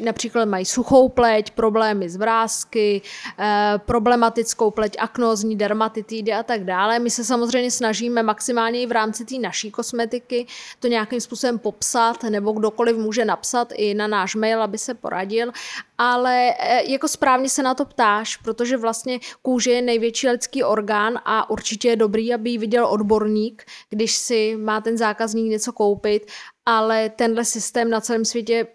například 0.05 0.45
mají 0.45 0.65
suchou 0.65 1.09
pleť, 1.09 1.51
problémy 1.51 2.09
s 2.09 2.17
vrázky, 2.17 3.03
eh, 3.39 3.79
problematickou 3.79 4.71
pleť, 4.71 4.97
aknózní 4.99 5.57
dermatitidy 5.57 6.33
a 6.33 6.43
tak 6.43 6.65
dále. 6.65 6.99
My 6.99 7.11
se 7.11 7.25
samozřejmě 7.25 7.71
snažíme 7.71 8.23
maximálně 8.23 8.83
i 8.83 8.87
v 8.87 8.93
rámci 8.93 9.25
té 9.25 9.39
naší 9.39 9.71
kosmetiky 9.71 10.47
to 10.81 10.89
nějakým 10.89 11.21
způsobem 11.21 11.59
popsat, 11.59 12.23
nebo 12.23 12.53
kdokoliv 12.53 12.97
může 12.97 13.25
napsat 13.25 13.73
i 13.75 13.95
na 13.95 14.07
náš 14.07 14.35
mail, 14.35 14.63
aby 14.63 14.79
se 14.79 14.95
poradil, 14.95 15.53
ale 15.99 16.55
eh, 16.59 16.91
jako 16.91 17.09
správně 17.09 17.49
se 17.49 17.63
na 17.63 17.75
to 17.75 17.85
ptáš, 17.85 18.37
protože 18.37 18.77
vlastně 18.77 19.19
kůže 19.43 19.71
je 19.71 19.83
největší 19.83 20.29
lidský 20.29 20.65
orgán 20.65 21.19
a 21.25 21.51
určitě 21.51 21.89
je 21.89 21.97
dobrý, 21.97 22.35
aby 22.35 22.51
ji 22.51 22.59
viděl 22.59 22.87
odborník, 22.87 23.65
když 23.91 24.17
si 24.17 24.57
má 24.57 24.81
ten 24.81 24.97
zákazník 24.97 25.51
něco 25.51 25.73
koupit, 25.73 26.31
ale 26.67 27.09
tenhle 27.09 27.45
systém 27.45 27.91
na 27.91 28.01
celém 28.01 28.25
světě 28.25 28.67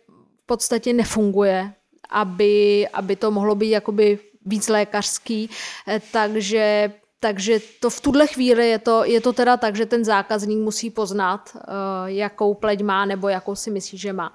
podstatě 0.49 0.93
nefunguje, 0.93 1.73
aby, 2.09 2.87
aby 2.93 3.15
to 3.15 3.31
mohlo 3.31 3.55
být 3.55 3.69
jakoby 3.69 4.19
víc 4.45 4.65
lékařský, 4.69 5.49
eh, 5.87 6.01
takže 6.11 6.91
takže 7.19 7.59
to 7.79 7.89
v 7.89 8.01
tuhle 8.01 8.27
chvíli 8.27 8.69
je 8.69 8.79
to, 8.79 9.03
je 9.03 9.21
to 9.21 9.33
teda 9.33 9.57
tak, 9.57 9.75
že 9.75 9.85
ten 9.85 10.05
zákazník 10.07 10.59
musí 10.59 10.87
poznat, 10.89 11.51
uh, 11.55 11.61
jakou 12.07 12.53
pleť 12.53 12.79
má 12.79 13.05
nebo 13.05 13.27
jakou 13.27 13.55
si 13.59 13.71
myslí, 13.71 13.97
že 13.97 14.13
má. 14.13 14.31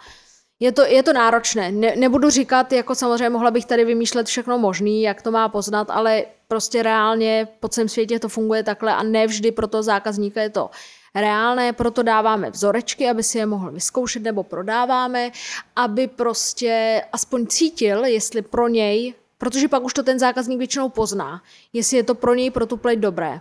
Je 0.60 0.72
to, 0.72 0.84
je 0.84 1.02
to 1.02 1.12
náročné. 1.12 1.72
Ne, 1.72 1.96
nebudu 1.96 2.30
říkat, 2.30 2.72
jako 2.72 2.94
samozřejmě 2.94 3.30
mohla 3.30 3.50
bych 3.50 3.64
tady 3.64 3.84
vymýšlet 3.84 4.26
všechno 4.26 4.58
možný, 4.58 5.02
jak 5.02 5.22
to 5.22 5.30
má 5.30 5.48
poznat, 5.48 5.90
ale 5.90 6.24
prostě 6.48 6.82
reálně 6.82 7.48
po 7.60 7.68
celém 7.68 7.88
světě 7.88 8.18
to 8.18 8.28
funguje 8.28 8.62
takhle 8.62 8.94
a 8.94 9.02
nevždy 9.02 9.52
pro 9.52 9.66
toho 9.66 9.82
zákazníka 9.82 10.42
je 10.42 10.50
to 10.50 10.70
reálné, 11.14 11.72
proto 11.72 12.02
dáváme 12.02 12.50
vzorečky, 12.50 13.10
aby 13.10 13.22
si 13.22 13.38
je 13.38 13.46
mohl 13.46 13.70
vyzkoušet 13.70 14.22
nebo 14.22 14.42
prodáváme, 14.42 15.30
aby 15.76 16.06
prostě 16.06 17.02
aspoň 17.12 17.46
cítil, 17.46 18.04
jestli 18.04 18.42
pro 18.42 18.68
něj, 18.68 19.14
protože 19.38 19.68
pak 19.68 19.82
už 19.84 19.94
to 19.94 20.02
ten 20.02 20.18
zákazník 20.18 20.58
většinou 20.58 20.88
pozná, 20.88 21.42
jestli 21.72 21.96
je 21.96 22.02
to 22.02 22.14
pro 22.14 22.34
něj, 22.34 22.50
pro 22.50 22.66
tu 22.66 22.76
pleť 22.76 22.98
dobré. 22.98 23.40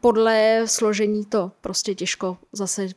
Podle 0.00 0.62
složení 0.66 1.24
to 1.24 1.52
prostě 1.60 1.94
těžko 1.94 2.38
zase 2.52 2.88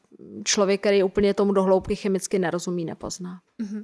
člověk, 0.43 0.81
který 0.81 1.03
úplně 1.03 1.33
tomu 1.33 1.53
dohloubky 1.53 1.95
chemicky 1.95 2.39
nerozumí, 2.39 2.85
nepozná. 2.85 3.41
Mm-hmm. 3.63 3.83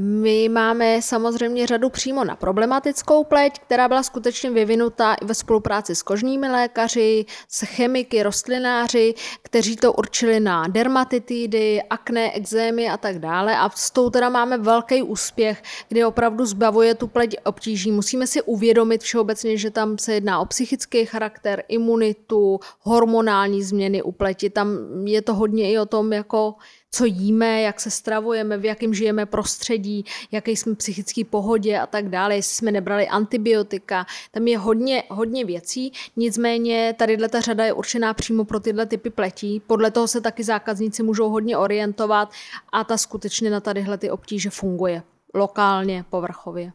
My 0.00 0.48
máme 0.48 1.02
samozřejmě 1.02 1.66
řadu 1.66 1.90
přímo 1.90 2.24
na 2.24 2.36
problematickou 2.36 3.24
pleť, 3.24 3.58
která 3.58 3.88
byla 3.88 4.02
skutečně 4.02 4.50
vyvinuta 4.50 5.16
ve 5.22 5.34
spolupráci 5.34 5.94
s 5.94 6.02
kožními 6.02 6.48
lékaři, 6.48 7.24
s 7.48 7.64
chemiky, 7.66 8.22
rostlináři, 8.22 9.14
kteří 9.42 9.76
to 9.76 9.92
určili 9.92 10.40
na 10.40 10.68
dermatitidy, 10.68 11.82
akné, 11.90 12.32
exémy 12.32 12.88
a 12.88 12.96
tak 12.96 13.18
dále. 13.18 13.56
A 13.56 13.70
s 13.70 13.90
tou 13.90 14.10
teda 14.10 14.28
máme 14.28 14.58
velký 14.58 15.02
úspěch, 15.02 15.62
kdy 15.88 16.04
opravdu 16.04 16.46
zbavuje 16.46 16.94
tu 16.94 17.06
pleť 17.06 17.36
obtíží. 17.44 17.90
Musíme 17.90 18.26
si 18.26 18.42
uvědomit 18.42 19.02
všeobecně, 19.02 19.56
že 19.56 19.70
tam 19.70 19.98
se 19.98 20.14
jedná 20.14 20.40
o 20.40 20.46
psychický 20.46 21.04
charakter, 21.04 21.62
imunitu, 21.68 22.60
hormonální 22.80 23.62
změny 23.62 24.02
u 24.02 24.12
pleti. 24.12 24.50
Tam 24.50 24.68
je 25.06 25.22
to 25.22 25.34
hodně 25.34 25.72
i 25.72 25.78
o 25.78 25.86
tom, 25.86 26.12
jako 26.12 26.54
co 26.94 27.04
jíme, 27.04 27.62
jak 27.62 27.80
se 27.80 27.90
stravujeme, 27.90 28.58
v 28.58 28.64
jakém 28.64 28.94
žijeme 28.94 29.26
prostředí, 29.26 30.04
jaké 30.32 30.50
jsme 30.50 30.74
psychické 30.74 31.24
pohodě 31.24 31.78
a 31.78 31.86
tak 31.86 32.08
dále, 32.08 32.36
jestli 32.36 32.54
jsme 32.54 32.72
nebrali 32.72 33.08
antibiotika. 33.08 34.06
Tam 34.30 34.48
je 34.48 34.58
hodně, 34.58 35.02
hodně 35.10 35.44
věcí, 35.44 35.92
nicméně 36.16 36.94
tady 36.98 37.16
ta 37.28 37.40
řada 37.40 37.64
je 37.64 37.72
určená 37.72 38.14
přímo 38.14 38.44
pro 38.44 38.60
tyhle 38.60 38.86
typy 38.86 39.10
pletí. 39.10 39.62
Podle 39.66 39.90
toho 39.90 40.08
se 40.08 40.20
taky 40.20 40.44
zákazníci 40.44 41.02
můžou 41.02 41.28
hodně 41.28 41.56
orientovat 41.56 42.32
a 42.72 42.84
ta 42.84 42.96
skutečně 42.96 43.50
na 43.50 43.60
tadyhle 43.60 43.98
ty 43.98 44.10
obtíže 44.10 44.50
funguje 44.50 45.02
lokálně, 45.34 46.04
povrchově. 46.10 46.72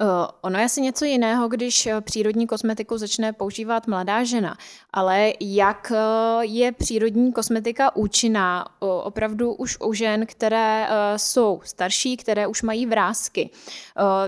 Uh, 0.00 0.06
ono 0.40 0.58
je 0.58 0.64
asi 0.64 0.82
něco 0.82 1.04
jiného, 1.04 1.48
když 1.48 1.86
eh, 1.86 2.00
přírodní 2.00 2.46
kosmetiku 2.46 2.98
začne 2.98 3.32
používat 3.32 3.86
mladá 3.86 4.24
žena, 4.24 4.56
ale 4.92 5.32
jak 5.40 5.92
uh, 5.94 6.42
je 6.42 6.72
přírodní 6.72 7.32
kosmetika 7.32 7.96
účinná 7.96 8.66
opravdu 8.80 9.52
už 9.52 9.78
u 9.80 9.92
žen, 9.92 10.26
které 10.26 10.88
jsou 11.16 11.60
starší, 11.64 12.16
které 12.16 12.46
už 12.46 12.62
mají 12.62 12.86
vrázky. 12.86 13.50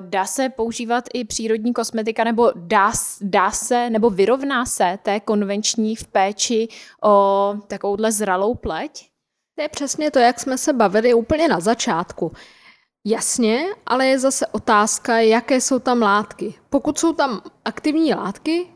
Dá 0.01 0.25
se 0.25 0.49
používat 0.49 1.05
i 1.15 1.25
přírodní 1.25 1.73
kosmetika, 1.73 2.25
nebo 2.25 2.53
dá, 2.57 2.93
dá 3.21 3.51
se, 3.51 3.91
nebo 3.91 4.11
vyrovná 4.11 4.67
se 4.67 4.99
té 5.03 5.21
konvenční 5.21 5.97
v 5.97 6.07
péči 6.07 6.69
o 7.05 7.55
takovouhle 7.67 8.13
zralou 8.13 8.55
pleť? 8.55 9.09
To 9.55 9.63
je 9.63 9.69
přesně 9.69 10.11
to, 10.11 10.19
jak 10.19 10.41
jsme 10.41 10.59
se 10.59 10.73
bavili 10.73 11.15
úplně 11.15 11.49
na 11.49 11.61
začátku. 11.61 12.33
Jasně, 13.05 13.67
ale 13.87 14.07
je 14.07 14.19
zase 14.19 14.47
otázka, 14.47 15.19
jaké 15.19 15.61
jsou 15.61 15.79
tam 15.79 16.03
látky. 16.03 16.55
Pokud 16.71 16.99
jsou 16.99 17.13
tam 17.13 17.43
aktivní 17.65 18.15
látky, 18.15 18.67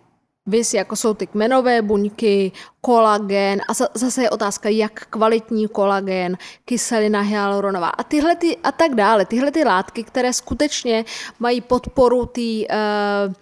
Vys, 0.49 0.75
jako 0.75 0.97
jsou 0.97 1.15
ty 1.15 1.27
kmenové 1.27 1.83
buňky, 1.83 2.53
kolagen 2.81 3.61
a 3.69 3.75
zase 3.95 4.23
je 4.23 4.31
otázka, 4.31 4.69
jak 4.69 5.07
kvalitní 5.07 5.69
kolagen, 5.69 6.37
kyselina 6.65 7.21
hyaluronová 7.21 7.89
a 7.89 8.03
tyhle 8.03 8.37
ty, 8.37 8.57
a 8.57 8.73
tak 8.73 8.95
dále. 8.95 9.27
Tyhle 9.27 9.51
ty 9.51 9.65
látky, 9.65 10.05
které 10.05 10.33
skutečně 10.33 11.05
mají 11.39 11.61
podporu 11.61 12.27
té 12.27 12.41
uh, 12.41 13.35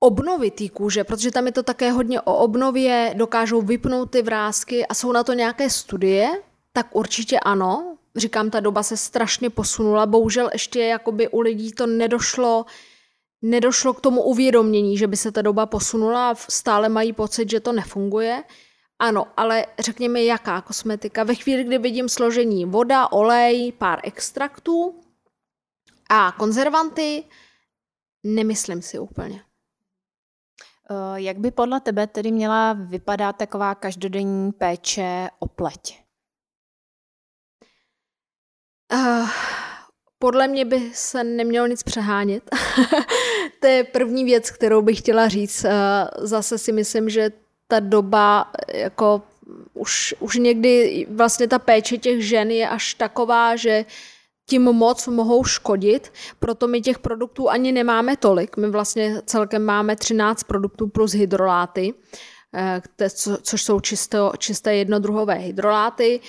obnovy 0.00 0.50
té 0.50 0.68
kůže, 0.68 1.04
protože 1.04 1.30
tam 1.30 1.46
je 1.46 1.52
to 1.52 1.62
také 1.62 1.90
hodně 1.90 2.20
o 2.20 2.34
obnově, 2.36 3.14
dokážou 3.16 3.62
vypnout 3.62 4.10
ty 4.10 4.22
vrázky 4.22 4.86
a 4.86 4.94
jsou 4.94 5.12
na 5.12 5.24
to 5.24 5.32
nějaké 5.32 5.70
studie, 5.70 6.30
tak 6.72 6.86
určitě 6.96 7.40
ano, 7.40 7.96
říkám, 8.16 8.50
ta 8.50 8.60
doba 8.60 8.82
se 8.82 8.96
strašně 8.96 9.50
posunula, 9.50 10.06
bohužel 10.06 10.50
ještě 10.52 10.80
jakoby 10.84 11.28
u 11.28 11.40
lidí 11.40 11.72
to 11.72 11.86
nedošlo, 11.86 12.66
nedošlo 13.42 13.94
k 13.94 14.00
tomu 14.00 14.22
uvědomění, 14.22 14.98
že 14.98 15.06
by 15.06 15.16
se 15.16 15.32
ta 15.32 15.42
doba 15.42 15.66
posunula 15.66 16.30
a 16.30 16.34
stále 16.34 16.88
mají 16.88 17.12
pocit, 17.12 17.50
že 17.50 17.60
to 17.60 17.72
nefunguje. 17.72 18.44
Ano, 18.98 19.26
ale 19.36 19.66
řekněme, 19.78 20.22
jaká 20.22 20.60
kosmetika. 20.60 21.24
Ve 21.24 21.34
chvíli, 21.34 21.64
kdy 21.64 21.78
vidím 21.78 22.08
složení 22.08 22.64
voda, 22.64 23.12
olej, 23.12 23.72
pár 23.78 24.00
extraktů 24.02 25.00
a 26.10 26.32
konzervanty, 26.32 27.24
nemyslím 28.24 28.82
si 28.82 28.98
úplně. 28.98 29.42
Eh, 30.90 31.20
jak 31.20 31.38
by 31.38 31.50
podle 31.50 31.80
tebe 31.80 32.06
tedy 32.06 32.32
měla 32.32 32.72
vypadat 32.72 33.36
taková 33.36 33.74
každodenní 33.74 34.52
péče 34.52 35.28
o 35.38 35.48
pleť? 35.48 36.05
Uh, 38.92 39.28
podle 40.18 40.48
mě 40.48 40.64
by 40.64 40.90
se 40.94 41.24
nemělo 41.24 41.66
nic 41.66 41.82
přehánět. 41.82 42.42
to 43.60 43.66
je 43.66 43.84
první 43.84 44.24
věc, 44.24 44.50
kterou 44.50 44.82
bych 44.82 44.98
chtěla 44.98 45.28
říct. 45.28 45.64
Uh, 45.64 45.70
zase 46.26 46.58
si 46.58 46.72
myslím, 46.72 47.08
že 47.10 47.30
ta 47.68 47.80
doba 47.80 48.50
jako 48.72 49.22
už, 49.74 50.14
už 50.20 50.36
někdy 50.36 51.06
vlastně 51.10 51.48
ta 51.48 51.58
péče 51.58 51.98
těch 51.98 52.26
žen 52.26 52.50
je 52.50 52.68
až 52.68 52.94
taková, 52.94 53.56
že 53.56 53.84
tím 54.48 54.62
moc 54.62 55.06
mohou 55.06 55.44
škodit, 55.44 56.12
proto 56.38 56.68
my 56.68 56.80
těch 56.80 56.98
produktů 56.98 57.50
ani 57.50 57.72
nemáme 57.72 58.16
tolik. 58.16 58.56
My 58.56 58.70
vlastně 58.70 59.22
celkem 59.26 59.64
máme 59.64 59.96
13 59.96 60.42
produktů 60.42 60.88
plus 60.88 61.12
hydroláty, 61.12 61.94
eh, 62.54 62.82
což 63.42 63.62
jsou 63.62 63.80
čisto, 63.80 64.32
čisté 64.38 64.74
jednodruhové 64.74 65.34
hydroláty. 65.34 66.20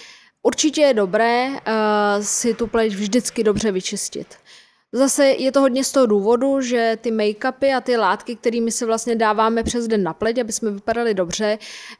Určitě 0.43 0.81
je 0.81 0.93
dobré 0.93 1.47
uh, 1.47 1.55
si 2.21 2.53
tu 2.53 2.67
pleť 2.67 2.93
vždycky 2.93 3.43
dobře 3.43 3.71
vyčistit. 3.71 4.35
Zase 4.91 5.25
je 5.25 5.51
to 5.51 5.61
hodně 5.61 5.83
z 5.83 5.91
toho 5.91 6.05
důvodu, 6.05 6.61
že 6.61 6.97
ty 7.01 7.11
make-upy 7.11 7.77
a 7.77 7.81
ty 7.81 7.97
látky, 7.97 8.35
kterými 8.35 8.71
se 8.71 8.85
vlastně 8.85 9.15
dáváme 9.15 9.63
přes 9.63 9.87
den 9.87 10.03
na 10.03 10.13
pleť, 10.13 10.37
aby 10.37 10.53
jsme 10.53 10.71
vypadali 10.71 11.13
dobře, 11.13 11.57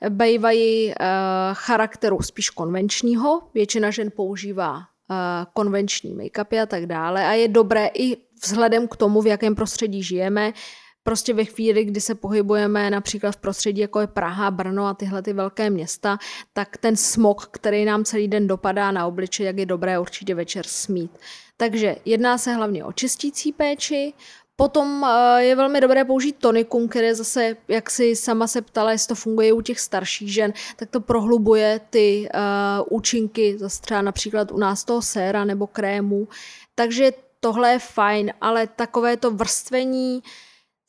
bývají 0.10 0.88
uh, 0.88 0.94
charakteru 1.54 2.22
spíš 2.22 2.50
konvenčního. 2.50 3.42
Většina 3.54 3.92
žen 3.92 4.12
používá 4.16 4.78
uh, 4.78 5.16
konvenční 5.54 6.16
make-upy 6.16 6.62
a 6.62 6.66
tak 6.66 6.86
dále 6.86 7.26
a 7.28 7.32
je 7.32 7.48
dobré 7.48 7.90
i 7.94 8.18
vzhledem 8.44 8.88
k 8.88 8.96
tomu, 8.96 9.22
v 9.22 9.28
jakém 9.28 9.56
prostředí 9.56 10.04
žijeme, 10.04 10.54
prostě 11.08 11.34
ve 11.34 11.46
chvíli, 11.46 11.86
kdy 11.86 12.02
se 12.02 12.16
pohybujeme 12.16 12.90
například 12.90 13.32
v 13.32 13.38
prostředí, 13.38 13.82
jako 13.82 14.00
je 14.00 14.08
Praha, 14.08 14.52
Brno 14.52 14.86
a 14.86 14.94
tyhle 14.94 15.22
ty 15.22 15.34
velké 15.34 15.70
města, 15.70 16.18
tak 16.54 16.78
ten 16.78 16.96
smog, 16.96 17.48
který 17.52 17.86
nám 17.86 18.04
celý 18.04 18.28
den 18.28 18.48
dopadá 18.48 18.92
na 18.92 19.08
obličej, 19.08 19.46
jak 19.46 19.58
je 19.58 19.66
dobré 19.66 20.00
určitě 20.00 20.36
večer 20.36 20.66
smít. 20.68 21.12
Takže 21.58 21.96
jedná 22.06 22.38
se 22.38 22.54
hlavně 22.54 22.84
o 22.84 22.92
čistící 22.92 23.54
péči, 23.54 24.14
Potom 24.56 25.06
eh, 25.06 25.44
je 25.44 25.56
velmi 25.56 25.82
dobré 25.82 26.06
použít 26.06 26.36
tonikum, 26.40 26.88
které 26.88 27.16
zase, 27.16 27.58
jak 27.68 27.90
si 27.90 28.16
sama 28.16 28.48
se 28.48 28.62
ptala, 28.62 28.92
jestli 28.92 29.08
to 29.08 29.16
funguje 29.16 29.54
u 29.54 29.62
těch 29.62 29.80
starších 29.80 30.34
žen, 30.34 30.54
tak 30.76 30.90
to 30.90 31.00
prohlubuje 31.00 31.82
ty 31.90 32.30
uh, 32.34 32.98
účinky, 32.98 33.58
zase 33.58 33.82
třeba 33.82 34.02
například 34.02 34.52
u 34.52 34.58
nás 34.58 34.84
toho 34.84 35.02
séra 35.02 35.46
nebo 35.46 35.68
krému. 35.68 36.28
Takže 36.76 37.12
tohle 37.40 37.72
je 37.72 37.80
fajn, 37.80 38.34
ale 38.42 38.68
takové 38.68 39.18
to 39.18 39.32
vrstvení, 39.32 40.24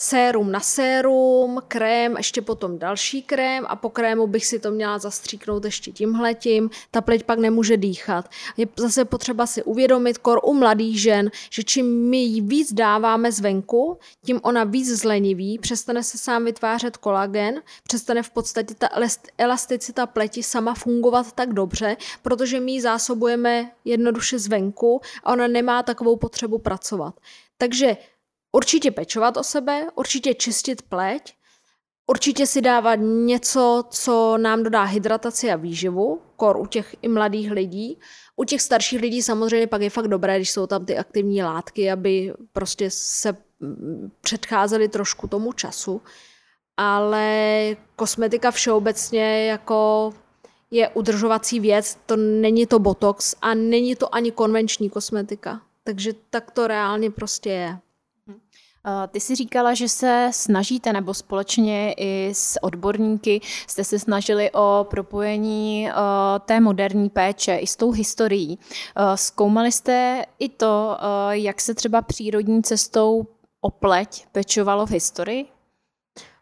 sérum 0.02 0.52
na 0.52 0.60
sérum, 0.60 1.60
krém, 1.68 2.16
ještě 2.16 2.42
potom 2.42 2.78
další 2.78 3.22
krém 3.22 3.64
a 3.68 3.76
po 3.76 3.90
krému 3.90 4.26
bych 4.26 4.46
si 4.46 4.58
to 4.58 4.70
měla 4.70 4.98
zastříknout 4.98 5.64
ještě 5.64 5.92
tímhletím. 5.92 6.70
Ta 6.90 7.00
pleť 7.00 7.22
pak 7.22 7.38
nemůže 7.38 7.76
dýchat. 7.76 8.28
Je 8.56 8.66
zase 8.76 9.04
potřeba 9.04 9.46
si 9.46 9.62
uvědomit, 9.62 10.18
kor 10.18 10.40
u 10.42 10.54
mladých 10.54 11.02
žen, 11.02 11.30
že 11.50 11.62
čím 11.62 12.10
my 12.10 12.16
jí 12.16 12.40
víc 12.40 12.72
dáváme 12.72 13.32
zvenku, 13.32 13.98
tím 14.24 14.40
ona 14.42 14.64
víc 14.64 15.00
zleniví, 15.00 15.58
přestane 15.58 16.02
se 16.02 16.18
sám 16.18 16.44
vytvářet 16.44 16.96
kolagen, 16.96 17.62
přestane 17.82 18.22
v 18.22 18.30
podstatě 18.30 18.74
ta 18.74 18.88
elasticita 19.38 20.06
pleti 20.06 20.42
sama 20.42 20.74
fungovat 20.74 21.32
tak 21.32 21.52
dobře, 21.52 21.96
protože 22.22 22.60
my 22.60 22.72
ji 22.72 22.80
zásobujeme 22.80 23.70
jednoduše 23.84 24.38
zvenku 24.38 25.00
a 25.24 25.32
ona 25.32 25.48
nemá 25.48 25.82
takovou 25.82 26.16
potřebu 26.16 26.58
pracovat. 26.58 27.14
Takže 27.58 27.96
určitě 28.52 28.90
pečovat 28.90 29.36
o 29.36 29.42
sebe, 29.42 29.86
určitě 29.94 30.34
čistit 30.34 30.82
pleť, 30.82 31.34
určitě 32.06 32.46
si 32.46 32.60
dávat 32.60 32.94
něco, 33.02 33.84
co 33.90 34.38
nám 34.38 34.62
dodá 34.62 34.82
hydrataci 34.82 35.50
a 35.50 35.56
výživu, 35.56 36.20
kor 36.36 36.56
u 36.56 36.66
těch 36.66 36.96
i 37.02 37.08
mladých 37.08 37.50
lidí. 37.50 37.98
U 38.36 38.44
těch 38.44 38.62
starších 38.62 39.00
lidí 39.00 39.22
samozřejmě 39.22 39.66
pak 39.66 39.82
je 39.82 39.90
fakt 39.90 40.08
dobré, 40.08 40.36
když 40.36 40.50
jsou 40.50 40.66
tam 40.66 40.86
ty 40.86 40.98
aktivní 40.98 41.42
látky, 41.42 41.90
aby 41.90 42.34
prostě 42.52 42.90
se 42.90 43.36
mm, 43.60 44.10
předcházely 44.20 44.88
trošku 44.88 45.28
tomu 45.28 45.52
času. 45.52 46.02
Ale 46.76 47.76
kosmetika 47.96 48.50
všeobecně 48.50 49.46
jako 49.46 50.12
je 50.70 50.88
udržovací 50.88 51.60
věc, 51.60 51.98
to 52.06 52.16
není 52.16 52.66
to 52.66 52.78
botox 52.78 53.34
a 53.42 53.54
není 53.54 53.96
to 53.96 54.14
ani 54.14 54.32
konvenční 54.32 54.90
kosmetika. 54.90 55.60
Takže 55.84 56.12
tak 56.30 56.50
to 56.50 56.66
reálně 56.66 57.10
prostě 57.10 57.50
je. 57.50 57.78
Eh, 58.86 59.08
ty 59.08 59.20
si 59.20 59.34
říkala, 59.34 59.74
že 59.74 59.88
se 59.88 60.30
snažíte, 60.32 60.92
nebo 60.92 61.14
společně 61.14 61.94
i 61.96 62.30
s 62.32 62.62
odborníky 62.62 63.40
jste 63.66 63.84
se 63.84 63.98
snažili 63.98 64.50
o 64.50 64.86
propojení 64.90 65.88
eh, 65.90 65.94
té 66.44 66.60
moderní 66.60 67.10
péče 67.10 67.56
i 67.56 67.66
s 67.66 67.76
tou 67.76 67.90
historií. 67.90 68.58
Eh, 68.58 69.16
zkoumali 69.16 69.72
jste 69.72 70.24
i 70.38 70.48
to, 70.48 70.96
jak 71.30 71.60
se 71.60 71.74
třeba 71.74 72.02
přírodní 72.02 72.62
cestou 72.62 73.26
o 73.60 73.70
pleť 73.70 74.26
pečovalo 74.32 74.86
v 74.86 74.90
historii? 74.90 75.46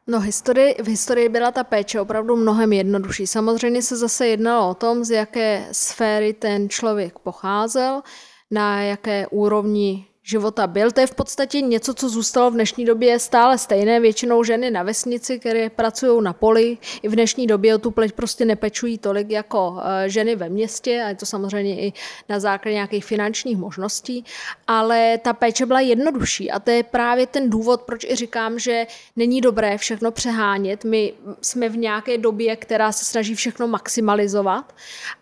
No, 0.06 0.20
historii, 0.20 0.74
v 0.82 0.88
historii 0.88 1.28
byla 1.28 1.50
ta 1.50 1.64
péče 1.64 2.00
opravdu 2.00 2.36
mnohem 2.36 2.72
jednodušší. 2.72 3.26
Samozřejmě 3.26 3.82
se 3.82 3.96
zase 3.96 4.26
jednalo 4.26 4.70
o 4.70 4.74
tom, 4.74 5.04
z 5.04 5.10
jaké 5.10 5.68
sféry 5.72 6.32
ten 6.32 6.68
člověk 6.68 7.18
pocházel, 7.18 8.02
na 8.50 8.82
jaké 8.82 9.26
úrovni 9.26 10.06
života 10.26 10.66
byl. 10.66 10.90
To 10.90 11.00
je 11.00 11.06
v 11.06 11.14
podstatě 11.14 11.60
něco, 11.60 11.94
co 11.94 12.08
zůstalo 12.08 12.50
v 12.50 12.54
dnešní 12.54 12.84
době 12.84 13.18
stále 13.18 13.58
stejné. 13.58 14.00
Většinou 14.00 14.44
ženy 14.44 14.70
na 14.70 14.82
vesnici, 14.82 15.38
které 15.38 15.70
pracují 15.70 16.24
na 16.24 16.32
poli, 16.32 16.78
i 17.02 17.08
v 17.08 17.14
dnešní 17.14 17.46
době 17.46 17.74
o 17.74 17.78
tu 17.78 17.90
pleť 17.90 18.12
prostě 18.12 18.44
nepečují 18.44 18.98
tolik 18.98 19.30
jako 19.30 19.78
eh, 19.78 20.08
ženy 20.08 20.36
ve 20.36 20.48
městě, 20.48 21.02
a 21.04 21.08
je 21.08 21.14
to 21.14 21.26
samozřejmě 21.26 21.80
i 21.80 21.92
na 22.28 22.40
základě 22.40 22.74
nějakých 22.74 23.04
finančních 23.04 23.56
možností, 23.56 24.24
ale 24.66 25.18
ta 25.18 25.32
péče 25.32 25.66
byla 25.66 25.80
jednodušší 25.80 26.50
a 26.50 26.60
to 26.60 26.70
je 26.70 26.82
právě 26.82 27.26
ten 27.26 27.50
důvod, 27.50 27.82
proč 27.82 28.04
i 28.04 28.16
říkám, 28.16 28.58
že 28.58 28.86
není 29.16 29.40
dobré 29.40 29.78
všechno 29.78 30.10
přehánět. 30.10 30.84
My 30.84 31.12
jsme 31.40 31.68
v 31.68 31.76
nějaké 31.76 32.18
době, 32.18 32.56
která 32.56 32.92
se 32.92 33.04
snaží 33.04 33.34
všechno 33.34 33.68
maximalizovat 33.68 34.74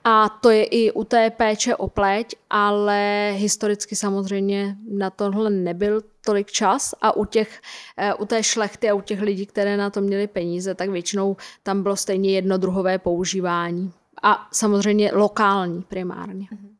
a 0.05 0.29
to 0.29 0.51
je 0.51 0.65
i 0.65 0.93
u 0.93 1.05
té 1.05 1.31
péče 1.31 1.77
o 1.77 1.89
pleť, 1.89 2.35
ale 2.57 3.33
historicky 3.37 3.97
samozřejmě 3.97 4.77
na 4.91 5.11
tohle 5.11 5.51
nebyl 5.51 6.01
tolik 6.25 6.51
čas 6.51 6.95
a 7.01 7.17
u, 7.17 7.25
těch, 7.25 7.61
eh, 7.97 8.15
u 8.15 8.27
té 8.27 8.43
šlechty 8.43 8.91
a 8.91 8.95
u 8.95 9.01
těch 9.01 9.21
lidí, 9.21 9.47
které 9.47 9.77
na 9.77 9.91
to 9.91 10.01
měli 10.01 10.27
peníze, 10.27 10.75
tak 10.75 10.91
většinou 10.91 11.37
tam 11.63 11.83
bylo 11.83 11.97
stejně 11.97 12.31
jednodruhové 12.31 12.99
používání. 12.99 13.93
A 14.23 14.49
samozřejmě 14.53 15.11
lokální 15.15 15.83
primárně. 15.83 16.47
Mhm. 16.51 16.77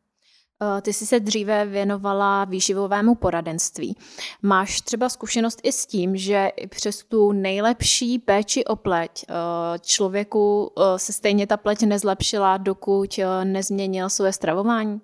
Eh, 0.77 0.81
ty 0.81 0.93
jsi 0.93 1.05
se 1.05 1.19
dříve 1.19 1.65
věnovala 1.65 2.45
výživovému 2.45 3.15
poradenství. 3.15 3.97
Máš 4.41 4.81
třeba 4.81 5.09
zkušenost 5.09 5.59
i 5.63 5.71
s 5.71 5.85
tím, 5.85 6.17
že 6.17 6.51
i 6.55 6.67
přes 6.67 7.03
tu 7.03 7.31
nejlepší 7.31 8.19
péči 8.19 8.65
o 8.65 8.75
pleť 8.75 9.25
eh, 9.29 9.33
člověku 9.79 10.71
se 10.97 11.13
stejně 11.13 11.47
ta 11.47 11.57
pleť 11.57 11.83
nezlepšila, 11.83 12.57
dokud 12.57 13.19
nezměnil 13.43 14.09
své 14.09 14.33
stravování? 14.33 15.01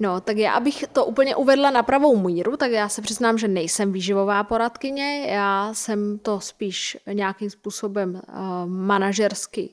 No, 0.00 0.20
tak 0.20 0.36
já, 0.36 0.52
abych 0.52 0.84
to 0.92 1.04
úplně 1.04 1.36
uvedla 1.36 1.70
na 1.70 1.82
pravou 1.82 2.16
míru, 2.16 2.56
tak 2.56 2.70
já 2.70 2.88
se 2.88 3.02
přiznám, 3.02 3.38
že 3.38 3.48
nejsem 3.48 3.92
výživová 3.92 4.44
poradkyně, 4.44 5.26
já 5.26 5.74
jsem 5.74 6.18
to 6.18 6.40
spíš 6.40 6.98
nějakým 7.12 7.50
způsobem 7.50 8.14
uh, 8.14 8.40
manažersky 8.66 9.70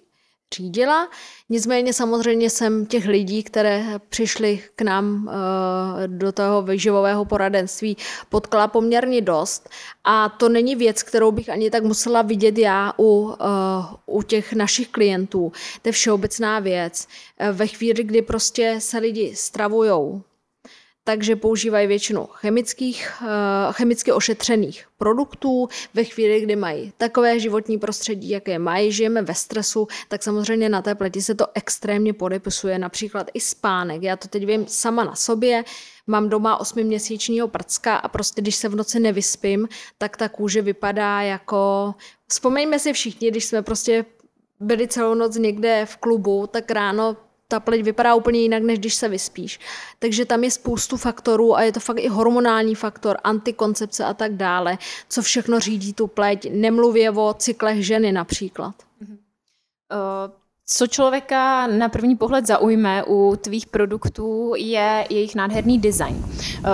řídila. 0.54 1.10
Nicméně 1.49 1.93
samozřejmě 1.93 2.49
jsem 2.49 2.86
těch 2.86 3.06
lidí, 3.06 3.43
které 3.43 3.99
přišli 4.10 4.64
k 4.76 4.82
nám 4.82 5.30
eh, 5.30 6.08
do 6.08 6.32
toho 6.32 6.62
vyživového 6.62 7.26
poradenství, 7.26 7.97
potkala 8.30 8.68
poměrně 8.68 9.22
dost. 9.22 9.70
A 10.04 10.30
to 10.30 10.49
není 10.49 10.76
věc, 10.76 11.04
kterou 11.04 11.32
bych 11.32 11.49
ani 11.49 11.70
tak 11.70 11.84
musela 11.84 12.22
vidět 12.22 12.58
já 12.58 12.93
u, 12.99 13.34
eh, 13.34 13.95
u 14.06 14.22
těch 14.22 14.54
našich 14.54 14.88
klientů. 14.88 15.51
To 15.82 15.89
je 15.89 15.93
všeobecná 15.93 16.60
věc. 16.60 17.08
Eh, 17.38 17.51
ve 17.51 17.68
chvíli, 17.68 18.04
kdy 18.04 18.22
prostě 18.22 18.76
se 18.80 18.97
lidi 18.97 19.36
stravujou 19.36 20.22
takže 21.04 21.36
používají 21.36 21.88
většinou 21.88 22.28
chemických, 22.32 23.12
eh, 23.22 23.28
chemicky 23.72 24.12
ošetřených 24.12 24.86
produktů. 24.97 25.68
Ve 25.93 26.04
chvíli, 26.04 26.41
kdy 26.41 26.56
mají 26.56 26.93
takové 26.97 27.39
životní 27.39 27.78
prostředí, 27.78 28.30
jaké 28.30 28.60
mají, 28.60 28.91
žijeme 28.91 29.22
ve 29.22 29.34
stresu, 29.34 29.88
tak 30.08 30.24
samozřejmě 30.24 30.70
na 30.70 30.82
té 30.82 30.95
pleti 30.95 31.22
se 31.22 31.36
to 31.36 31.47
extrémně 31.54 32.14
podepisuje, 32.14 32.80
například 32.80 33.28
i 33.34 33.39
spánek. 33.39 34.04
Já 34.04 34.16
to 34.16 34.28
teď 34.28 34.45
vím 34.45 34.66
sama 34.68 35.04
na 35.04 35.16
sobě, 35.16 35.64
mám 36.08 36.30
doma 36.30 36.60
osmiměsíčního 36.60 37.47
prcka 37.47 37.95
a 37.95 38.08
prostě 38.08 38.41
když 38.41 38.56
se 38.56 38.70
v 38.70 38.76
noci 38.76 38.99
nevyspím, 38.99 39.68
tak 39.97 40.18
ta 40.18 40.30
kůže 40.30 40.62
vypadá 40.62 41.22
jako... 41.22 41.93
Vzpomeňme 42.28 42.80
si 42.80 42.93
všichni, 42.93 43.32
když 43.32 43.45
jsme 43.45 43.62
prostě 43.62 44.06
byli 44.60 44.88
celou 44.88 45.14
noc 45.14 45.38
někde 45.38 45.86
v 45.86 45.97
klubu, 45.97 46.47
tak 46.47 46.72
ráno 46.72 47.18
ta 47.54 47.60
pleť 47.60 47.82
vypadá 47.82 48.16
úplně 48.16 48.39
jinak, 48.39 48.64
než 48.64 48.80
když 48.80 48.95
se 48.95 49.10
vyspíš. 49.10 49.60
Takže 49.99 50.26
tam 50.26 50.43
je 50.43 50.51
spoustu 50.51 50.97
faktorů 50.97 51.56
a 51.56 51.62
je 51.62 51.72
to 51.72 51.80
fakt 51.80 51.99
i 51.99 52.08
hormonální 52.08 52.76
faktor, 52.76 53.18
antikoncepce 53.24 54.06
a 54.06 54.14
tak 54.14 54.34
dále, 54.34 54.78
co 55.10 55.22
všechno 55.22 55.60
řídí 55.60 55.93
tu 55.93 56.08
pleť, 56.08 56.49
nemluvě 56.51 57.12
o 57.12 57.34
cyklech 57.38 57.86
ženy 57.86 58.12
například. 58.12 58.76
Uh, 59.01 60.34
co 60.66 60.88
člověka 60.88 61.68
na 61.68 61.89
první 61.89 62.16
pohled 62.16 62.47
zaujme 62.47 63.04
u 63.04 63.36
tvých 63.41 63.68
produktů 63.68 64.54
je 64.58 65.06
jejich 65.10 65.36
nádherný 65.36 65.80
design. 65.80 66.26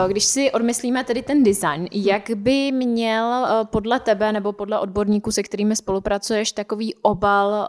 Když 0.08 0.24
si 0.24 0.52
odmyslíme 0.52 1.04
tedy 1.04 1.22
ten 1.22 1.44
design, 1.44 1.88
jak 1.92 2.30
by 2.36 2.72
měl 2.72 3.48
podle 3.64 4.00
tebe 4.00 4.32
nebo 4.32 4.52
podle 4.54 4.80
odborníků, 4.80 5.32
se 5.32 5.44
kterými 5.44 5.76
spolupracuješ, 5.76 6.52
takový 6.52 6.96
obal 7.02 7.68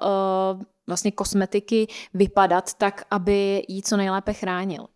vlastně 0.91 1.13
kosmetiky 1.13 1.87
vypadat 2.15 2.75
tak, 2.75 3.05
aby 3.11 3.63
jí 3.69 3.83
co 3.83 3.97
nejlépe 3.97 4.33
chránil? 4.33 4.87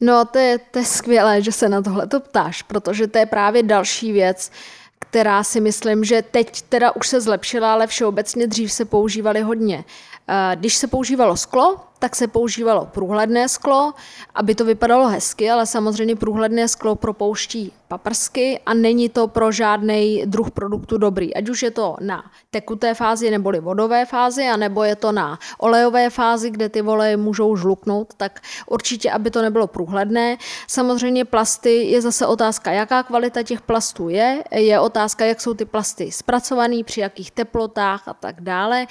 No, 0.00 0.24
to 0.24 0.38
je, 0.38 0.58
to 0.58 0.78
je 0.78 0.84
skvělé, 0.84 1.42
že 1.42 1.52
se 1.52 1.68
na 1.68 1.82
tohle 1.82 2.06
to 2.06 2.20
ptáš, 2.20 2.62
protože 2.62 3.06
to 3.06 3.18
je 3.18 3.26
právě 3.26 3.62
další 3.62 4.12
věc, 4.12 4.50
která 4.98 5.44
si 5.44 5.60
myslím, 5.60 6.04
že 6.04 6.22
teď 6.22 6.62
teda 6.62 6.96
už 6.96 7.08
se 7.08 7.20
zlepšila, 7.20 7.72
ale 7.72 7.86
všeobecně 7.86 8.46
dřív 8.46 8.72
se 8.72 8.84
používaly 8.84 9.40
hodně. 9.40 9.84
Eh, 10.28 10.56
když 10.56 10.76
se 10.76 10.86
používalo 10.86 11.36
sklo, 11.36 11.80
tak 11.98 12.16
se 12.16 12.26
používalo 12.26 12.86
průhledné 12.86 13.48
sklo, 13.48 13.94
aby 14.34 14.54
to 14.54 14.64
vypadalo 14.64 15.08
hezky, 15.08 15.50
ale 15.50 15.66
samozřejmě 15.66 16.16
průhledné 16.16 16.68
sklo 16.68 16.94
propouští 16.94 17.72
paprsky 17.88 18.60
a 18.66 18.74
není 18.74 19.08
to 19.08 19.28
pro 19.28 19.52
žádný 19.52 20.22
druh 20.26 20.50
produktu 20.50 20.98
dobrý. 20.98 21.34
Ať 21.34 21.48
už 21.48 21.62
je 21.62 21.70
to 21.70 21.96
na 22.00 22.24
tekuté 22.50 22.94
fázi 22.94 23.30
neboli 23.30 23.60
vodové 23.60 24.06
fázi, 24.06 24.44
anebo 24.44 24.84
je 24.84 24.96
to 24.96 25.12
na 25.12 25.38
olejové 25.58 26.10
fázi, 26.10 26.50
kde 26.50 26.68
ty 26.68 26.82
oleje 26.82 27.16
můžou 27.16 27.56
žluknout, 27.56 28.14
tak 28.16 28.40
určitě, 28.66 29.10
aby 29.10 29.30
to 29.30 29.42
nebylo 29.42 29.66
průhledné. 29.66 30.36
Samozřejmě 30.66 31.24
plasty 31.24 31.70
je 31.70 32.02
zase 32.02 32.26
otázka, 32.26 32.72
jaká 32.72 33.02
kvalita 33.02 33.42
těch 33.42 33.60
plastů 33.60 34.08
je, 34.08 34.44
je 34.50 34.80
otázka, 34.80 35.24
jak 35.24 35.40
jsou 35.40 35.54
ty 35.54 35.64
plasty 35.64 36.12
zpracované, 36.12 36.84
při 36.84 37.00
jakých 37.00 37.30
teplotách 37.30 38.08
a 38.08 38.14
tak 38.14 38.40
dále, 38.40 38.86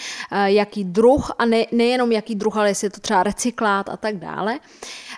jaký 0.46 0.84
druh 0.84 1.32
a 1.38 1.46
ne, 1.46 1.66
nejenom 1.72 2.12
jaký 2.12 2.36
druh, 2.36 2.58
ale 2.58 2.70
jestli 2.70 2.86
je 2.86 2.90
to 2.94 3.00
třeba 3.02 3.24
recyklát 3.24 3.90
a 3.90 3.98
tak 3.98 4.18
dále. 4.18 4.60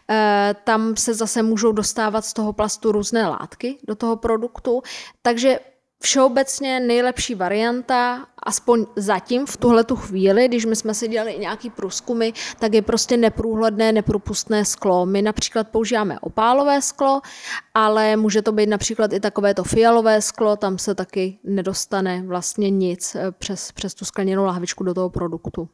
Eh, 0.09 0.55
tam 0.63 0.95
se 0.95 1.13
zase 1.13 1.43
můžou 1.43 1.71
dostávat 1.71 2.25
z 2.25 2.33
toho 2.33 2.53
plastu 2.53 2.91
různé 2.91 3.27
látky 3.27 3.77
do 3.87 3.95
toho 3.95 4.15
produktu, 4.15 4.81
takže 5.21 5.59
všeobecně 6.03 6.79
nejlepší 6.79 7.35
varianta 7.35 8.27
aspoň 8.43 8.85
zatím 8.95 9.45
v 9.45 9.57
tuhle 9.57 9.83
tu 9.83 9.95
chvíli, 9.95 10.47
když 10.47 10.65
my 10.65 10.75
jsme 10.75 10.93
si 10.93 11.07
dělali 11.07 11.37
nějaký 11.39 11.69
průzkumy, 11.69 12.29
tak 12.59 12.73
je 12.73 12.81
prostě 12.81 13.17
neprůhledné, 13.17 13.91
nepropustné 13.91 14.65
sklo. 14.65 15.05
My 15.05 15.21
například 15.21 15.67
používáme 15.67 16.19
opálové 16.19 16.81
sklo, 16.81 17.21
ale 17.73 18.15
může 18.15 18.41
to 18.41 18.51
být 18.51 18.69
například 18.69 19.13
i 19.13 19.19
takové 19.19 19.53
to 19.53 19.63
fialové 19.63 20.21
sklo, 20.21 20.55
tam 20.55 20.77
se 20.77 20.95
taky 20.95 21.39
nedostane 21.43 22.23
vlastně 22.27 22.69
nic 22.69 23.15
eh, 23.15 23.31
přes, 23.31 23.71
přes 23.71 23.93
tu 23.93 24.05
skleněnou 24.05 24.45
lahvičku 24.45 24.83
do 24.83 24.93
toho 24.93 25.09
produktu. 25.09 25.69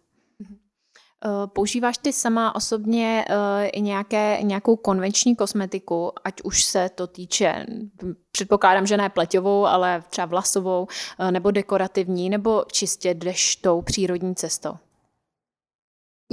Eh, 1.26 1.48
používáš 1.48 1.98
ty 1.98 2.14
sama 2.14 2.56
osobně 2.56 3.26
eh, 3.30 3.68
i 3.68 3.82
nějaké, 3.82 4.38
nějakou 4.42 4.76
konvenční 4.76 5.36
kosmetiku, 5.36 6.12
ať 6.24 6.42
už 6.44 6.64
se 6.64 6.90
to 6.96 7.08
týče, 7.08 7.66
předpokládám, 8.32 8.88
že 8.88 8.98
ne 8.98 9.10
pleťovou, 9.10 9.66
ale 9.66 10.04
třeba 10.10 10.26
vlasovou, 10.26 10.88
eh, 11.20 11.32
nebo 11.32 11.52
dekorativní, 11.52 12.30
nebo 12.30 12.64
čistě 12.72 13.14
jdeš 13.14 13.56
tou 13.56 13.82
přírodní 13.82 14.36
cestou? 14.36 14.74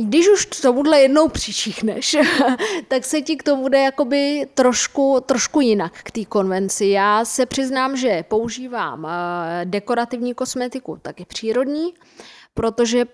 Když 0.00 0.28
už 0.28 0.46
tomuhle 0.46 1.00
jednou 1.00 1.28
přičíchneš, 1.28 2.16
tak 2.88 3.04
se 3.04 3.20
ti 3.20 3.36
k 3.36 3.42
tomu 3.42 3.68
jde 3.68 3.78
jakoby 3.78 4.46
trošku, 4.54 5.20
trošku 5.26 5.60
jinak 5.60 6.02
k 6.02 6.10
té 6.10 6.24
konvenci. 6.24 6.86
Já 6.86 7.24
se 7.24 7.46
přiznám, 7.46 7.96
že 7.96 8.24
používám 8.28 9.08
dekorativní 9.64 10.34
kosmetiku, 10.34 10.98
taky 11.02 11.24
přírodní, 11.24 11.94
protože 12.54 13.04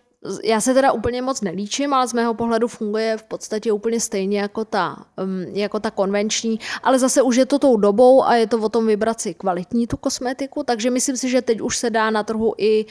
já 0.44 0.60
se 0.60 0.74
teda 0.74 0.92
úplně 0.92 1.22
moc 1.22 1.40
nelíčím, 1.40 1.94
ale 1.94 2.08
z 2.08 2.12
mého 2.12 2.34
pohledu 2.34 2.68
funguje 2.68 3.16
v 3.16 3.22
podstatě 3.22 3.72
úplně 3.72 4.00
stejně 4.00 4.40
jako 4.40 4.64
ta, 4.64 5.04
jako 5.52 5.80
ta 5.80 5.90
konvenční, 5.90 6.60
ale 6.82 6.98
zase 6.98 7.22
už 7.22 7.36
je 7.36 7.46
to 7.46 7.58
tou 7.58 7.76
dobou 7.76 8.24
a 8.24 8.34
je 8.34 8.46
to 8.46 8.58
o 8.58 8.68
tom 8.68 8.86
vybrat 8.86 9.20
si 9.20 9.34
kvalitní 9.34 9.86
tu 9.86 9.96
kosmetiku, 9.96 10.62
takže 10.62 10.90
myslím 10.90 11.16
si, 11.16 11.28
že 11.28 11.42
teď 11.42 11.60
už 11.60 11.78
se 11.78 11.90
dá 11.90 12.10
na 12.10 12.22
trhu 12.22 12.54
i 12.58 12.84
uh, 12.84 12.90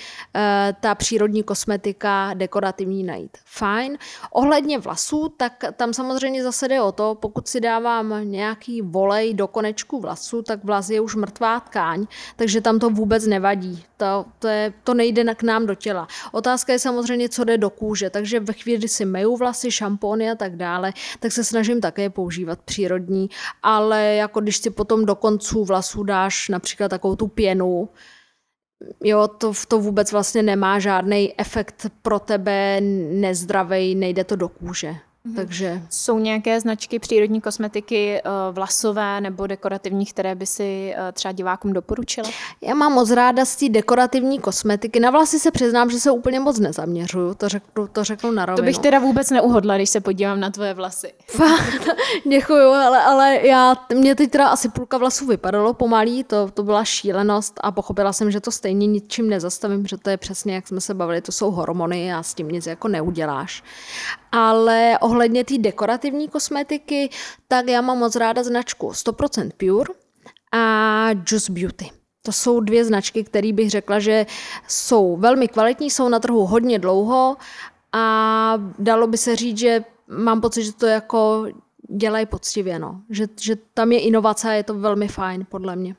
ta 0.79 0.95
přírodní 0.95 1.43
kosmetika 1.43 2.33
dekorativní 2.33 3.03
najít. 3.03 3.37
Fajn. 3.45 3.97
Ohledně 4.31 4.79
vlasů, 4.79 5.33
tak 5.37 5.63
tam 5.75 5.93
samozřejmě 5.93 6.43
zase 6.43 6.67
jde 6.67 6.81
o 6.81 6.91
to, 6.91 7.15
pokud 7.15 7.47
si 7.47 7.61
dávám 7.61 8.13
nějaký 8.23 8.81
volej 8.81 9.33
do 9.33 9.47
konečku 9.47 9.99
vlasů, 9.99 10.41
tak 10.41 10.63
vlas 10.63 10.89
je 10.89 11.01
už 11.01 11.15
mrtvá 11.15 11.59
tkáň, 11.59 12.05
takže 12.35 12.61
tam 12.61 12.79
to 12.79 12.89
vůbec 12.89 13.27
nevadí. 13.27 13.83
To, 13.97 14.25
to, 14.39 14.47
je, 14.47 14.73
to 14.83 14.93
nejde 14.93 15.35
k 15.35 15.43
nám 15.43 15.65
do 15.65 15.75
těla. 15.75 16.07
Otázka 16.31 16.73
je 16.73 16.79
samozřejmě, 16.79 17.22
samozřejmě, 17.23 17.29
co 17.29 17.43
jde 17.43 17.57
do 17.57 17.69
kůže. 17.69 18.09
Takže 18.09 18.39
ve 18.39 18.53
chvíli, 18.53 18.77
kdy 18.77 18.87
si 18.87 19.05
meju 19.05 19.37
vlasy, 19.37 19.71
šampony 19.71 20.31
a 20.31 20.35
tak 20.35 20.55
dále, 20.55 20.93
tak 21.19 21.31
se 21.31 21.43
snažím 21.43 21.81
také 21.81 22.09
používat 22.09 22.59
přírodní, 22.65 23.29
ale 23.63 24.15
jako 24.15 24.41
když 24.41 24.57
si 24.57 24.69
potom 24.69 25.05
do 25.05 25.15
konců 25.15 25.65
vlasů 25.65 26.03
dáš 26.03 26.49
například 26.49 26.89
takovou 26.89 27.15
tu 27.15 27.27
pěnu, 27.27 27.89
jo, 29.03 29.27
to, 29.27 29.53
to 29.67 29.79
vůbec 29.79 30.11
vlastně 30.11 30.43
nemá 30.43 30.79
žádný 30.79 31.33
efekt 31.37 31.87
pro 32.01 32.19
tebe 32.19 32.81
nezdravý, 33.11 33.95
nejde 33.95 34.23
to 34.23 34.35
do 34.35 34.49
kůže. 34.49 34.95
Mhm. 35.25 35.35
Takže... 35.35 35.81
Jsou 35.89 36.19
nějaké 36.19 36.61
značky 36.61 36.99
přírodní 36.99 37.41
kosmetiky 37.41 38.17
eh, 38.17 38.21
vlasové 38.51 39.21
nebo 39.21 39.47
dekorativní, 39.47 40.05
které 40.05 40.35
by 40.35 40.45
si 40.45 40.93
eh, 40.97 41.11
třeba 41.11 41.31
divákům 41.31 41.73
doporučila? 41.73 42.29
Já 42.61 42.75
mám 42.75 42.93
moc 42.93 43.11
ráda 43.11 43.45
z 43.45 43.55
té 43.55 43.69
dekorativní 43.69 44.39
kosmetiky. 44.39 44.99
Na 44.99 45.11
vlasy 45.11 45.39
se 45.39 45.51
přiznám, 45.51 45.89
že 45.89 45.99
se 45.99 46.11
úplně 46.11 46.39
moc 46.39 46.59
nezaměřuju, 46.59 47.33
to 47.33 47.49
řeknu, 47.49 47.87
to 47.87 48.03
řeknu 48.03 48.31
na 48.31 48.45
rovinu. 48.45 48.63
To 48.63 48.65
bych 48.65 48.79
teda 48.79 48.99
vůbec 48.99 49.29
neuhodla, 49.29 49.75
když 49.75 49.89
se 49.89 50.01
podívám 50.01 50.39
na 50.39 50.49
tvoje 50.49 50.73
vlasy. 50.73 51.13
Děkuju, 52.29 52.69
ale, 52.69 53.03
ale 53.03 53.47
já, 53.47 53.75
mě 53.95 54.15
teď 54.15 54.31
teda 54.31 54.47
asi 54.47 54.69
půlka 54.69 54.97
vlasů 54.97 55.25
vypadalo 55.25 55.73
pomalý, 55.73 56.23
to, 56.23 56.51
to 56.51 56.63
byla 56.63 56.83
šílenost 56.83 57.59
a 57.63 57.71
pochopila 57.71 58.13
jsem, 58.13 58.31
že 58.31 58.39
to 58.39 58.51
stejně 58.51 58.87
ničím 58.87 59.29
nezastavím, 59.29 59.87
že 59.87 59.97
to 59.97 60.09
je 60.09 60.17
přesně, 60.17 60.55
jak 60.55 60.67
jsme 60.67 60.81
se 60.81 60.93
bavili, 60.93 61.21
to 61.21 61.31
jsou 61.31 61.51
hormony 61.51 62.13
a 62.13 62.23
s 62.23 62.33
tím 62.33 62.47
nic 62.47 62.67
jako 62.67 62.87
neuděláš. 62.87 63.63
Ale 64.35 64.97
ohledně 65.01 65.43
té 65.43 65.57
dekorativní 65.57 66.27
kosmetiky, 66.27 67.09
tak 67.47 67.67
já 67.67 67.81
mám 67.81 67.97
moc 67.97 68.15
ráda 68.15 68.43
značku 68.43 68.89
100% 68.89 69.51
Pure 69.57 69.93
a 70.51 71.09
Juice 71.11 71.51
Beauty. 71.51 71.91
To 72.21 72.31
jsou 72.31 72.59
dvě 72.59 72.85
značky, 72.85 73.23
které 73.23 73.53
bych 73.53 73.69
řekla, 73.69 73.99
že 73.99 74.25
jsou 74.67 75.17
velmi 75.17 75.47
kvalitní, 75.47 75.89
jsou 75.89 76.09
na 76.09 76.19
trhu 76.19 76.45
hodně 76.45 76.79
dlouho 76.79 77.37
a 77.91 78.53
dalo 78.79 79.07
by 79.07 79.17
se 79.17 79.35
říct, 79.35 79.57
že 79.57 79.83
mám 80.07 80.41
pocit, 80.41 80.63
že 80.63 80.73
to 80.73 80.85
jako 80.85 81.45
dělají 81.89 82.25
poctivě, 82.25 82.79
no. 82.79 83.01
že, 83.09 83.27
že 83.41 83.55
tam 83.73 83.91
je 83.91 83.99
inovace 83.99 84.49
a 84.49 84.51
je 84.51 84.63
to 84.63 84.73
velmi 84.73 85.07
fajn 85.07 85.45
podle 85.49 85.75
mě. 85.75 85.95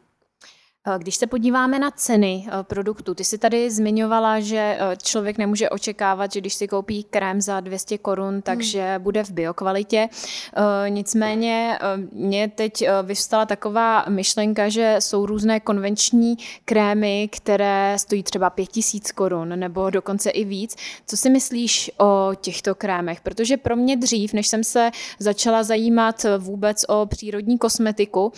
Eh, 0.87 0.99
když 0.99 1.17
se 1.17 1.27
podíváme 1.27 1.79
na 1.79 1.91
ceny 1.91 2.47
eh, 2.47 2.63
produktů, 2.63 3.15
ty 3.15 3.25
si 3.25 3.39
tady 3.39 3.71
zmiňovala, 3.71 4.41
že 4.41 4.57
eh, 4.79 4.97
člověk 5.03 5.39
nemůže 5.39 5.71
očekávat, 5.71 6.33
že 6.33 6.41
když 6.41 6.55
si 6.55 6.69
koupí 6.69 7.05
krém 7.05 7.41
za 7.41 7.61
200 7.61 7.99
korun, 7.99 8.43
takže 8.43 8.93
hmm. 8.95 9.03
bude 9.03 9.25
v 9.25 9.31
biokvalitě. 9.31 10.09
Nicméně 10.89 11.79
mě 12.13 12.49
teď 12.49 12.85
vyvstala 13.03 13.47
taková 13.47 14.05
myšlenka, 14.09 14.69
že 14.69 14.97
jsou 14.99 15.27
různé 15.27 15.61
konvenční 15.61 16.37
krémy, 16.65 17.29
které 17.33 17.95
stojí 17.99 18.23
třeba 18.23 18.51
5000 18.51 19.13
korun 19.13 19.49
nebo 19.49 19.91
dokonce 19.91 20.31
i 20.31 20.45
víc. 20.45 20.77
Co 21.07 21.17
si 21.17 21.31
myslíš 21.31 21.91
o 21.99 22.31
těchto 22.41 22.75
krémech? 22.75 23.21
Protože 23.21 23.57
pro 23.57 23.77
mě 23.77 23.97
dřív, 23.97 24.33
než 24.33 24.49
jsem 24.49 24.65
se 24.65 24.91
začala 25.19 25.63
zajímat 25.63 26.27
vůbec 26.39 26.85
o 26.89 27.07
přírodní 27.07 27.59
kosmetiku, 27.59 28.33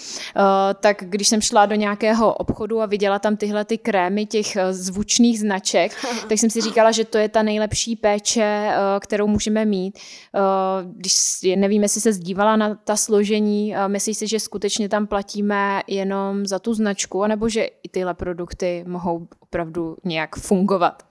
tak 0.81 0.97
když 1.01 1.29
jsem 1.29 1.41
šla 1.41 1.67
do 1.67 1.75
nějakého 1.75 2.36
obchodu 2.37 2.81
a 2.81 2.87
viděla 2.87 3.19
tam 3.19 3.37
tyhle 3.37 3.65
ty 3.65 3.79
krémy 3.79 4.27
těch 4.27 4.57
eh, 4.57 4.73
zvučných 4.73 5.41
značek, 5.41 5.93
tak 6.29 6.39
jsem 6.39 6.51
si 6.51 6.61
říkala, 6.61 6.93
že 6.93 7.05
to 7.05 7.19
je 7.19 7.29
ta 7.29 7.43
nejlepší 7.43 7.97
péče, 7.97 8.43
eh, 8.43 8.77
kterou 9.01 9.27
můžeme 9.27 9.65
mít. 9.65 9.99
Eh, 10.35 10.41
když 10.85 11.13
nevím, 11.57 11.83
jestli 11.83 12.01
se 12.01 12.13
zdívala 12.13 12.57
na 12.57 12.75
ta 12.75 12.97
složení, 12.97 13.75
myslíš 13.87 14.17
si, 14.17 14.27
že 14.27 14.41
skutečně 14.41 14.89
tam 14.89 15.07
platíme 15.07 15.83
jenom 15.87 16.47
za 16.47 16.59
tu 16.59 16.75
značku, 16.75 17.23
anebo 17.23 17.49
že 17.49 17.65
i 17.65 17.89
tyhle 17.91 18.15
produkty 18.15 18.85
mohou 18.87 19.29
opravdu 19.41 19.97
nějak 20.05 20.37
fungovat? 20.37 21.03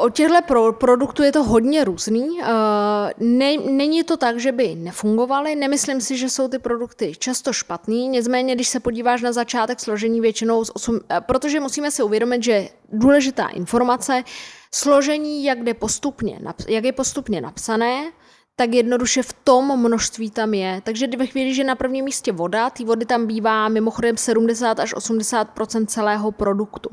O 0.00 0.10
těchto 0.10 0.42
pro, 0.46 0.72
produktů 0.72 1.22
je 1.22 1.32
to 1.32 1.44
hodně 1.44 1.84
různý. 1.84 2.38
Ne, 3.18 3.56
není 3.56 4.04
to 4.04 4.16
tak, 4.16 4.38
že 4.38 4.52
by 4.52 4.74
nefungovaly. 4.74 5.56
Nemyslím 5.56 6.00
si, 6.00 6.16
že 6.16 6.30
jsou 6.30 6.48
ty 6.48 6.58
produkty 6.58 7.12
často 7.18 7.52
špatný. 7.52 8.08
Nicméně, 8.08 8.54
když 8.54 8.68
se 8.68 8.80
podíváš 8.80 9.22
na 9.22 9.32
začátek 9.32 9.80
složení 9.80 10.20
většinou 10.20 10.64
z 10.64 10.70
8, 10.74 11.00
protože 11.20 11.60
musíme 11.60 11.90
si 11.90 12.02
uvědomit, 12.02 12.42
že 12.42 12.68
důležitá 12.92 13.48
informace, 13.48 14.24
složení, 14.74 15.44
jak, 15.44 15.64
jde 15.64 15.74
postupně, 15.74 16.40
jak 16.68 16.84
je 16.84 16.92
postupně 16.92 17.40
napsané, 17.40 18.12
tak 18.56 18.74
jednoduše 18.74 19.22
v 19.22 19.32
tom 19.32 19.80
množství 19.80 20.30
tam 20.30 20.54
je. 20.54 20.80
Takže 20.84 21.06
ve 21.18 21.26
chvíli, 21.26 21.54
že 21.54 21.64
na 21.64 21.74
prvním 21.74 22.04
místě 22.04 22.32
voda, 22.32 22.70
ty 22.70 22.84
vody 22.84 23.06
tam 23.06 23.26
bývá 23.26 23.68
mimochodem 23.68 24.16
70 24.16 24.80
až 24.80 24.94
80% 24.94 25.86
celého 25.86 26.32
produktu. 26.32 26.90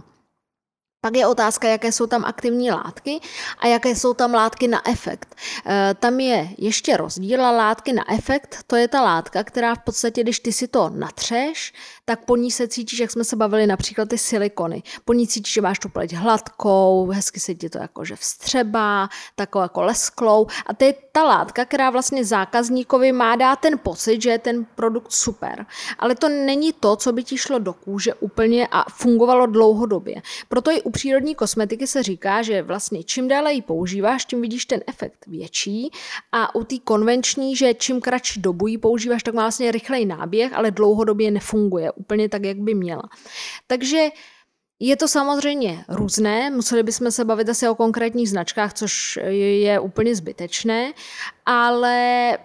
Pak 1.04 1.16
je 1.16 1.28
otázka, 1.28 1.68
jaké 1.68 1.92
jsou 1.92 2.08
tam 2.08 2.26
aktivní 2.26 2.72
látky 2.72 3.20
a 3.60 3.68
jaké 3.68 3.96
jsou 3.96 4.14
tam 4.14 4.34
látky 4.34 4.68
na 4.68 4.90
efekt. 4.90 5.36
E, 5.66 5.96
tam 6.00 6.20
je 6.20 6.50
ještě 6.58 6.98
rozdíl 6.98 7.46
a 7.46 7.52
látky 7.52 7.94
na 7.94 8.14
efekt, 8.14 8.58
to 8.68 8.76
je 8.76 8.88
ta 8.88 9.02
látka, 9.02 9.44
která 9.44 9.76
v 9.76 9.80
podstatě, 9.80 10.24
když 10.24 10.40
ty 10.40 10.54
si 10.54 10.68
to 10.68 10.90
natřeš, 10.90 11.74
tak 12.06 12.26
po 12.26 12.36
ní 12.36 12.52
se 12.52 12.68
cítíš, 12.68 13.00
jak 13.00 13.12
jsme 13.12 13.24
se 13.24 13.36
bavili, 13.36 13.68
například 13.68 14.10
ty 14.10 14.18
silikony. 14.18 14.84
Po 15.06 15.14
ní 15.14 15.28
cítíš, 15.28 15.54
že 15.54 15.62
máš 15.62 15.80
tu 15.80 15.90
pleť 15.90 16.14
hladkou, 16.14 17.08
hezky 17.08 17.40
se 17.40 17.56
ti 17.56 17.70
to 17.70 17.78
jakože 17.78 18.16
vstřebá, 18.16 19.10
takovou 19.36 19.64
jako 19.64 19.82
lesklou. 19.82 20.48
A 20.66 20.74
to 20.74 20.86
je 20.86 20.94
ta 21.12 21.24
látka, 21.24 21.66
která 21.66 21.90
vlastně 21.90 22.26
zákazníkovi 22.26 23.12
má 23.12 23.36
dát 23.36 23.60
ten 23.60 23.80
pocit, 23.80 24.22
že 24.22 24.30
je 24.30 24.40
ten 24.40 24.66
produkt 24.76 25.12
super. 25.12 25.66
Ale 26.00 26.16
to 26.16 26.30
není 26.30 26.74
to, 26.74 26.96
co 26.96 27.12
by 27.12 27.24
ti 27.24 27.38
šlo 27.38 27.60
do 27.60 27.74
kůže 27.74 28.14
úplně 28.14 28.68
a 28.72 28.90
fungovalo 28.90 29.46
dlouhodobě. 29.46 30.22
Proto 30.50 30.72
i 30.72 30.82
přírodní 30.92 31.36
kosmetiky 31.36 31.88
se 31.88 32.04
říká, 32.04 32.42
že 32.42 32.62
vlastně 32.62 33.04
čím 33.04 33.28
déle 33.28 33.54
ji 33.54 33.62
používáš, 33.62 34.26
tím 34.26 34.42
vidíš 34.42 34.66
ten 34.66 34.82
efekt 34.88 35.28
větší 35.28 35.92
a 36.32 36.56
u 36.56 36.64
té 36.64 36.76
konvenční, 36.84 37.56
že 37.56 37.74
čím 37.74 38.02
kratší 38.02 38.42
dobu 38.42 38.68
ji 38.68 38.78
používáš, 38.78 39.24
tak 39.24 39.34
má 39.34 39.42
vlastně 39.42 39.72
rychlej 39.72 40.06
náběh, 40.06 40.54
ale 40.54 40.72
dlouhodobě 40.72 41.32
nefunguje 41.32 41.92
úplně 41.92 42.30
tak, 42.30 42.44
jak 42.44 42.58
by 42.58 42.74
měla. 42.74 43.04
Takže 43.68 44.10
je 44.80 44.98
to 44.98 45.08
samozřejmě 45.08 45.86
různé, 45.88 46.50
museli 46.50 46.84
bychom 46.84 47.12
se 47.12 47.26
bavit 47.26 47.50
asi 47.50 47.68
o 47.68 47.76
konkrétních 47.76 48.30
značkách, 48.30 48.74
což 48.74 49.20
je 49.32 49.80
úplně 49.80 50.16
zbytečné, 50.16 50.94
ale 51.46 52.38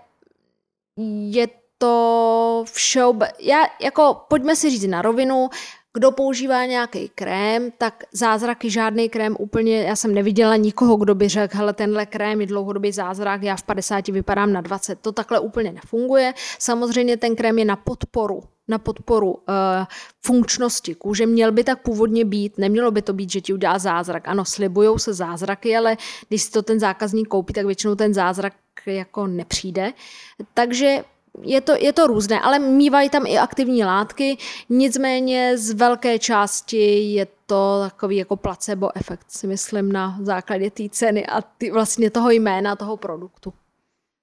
je 1.30 1.48
to 1.78 2.64
všeobe... 2.72 3.32
Já, 3.40 3.62
jako, 3.80 4.24
pojďme 4.28 4.56
si 4.56 4.70
říct 4.70 4.86
na 4.86 5.02
rovinu, 5.02 5.48
kdo 5.96 6.10
používá 6.10 6.64
nějaký 6.64 7.08
krém, 7.14 7.70
tak 7.78 8.04
zázraky 8.12 8.70
žádný 8.70 9.08
krém 9.08 9.36
úplně, 9.38 9.82
já 9.82 9.96
jsem 9.96 10.14
neviděla 10.14 10.56
nikoho, 10.56 10.96
kdo 10.96 11.14
by 11.14 11.28
řekl, 11.28 11.56
hele, 11.56 11.72
tenhle 11.72 12.06
krém 12.06 12.40
je 12.40 12.46
dlouhodobý 12.46 12.92
zázrak, 12.92 13.42
já 13.42 13.56
v 13.56 13.62
50 13.62 14.08
vypadám 14.08 14.52
na 14.52 14.60
20. 14.60 15.00
To 15.00 15.12
takhle 15.12 15.40
úplně 15.40 15.72
nefunguje. 15.72 16.34
Samozřejmě 16.58 17.16
ten 17.16 17.36
krém 17.36 17.58
je 17.58 17.64
na 17.64 17.76
podporu 17.76 18.42
na 18.68 18.78
podporu 18.78 19.30
uh, 19.30 19.38
funkčnosti 20.26 20.94
kůže. 20.94 21.26
Měl 21.26 21.52
by 21.52 21.64
tak 21.64 21.82
původně 21.82 22.24
být, 22.24 22.58
nemělo 22.58 22.90
by 22.90 23.02
to 23.02 23.12
být, 23.12 23.30
že 23.30 23.40
ti 23.40 23.52
udělá 23.52 23.78
zázrak. 23.78 24.28
Ano, 24.28 24.44
slibujou 24.44 24.98
se 24.98 25.14
zázraky, 25.14 25.76
ale 25.76 25.96
když 26.28 26.42
si 26.42 26.50
to 26.50 26.62
ten 26.62 26.80
zákazník 26.80 27.28
koupí, 27.28 27.52
tak 27.52 27.66
většinou 27.66 27.94
ten 27.94 28.14
zázrak 28.14 28.52
jako 28.86 29.26
nepřijde. 29.26 29.92
Takže 30.54 31.04
je 31.42 31.60
to, 31.60 31.72
je 31.78 31.92
to 31.92 32.06
různé, 32.06 32.40
ale 32.40 32.58
mývají 32.58 33.10
tam 33.10 33.26
i 33.26 33.38
aktivní 33.38 33.84
látky, 33.84 34.38
nicméně 34.68 35.58
z 35.58 35.72
velké 35.72 36.18
části 36.18 37.12
je 37.12 37.26
to 37.46 37.80
takový 37.82 38.16
jako 38.16 38.36
placebo 38.36 38.96
efekt, 38.96 39.30
si 39.30 39.46
myslím, 39.46 39.92
na 39.92 40.18
základě 40.22 40.70
té 40.70 40.88
ceny 40.88 41.26
a 41.26 41.42
ty, 41.42 41.70
vlastně 41.70 42.10
toho 42.10 42.30
jména 42.30 42.76
toho 42.76 42.96
produktu. 42.96 43.52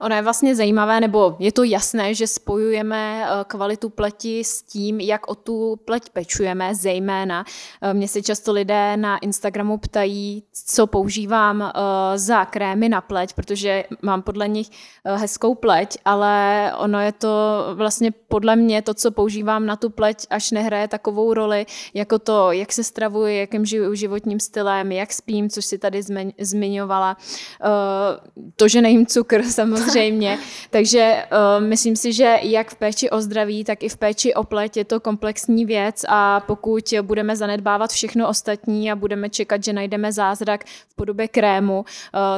Ono 0.03 0.15
je 0.15 0.21
vlastně 0.21 0.55
zajímavé, 0.55 0.99
nebo 0.99 1.35
je 1.39 1.51
to 1.51 1.63
jasné, 1.63 2.13
že 2.13 2.27
spojujeme 2.27 3.23
eh, 3.23 3.43
kvalitu 3.47 3.89
pleti 3.89 4.43
s 4.43 4.61
tím, 4.61 4.99
jak 4.99 5.27
o 5.27 5.35
tu 5.35 5.79
pleť 5.85 6.09
pečujeme, 6.09 6.75
zejména. 6.75 7.45
Eh, 7.81 7.93
mě 7.93 8.07
se 8.07 8.21
často 8.21 8.51
lidé 8.51 8.97
na 8.97 9.17
Instagramu 9.17 9.77
ptají, 9.77 10.43
co 10.65 10.87
používám 10.87 11.61
eh, 11.61 11.71
za 12.17 12.45
krémy 12.45 12.89
na 12.89 13.01
pleť, 13.01 13.33
protože 13.33 13.83
mám 14.01 14.21
podle 14.21 14.47
nich 14.47 14.69
hezkou 15.05 15.55
pleť, 15.55 15.97
ale 16.05 16.71
ono 16.77 16.99
je 16.99 17.11
to 17.11 17.65
vlastně 17.73 18.11
podle 18.11 18.55
mě 18.55 18.81
to, 18.81 18.93
co 18.93 19.11
používám 19.11 19.65
na 19.65 19.75
tu 19.75 19.89
pleť, 19.89 20.27
až 20.29 20.51
nehraje 20.51 20.87
takovou 20.87 21.33
roli, 21.33 21.65
jako 21.93 22.19
to, 22.19 22.51
jak 22.51 22.73
se 22.73 22.83
stravuji, 22.83 23.39
jakým 23.39 23.65
žiju 23.65 23.95
životním 23.95 24.39
stylem, 24.39 24.91
jak 24.91 25.13
spím, 25.13 25.49
což 25.49 25.65
si 25.65 25.77
tady 25.77 26.01
zmiňovala. 26.39 27.17
To, 28.55 28.67
že 28.67 28.81
nejím 28.81 29.05
cukr, 29.05 29.43
samozřejmě 29.49 29.92
samozřejmě. 29.93 30.39
Takže 30.69 31.23
uh, 31.31 31.65
myslím 31.65 31.95
si, 31.95 32.13
že 32.13 32.39
jak 32.41 32.69
v 32.69 32.75
péči 32.75 33.09
o 33.09 33.21
zdraví, 33.21 33.63
tak 33.63 33.83
i 33.83 33.89
v 33.89 33.97
péči 33.97 34.33
o 34.33 34.43
pleť 34.43 34.77
je 34.77 34.85
to 34.85 34.99
komplexní 34.99 35.65
věc 35.65 36.05
a 36.09 36.39
pokud 36.39 36.93
budeme 37.01 37.35
zanedbávat 37.35 37.91
všechno 37.91 38.27
ostatní 38.27 38.91
a 38.91 38.95
budeme 38.95 39.29
čekat, 39.29 39.63
že 39.63 39.73
najdeme 39.73 40.11
zázrak 40.11 40.65
v 40.65 40.95
podobě 40.95 41.27
krému, 41.27 41.79
uh, 41.79 41.85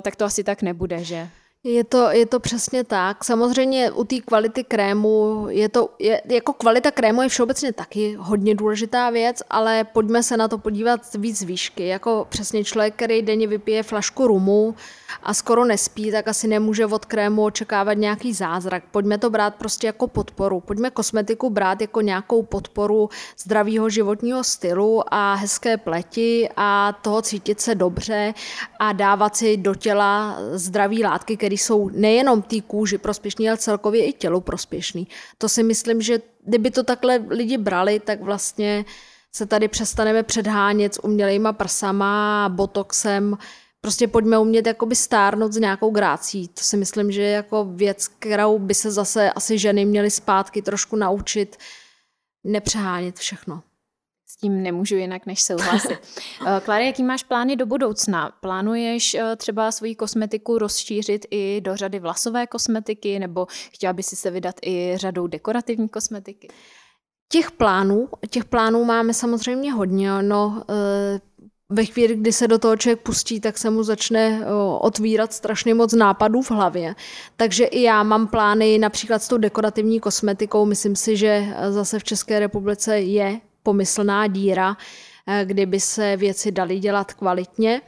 tak 0.01 0.15
to 0.15 0.25
asi 0.25 0.43
tak 0.43 0.61
nebude, 0.61 1.03
že? 1.03 1.29
Je 1.68 1.84
to, 1.84 2.09
je 2.11 2.26
to 2.26 2.39
přesně 2.39 2.84
tak. 2.84 3.24
Samozřejmě 3.24 3.91
u 3.91 4.03
té 4.03 4.16
kvality 4.20 4.63
krému 4.63 5.45
je 5.49 5.70
to, 5.70 5.89
je, 5.99 6.22
jako 6.26 6.53
kvalita 6.53 6.91
krému 6.91 7.22
je 7.22 7.30
všeobecně 7.30 7.74
taky 7.74 8.16
hodně 8.20 8.55
důležitá 8.55 9.09
věc, 9.09 9.43
ale 9.49 9.84
pojďme 9.84 10.24
se 10.24 10.38
na 10.38 10.47
to 10.47 10.57
podívat 10.57 11.01
víc 11.16 11.41
výšky. 11.41 11.88
Jako 11.88 12.28
přesně 12.30 12.63
člověk, 12.63 12.95
který 12.95 13.22
denně 13.22 13.47
vypije 13.47 13.84
flašku 13.84 14.28
rumu 14.28 14.76
a 15.24 15.34
skoro 15.34 15.66
nespí, 15.66 16.11
tak 16.11 16.28
asi 16.28 16.47
nemůže 16.47 16.86
od 16.86 17.05
krému 17.05 17.43
očekávat 17.43 17.93
nějaký 17.93 18.34
zázrak. 18.34 18.84
Pojďme 18.91 19.18
to 19.18 19.30
brát 19.30 19.55
prostě 19.55 19.88
jako 19.88 20.07
podporu. 20.07 20.59
Pojďme 20.59 20.89
kosmetiku 20.89 21.49
brát 21.49 21.82
jako 21.82 22.01
nějakou 22.01 22.43
podporu 22.43 23.09
zdravého 23.38 23.89
životního 23.89 24.43
stylu 24.43 25.13
a 25.13 25.34
hezké 25.34 25.78
pleti 25.78 26.49
a 26.57 26.93
toho 27.01 27.22
cítit 27.22 27.61
se 27.61 27.76
dobře 27.76 28.34
a 28.80 28.93
dávat 28.93 29.36
si 29.36 29.57
do 29.57 29.76
těla 29.76 30.38
zdraví 30.51 31.03
látky, 31.03 31.38
které 31.38 31.54
jsou 31.57 31.89
nejenom 31.89 32.41
té 32.41 32.61
kůži 32.61 32.97
prospěšný, 32.97 33.49
ale 33.49 33.57
celkově 33.57 34.05
i 34.05 34.13
tělu 34.13 34.41
prospěšný. 34.41 35.07
To 35.37 35.49
si 35.49 35.63
myslím, 35.63 36.01
že 36.01 36.21
kdyby 36.45 36.71
to 36.71 36.83
takhle 36.83 37.15
lidi 37.29 37.57
brali, 37.57 37.99
tak 37.99 38.21
vlastně 38.21 38.85
se 39.31 39.45
tady 39.45 39.67
přestaneme 39.67 40.23
předhánět 40.23 40.95
s 40.95 41.03
umělejma 41.03 41.53
prsama, 41.53 42.49
botoxem, 42.49 43.37
prostě 43.81 44.07
pojďme 44.07 44.39
umět 44.39 44.67
jakoby 44.67 44.95
stárnout 44.95 45.53
s 45.53 45.57
nějakou 45.57 45.89
grácí. 45.89 46.47
To 46.47 46.63
si 46.63 46.77
myslím, 46.77 47.11
že 47.11 47.21
je 47.21 47.31
jako 47.31 47.65
věc, 47.65 48.07
kterou 48.07 48.59
by 48.59 48.73
se 48.73 48.91
zase 48.91 49.31
asi 49.31 49.57
ženy 49.57 49.85
měly 49.85 50.11
zpátky 50.11 50.61
trošku 50.61 50.95
naučit 50.95 51.57
nepřehánět 52.43 53.15
všechno. 53.15 53.63
Tím 54.41 54.63
nemůžu 54.63 54.95
jinak 54.95 55.25
než 55.25 55.41
souhlasit. 55.41 55.99
Eh, 56.47 56.61
Klary, 56.65 56.86
jaký 56.86 57.03
máš 57.03 57.23
plány 57.23 57.55
do 57.55 57.65
budoucna? 57.65 58.31
Plánuješ 58.41 59.13
eh, 59.13 59.36
třeba 59.36 59.71
svoji 59.71 59.95
kosmetiku 59.95 60.57
rozšířit 60.57 61.25
i 61.31 61.61
do 61.61 61.75
řady 61.75 61.99
vlasové 61.99 62.47
kosmetiky, 62.47 63.19
nebo 63.19 63.47
chtěla 63.49 63.93
by 63.93 64.03
si 64.03 64.15
se 64.15 64.31
vydat 64.31 64.55
i 64.65 64.93
řadou 64.95 65.27
dekorativní 65.27 65.89
kosmetiky? 65.89 66.47
Těch 67.31 67.51
plánů, 67.51 68.09
těch 68.29 68.45
plánů 68.45 68.86
máme 68.86 69.13
samozřejmě 69.13 69.73
hodně. 69.73 70.21
No, 70.21 70.63
eh, 70.69 71.19
ve 71.69 71.86
chvíli, 71.86 72.15
kdy 72.15 72.33
se 72.33 72.47
do 72.47 72.59
toho 72.59 72.77
člověk 72.77 73.01
pustí, 73.01 73.39
tak 73.39 73.57
se 73.57 73.69
mu 73.69 73.83
začne 73.83 74.45
otvírat 74.79 75.33
strašně 75.33 75.73
moc 75.73 75.93
nápadů 75.93 76.41
v 76.41 76.51
hlavě. 76.51 76.95
Takže 77.36 77.65
i 77.65 77.81
já 77.81 78.03
mám 78.03 78.27
plány 78.27 78.77
například 78.77 79.23
s 79.23 79.27
tou 79.27 79.38
dekorativní 79.38 79.99
kosmetikou. 79.99 80.65
Myslím 80.65 80.95
si, 80.95 81.17
že 81.17 81.55
zase 81.69 81.99
v 81.99 82.03
České 82.03 82.39
republice 82.39 82.99
je 82.99 83.39
pomyslná 83.66 84.28
díra, 84.28 84.78
eh, 85.28 85.45
kdyby 85.45 85.80
se 85.80 86.18
věci 86.18 86.51
daly 86.51 86.80
dělat 86.80 87.13
kvalitně. 87.13 87.82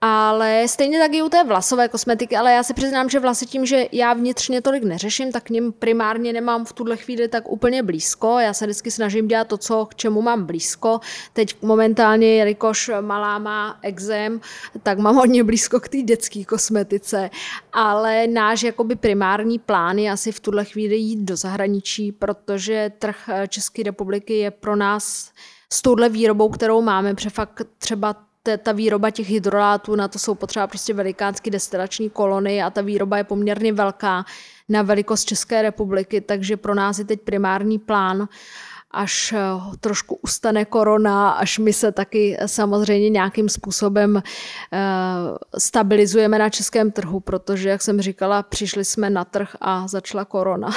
Ale 0.00 0.68
stejně 0.68 0.98
tak 0.98 1.14
i 1.14 1.22
u 1.22 1.28
té 1.28 1.44
vlasové 1.44 1.88
kosmetiky, 1.88 2.36
ale 2.36 2.52
já 2.52 2.62
se 2.62 2.74
přiznám, 2.74 3.08
že 3.08 3.20
vlasy 3.20 3.46
tím, 3.46 3.66
že 3.66 3.86
já 3.92 4.12
vnitřně 4.12 4.62
tolik 4.62 4.84
neřeším, 4.84 5.32
tak 5.32 5.44
k 5.44 5.50
ním 5.50 5.72
primárně 5.72 6.32
nemám 6.32 6.64
v 6.64 6.72
tuhle 6.72 6.96
chvíli 6.96 7.28
tak 7.28 7.48
úplně 7.48 7.82
blízko. 7.82 8.38
Já 8.38 8.52
se 8.52 8.66
vždycky 8.66 8.90
snažím 8.90 9.28
dělat 9.28 9.48
to, 9.48 9.58
co, 9.58 9.86
k 9.86 9.94
čemu 9.94 10.22
mám 10.22 10.44
blízko. 10.44 11.00
Teď 11.32 11.62
momentálně, 11.62 12.34
jelikož 12.34 12.90
malá 13.00 13.38
má 13.38 13.78
exém, 13.82 14.40
tak 14.82 14.98
mám 14.98 15.16
hodně 15.16 15.44
blízko 15.44 15.80
k 15.80 15.88
té 15.88 15.98
dětské 15.98 16.44
kosmetice. 16.44 17.30
Ale 17.72 18.26
náš 18.26 18.62
jakoby 18.62 18.96
primární 18.96 19.58
plán 19.58 19.98
je 19.98 20.10
asi 20.10 20.32
v 20.32 20.40
tuhle 20.40 20.64
chvíli 20.64 20.96
jít 20.96 21.20
do 21.20 21.36
zahraničí, 21.36 22.12
protože 22.12 22.92
trh 22.98 23.16
České 23.48 23.82
republiky 23.82 24.38
je 24.38 24.50
pro 24.50 24.76
nás 24.76 25.30
s 25.72 25.82
touhle 25.82 26.08
výrobou, 26.08 26.48
kterou 26.48 26.82
máme, 26.82 27.14
protože 27.14 27.30
fakt 27.30 27.62
třeba 27.78 28.25
ta 28.62 28.72
výroba 28.72 29.10
těch 29.10 29.30
hydrolátů, 29.30 29.96
na 29.96 30.08
to 30.08 30.18
jsou 30.18 30.34
potřeba 30.34 30.66
prostě 30.66 30.94
velikánské 30.94 31.50
destilační 31.50 32.10
kolony 32.10 32.62
a 32.62 32.70
ta 32.70 32.80
výroba 32.80 33.18
je 33.18 33.24
poměrně 33.24 33.72
velká 33.72 34.24
na 34.68 34.82
velikost 34.82 35.24
České 35.24 35.62
republiky, 35.62 36.20
takže 36.20 36.56
pro 36.56 36.74
nás 36.74 36.98
je 36.98 37.04
teď 37.04 37.20
primární 37.20 37.78
plán, 37.78 38.28
až 38.96 39.32
eh, 39.32 39.38
trošku 39.80 40.14
ustane 40.22 40.64
korona, 40.64 41.30
až 41.30 41.58
my 41.58 41.72
se 41.72 41.92
taky 41.92 42.36
samozřejmě 42.46 43.10
nějakým 43.10 43.48
způsobem 43.48 44.16
eh, 44.16 44.78
stabilizujeme 45.58 46.38
na 46.38 46.50
českém 46.50 46.90
trhu, 46.90 47.20
protože, 47.20 47.68
jak 47.68 47.82
jsem 47.82 48.00
říkala, 48.00 48.42
přišli 48.42 48.84
jsme 48.84 49.10
na 49.10 49.24
trh 49.24 49.56
a 49.60 49.88
začala 49.88 50.24
korona. 50.24 50.68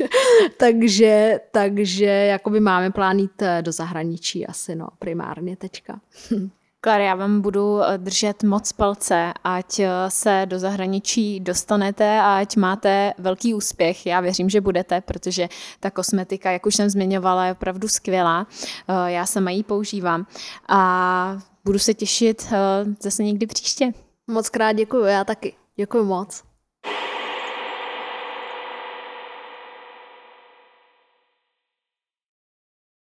takže, 0.56 1.40
takže 1.50 2.06
jakoby 2.06 2.60
máme 2.60 2.90
plán 2.90 3.18
jít 3.18 3.42
eh, 3.42 3.62
do 3.62 3.72
zahraničí 3.72 4.46
asi 4.46 4.74
no, 4.74 4.88
primárně 4.98 5.56
teďka. 5.56 6.00
Klar, 6.80 7.00
já 7.00 7.14
vám 7.14 7.40
budu 7.40 7.82
eh, 7.82 7.98
držet 7.98 8.42
moc 8.42 8.72
palce, 8.72 9.32
ať 9.44 9.78
eh, 9.78 9.88
se 10.08 10.42
do 10.44 10.58
zahraničí 10.58 11.40
dostanete 11.40 12.20
a 12.20 12.38
ať 12.38 12.56
máte 12.56 13.12
velký 13.18 13.54
úspěch. 13.54 14.06
Já 14.06 14.20
věřím, 14.20 14.50
že 14.50 14.60
budete, 14.60 15.00
protože 15.00 15.48
ta 15.80 15.90
kosmetika, 15.90 16.50
jak 16.50 16.66
už 16.66 16.74
jsem 16.74 16.90
zmiňovala, 16.90 17.46
je 17.46 17.52
opravdu 17.52 17.88
skvělá. 17.88 18.46
Eh, 18.88 19.12
já 19.12 19.26
sama 19.26 19.50
ji 19.50 19.62
používám 19.62 20.26
a 20.68 21.38
budu 21.64 21.78
se 21.78 21.94
těšit 21.94 22.52
zase 23.00 23.24
někdy 23.24 23.46
příště. 23.46 23.92
Moc 24.26 24.48
krát 24.48 24.72
děkuji, 24.72 25.04
já 25.04 25.24
taky. 25.24 25.54
Děkuji 25.76 26.04
moc. 26.04 26.47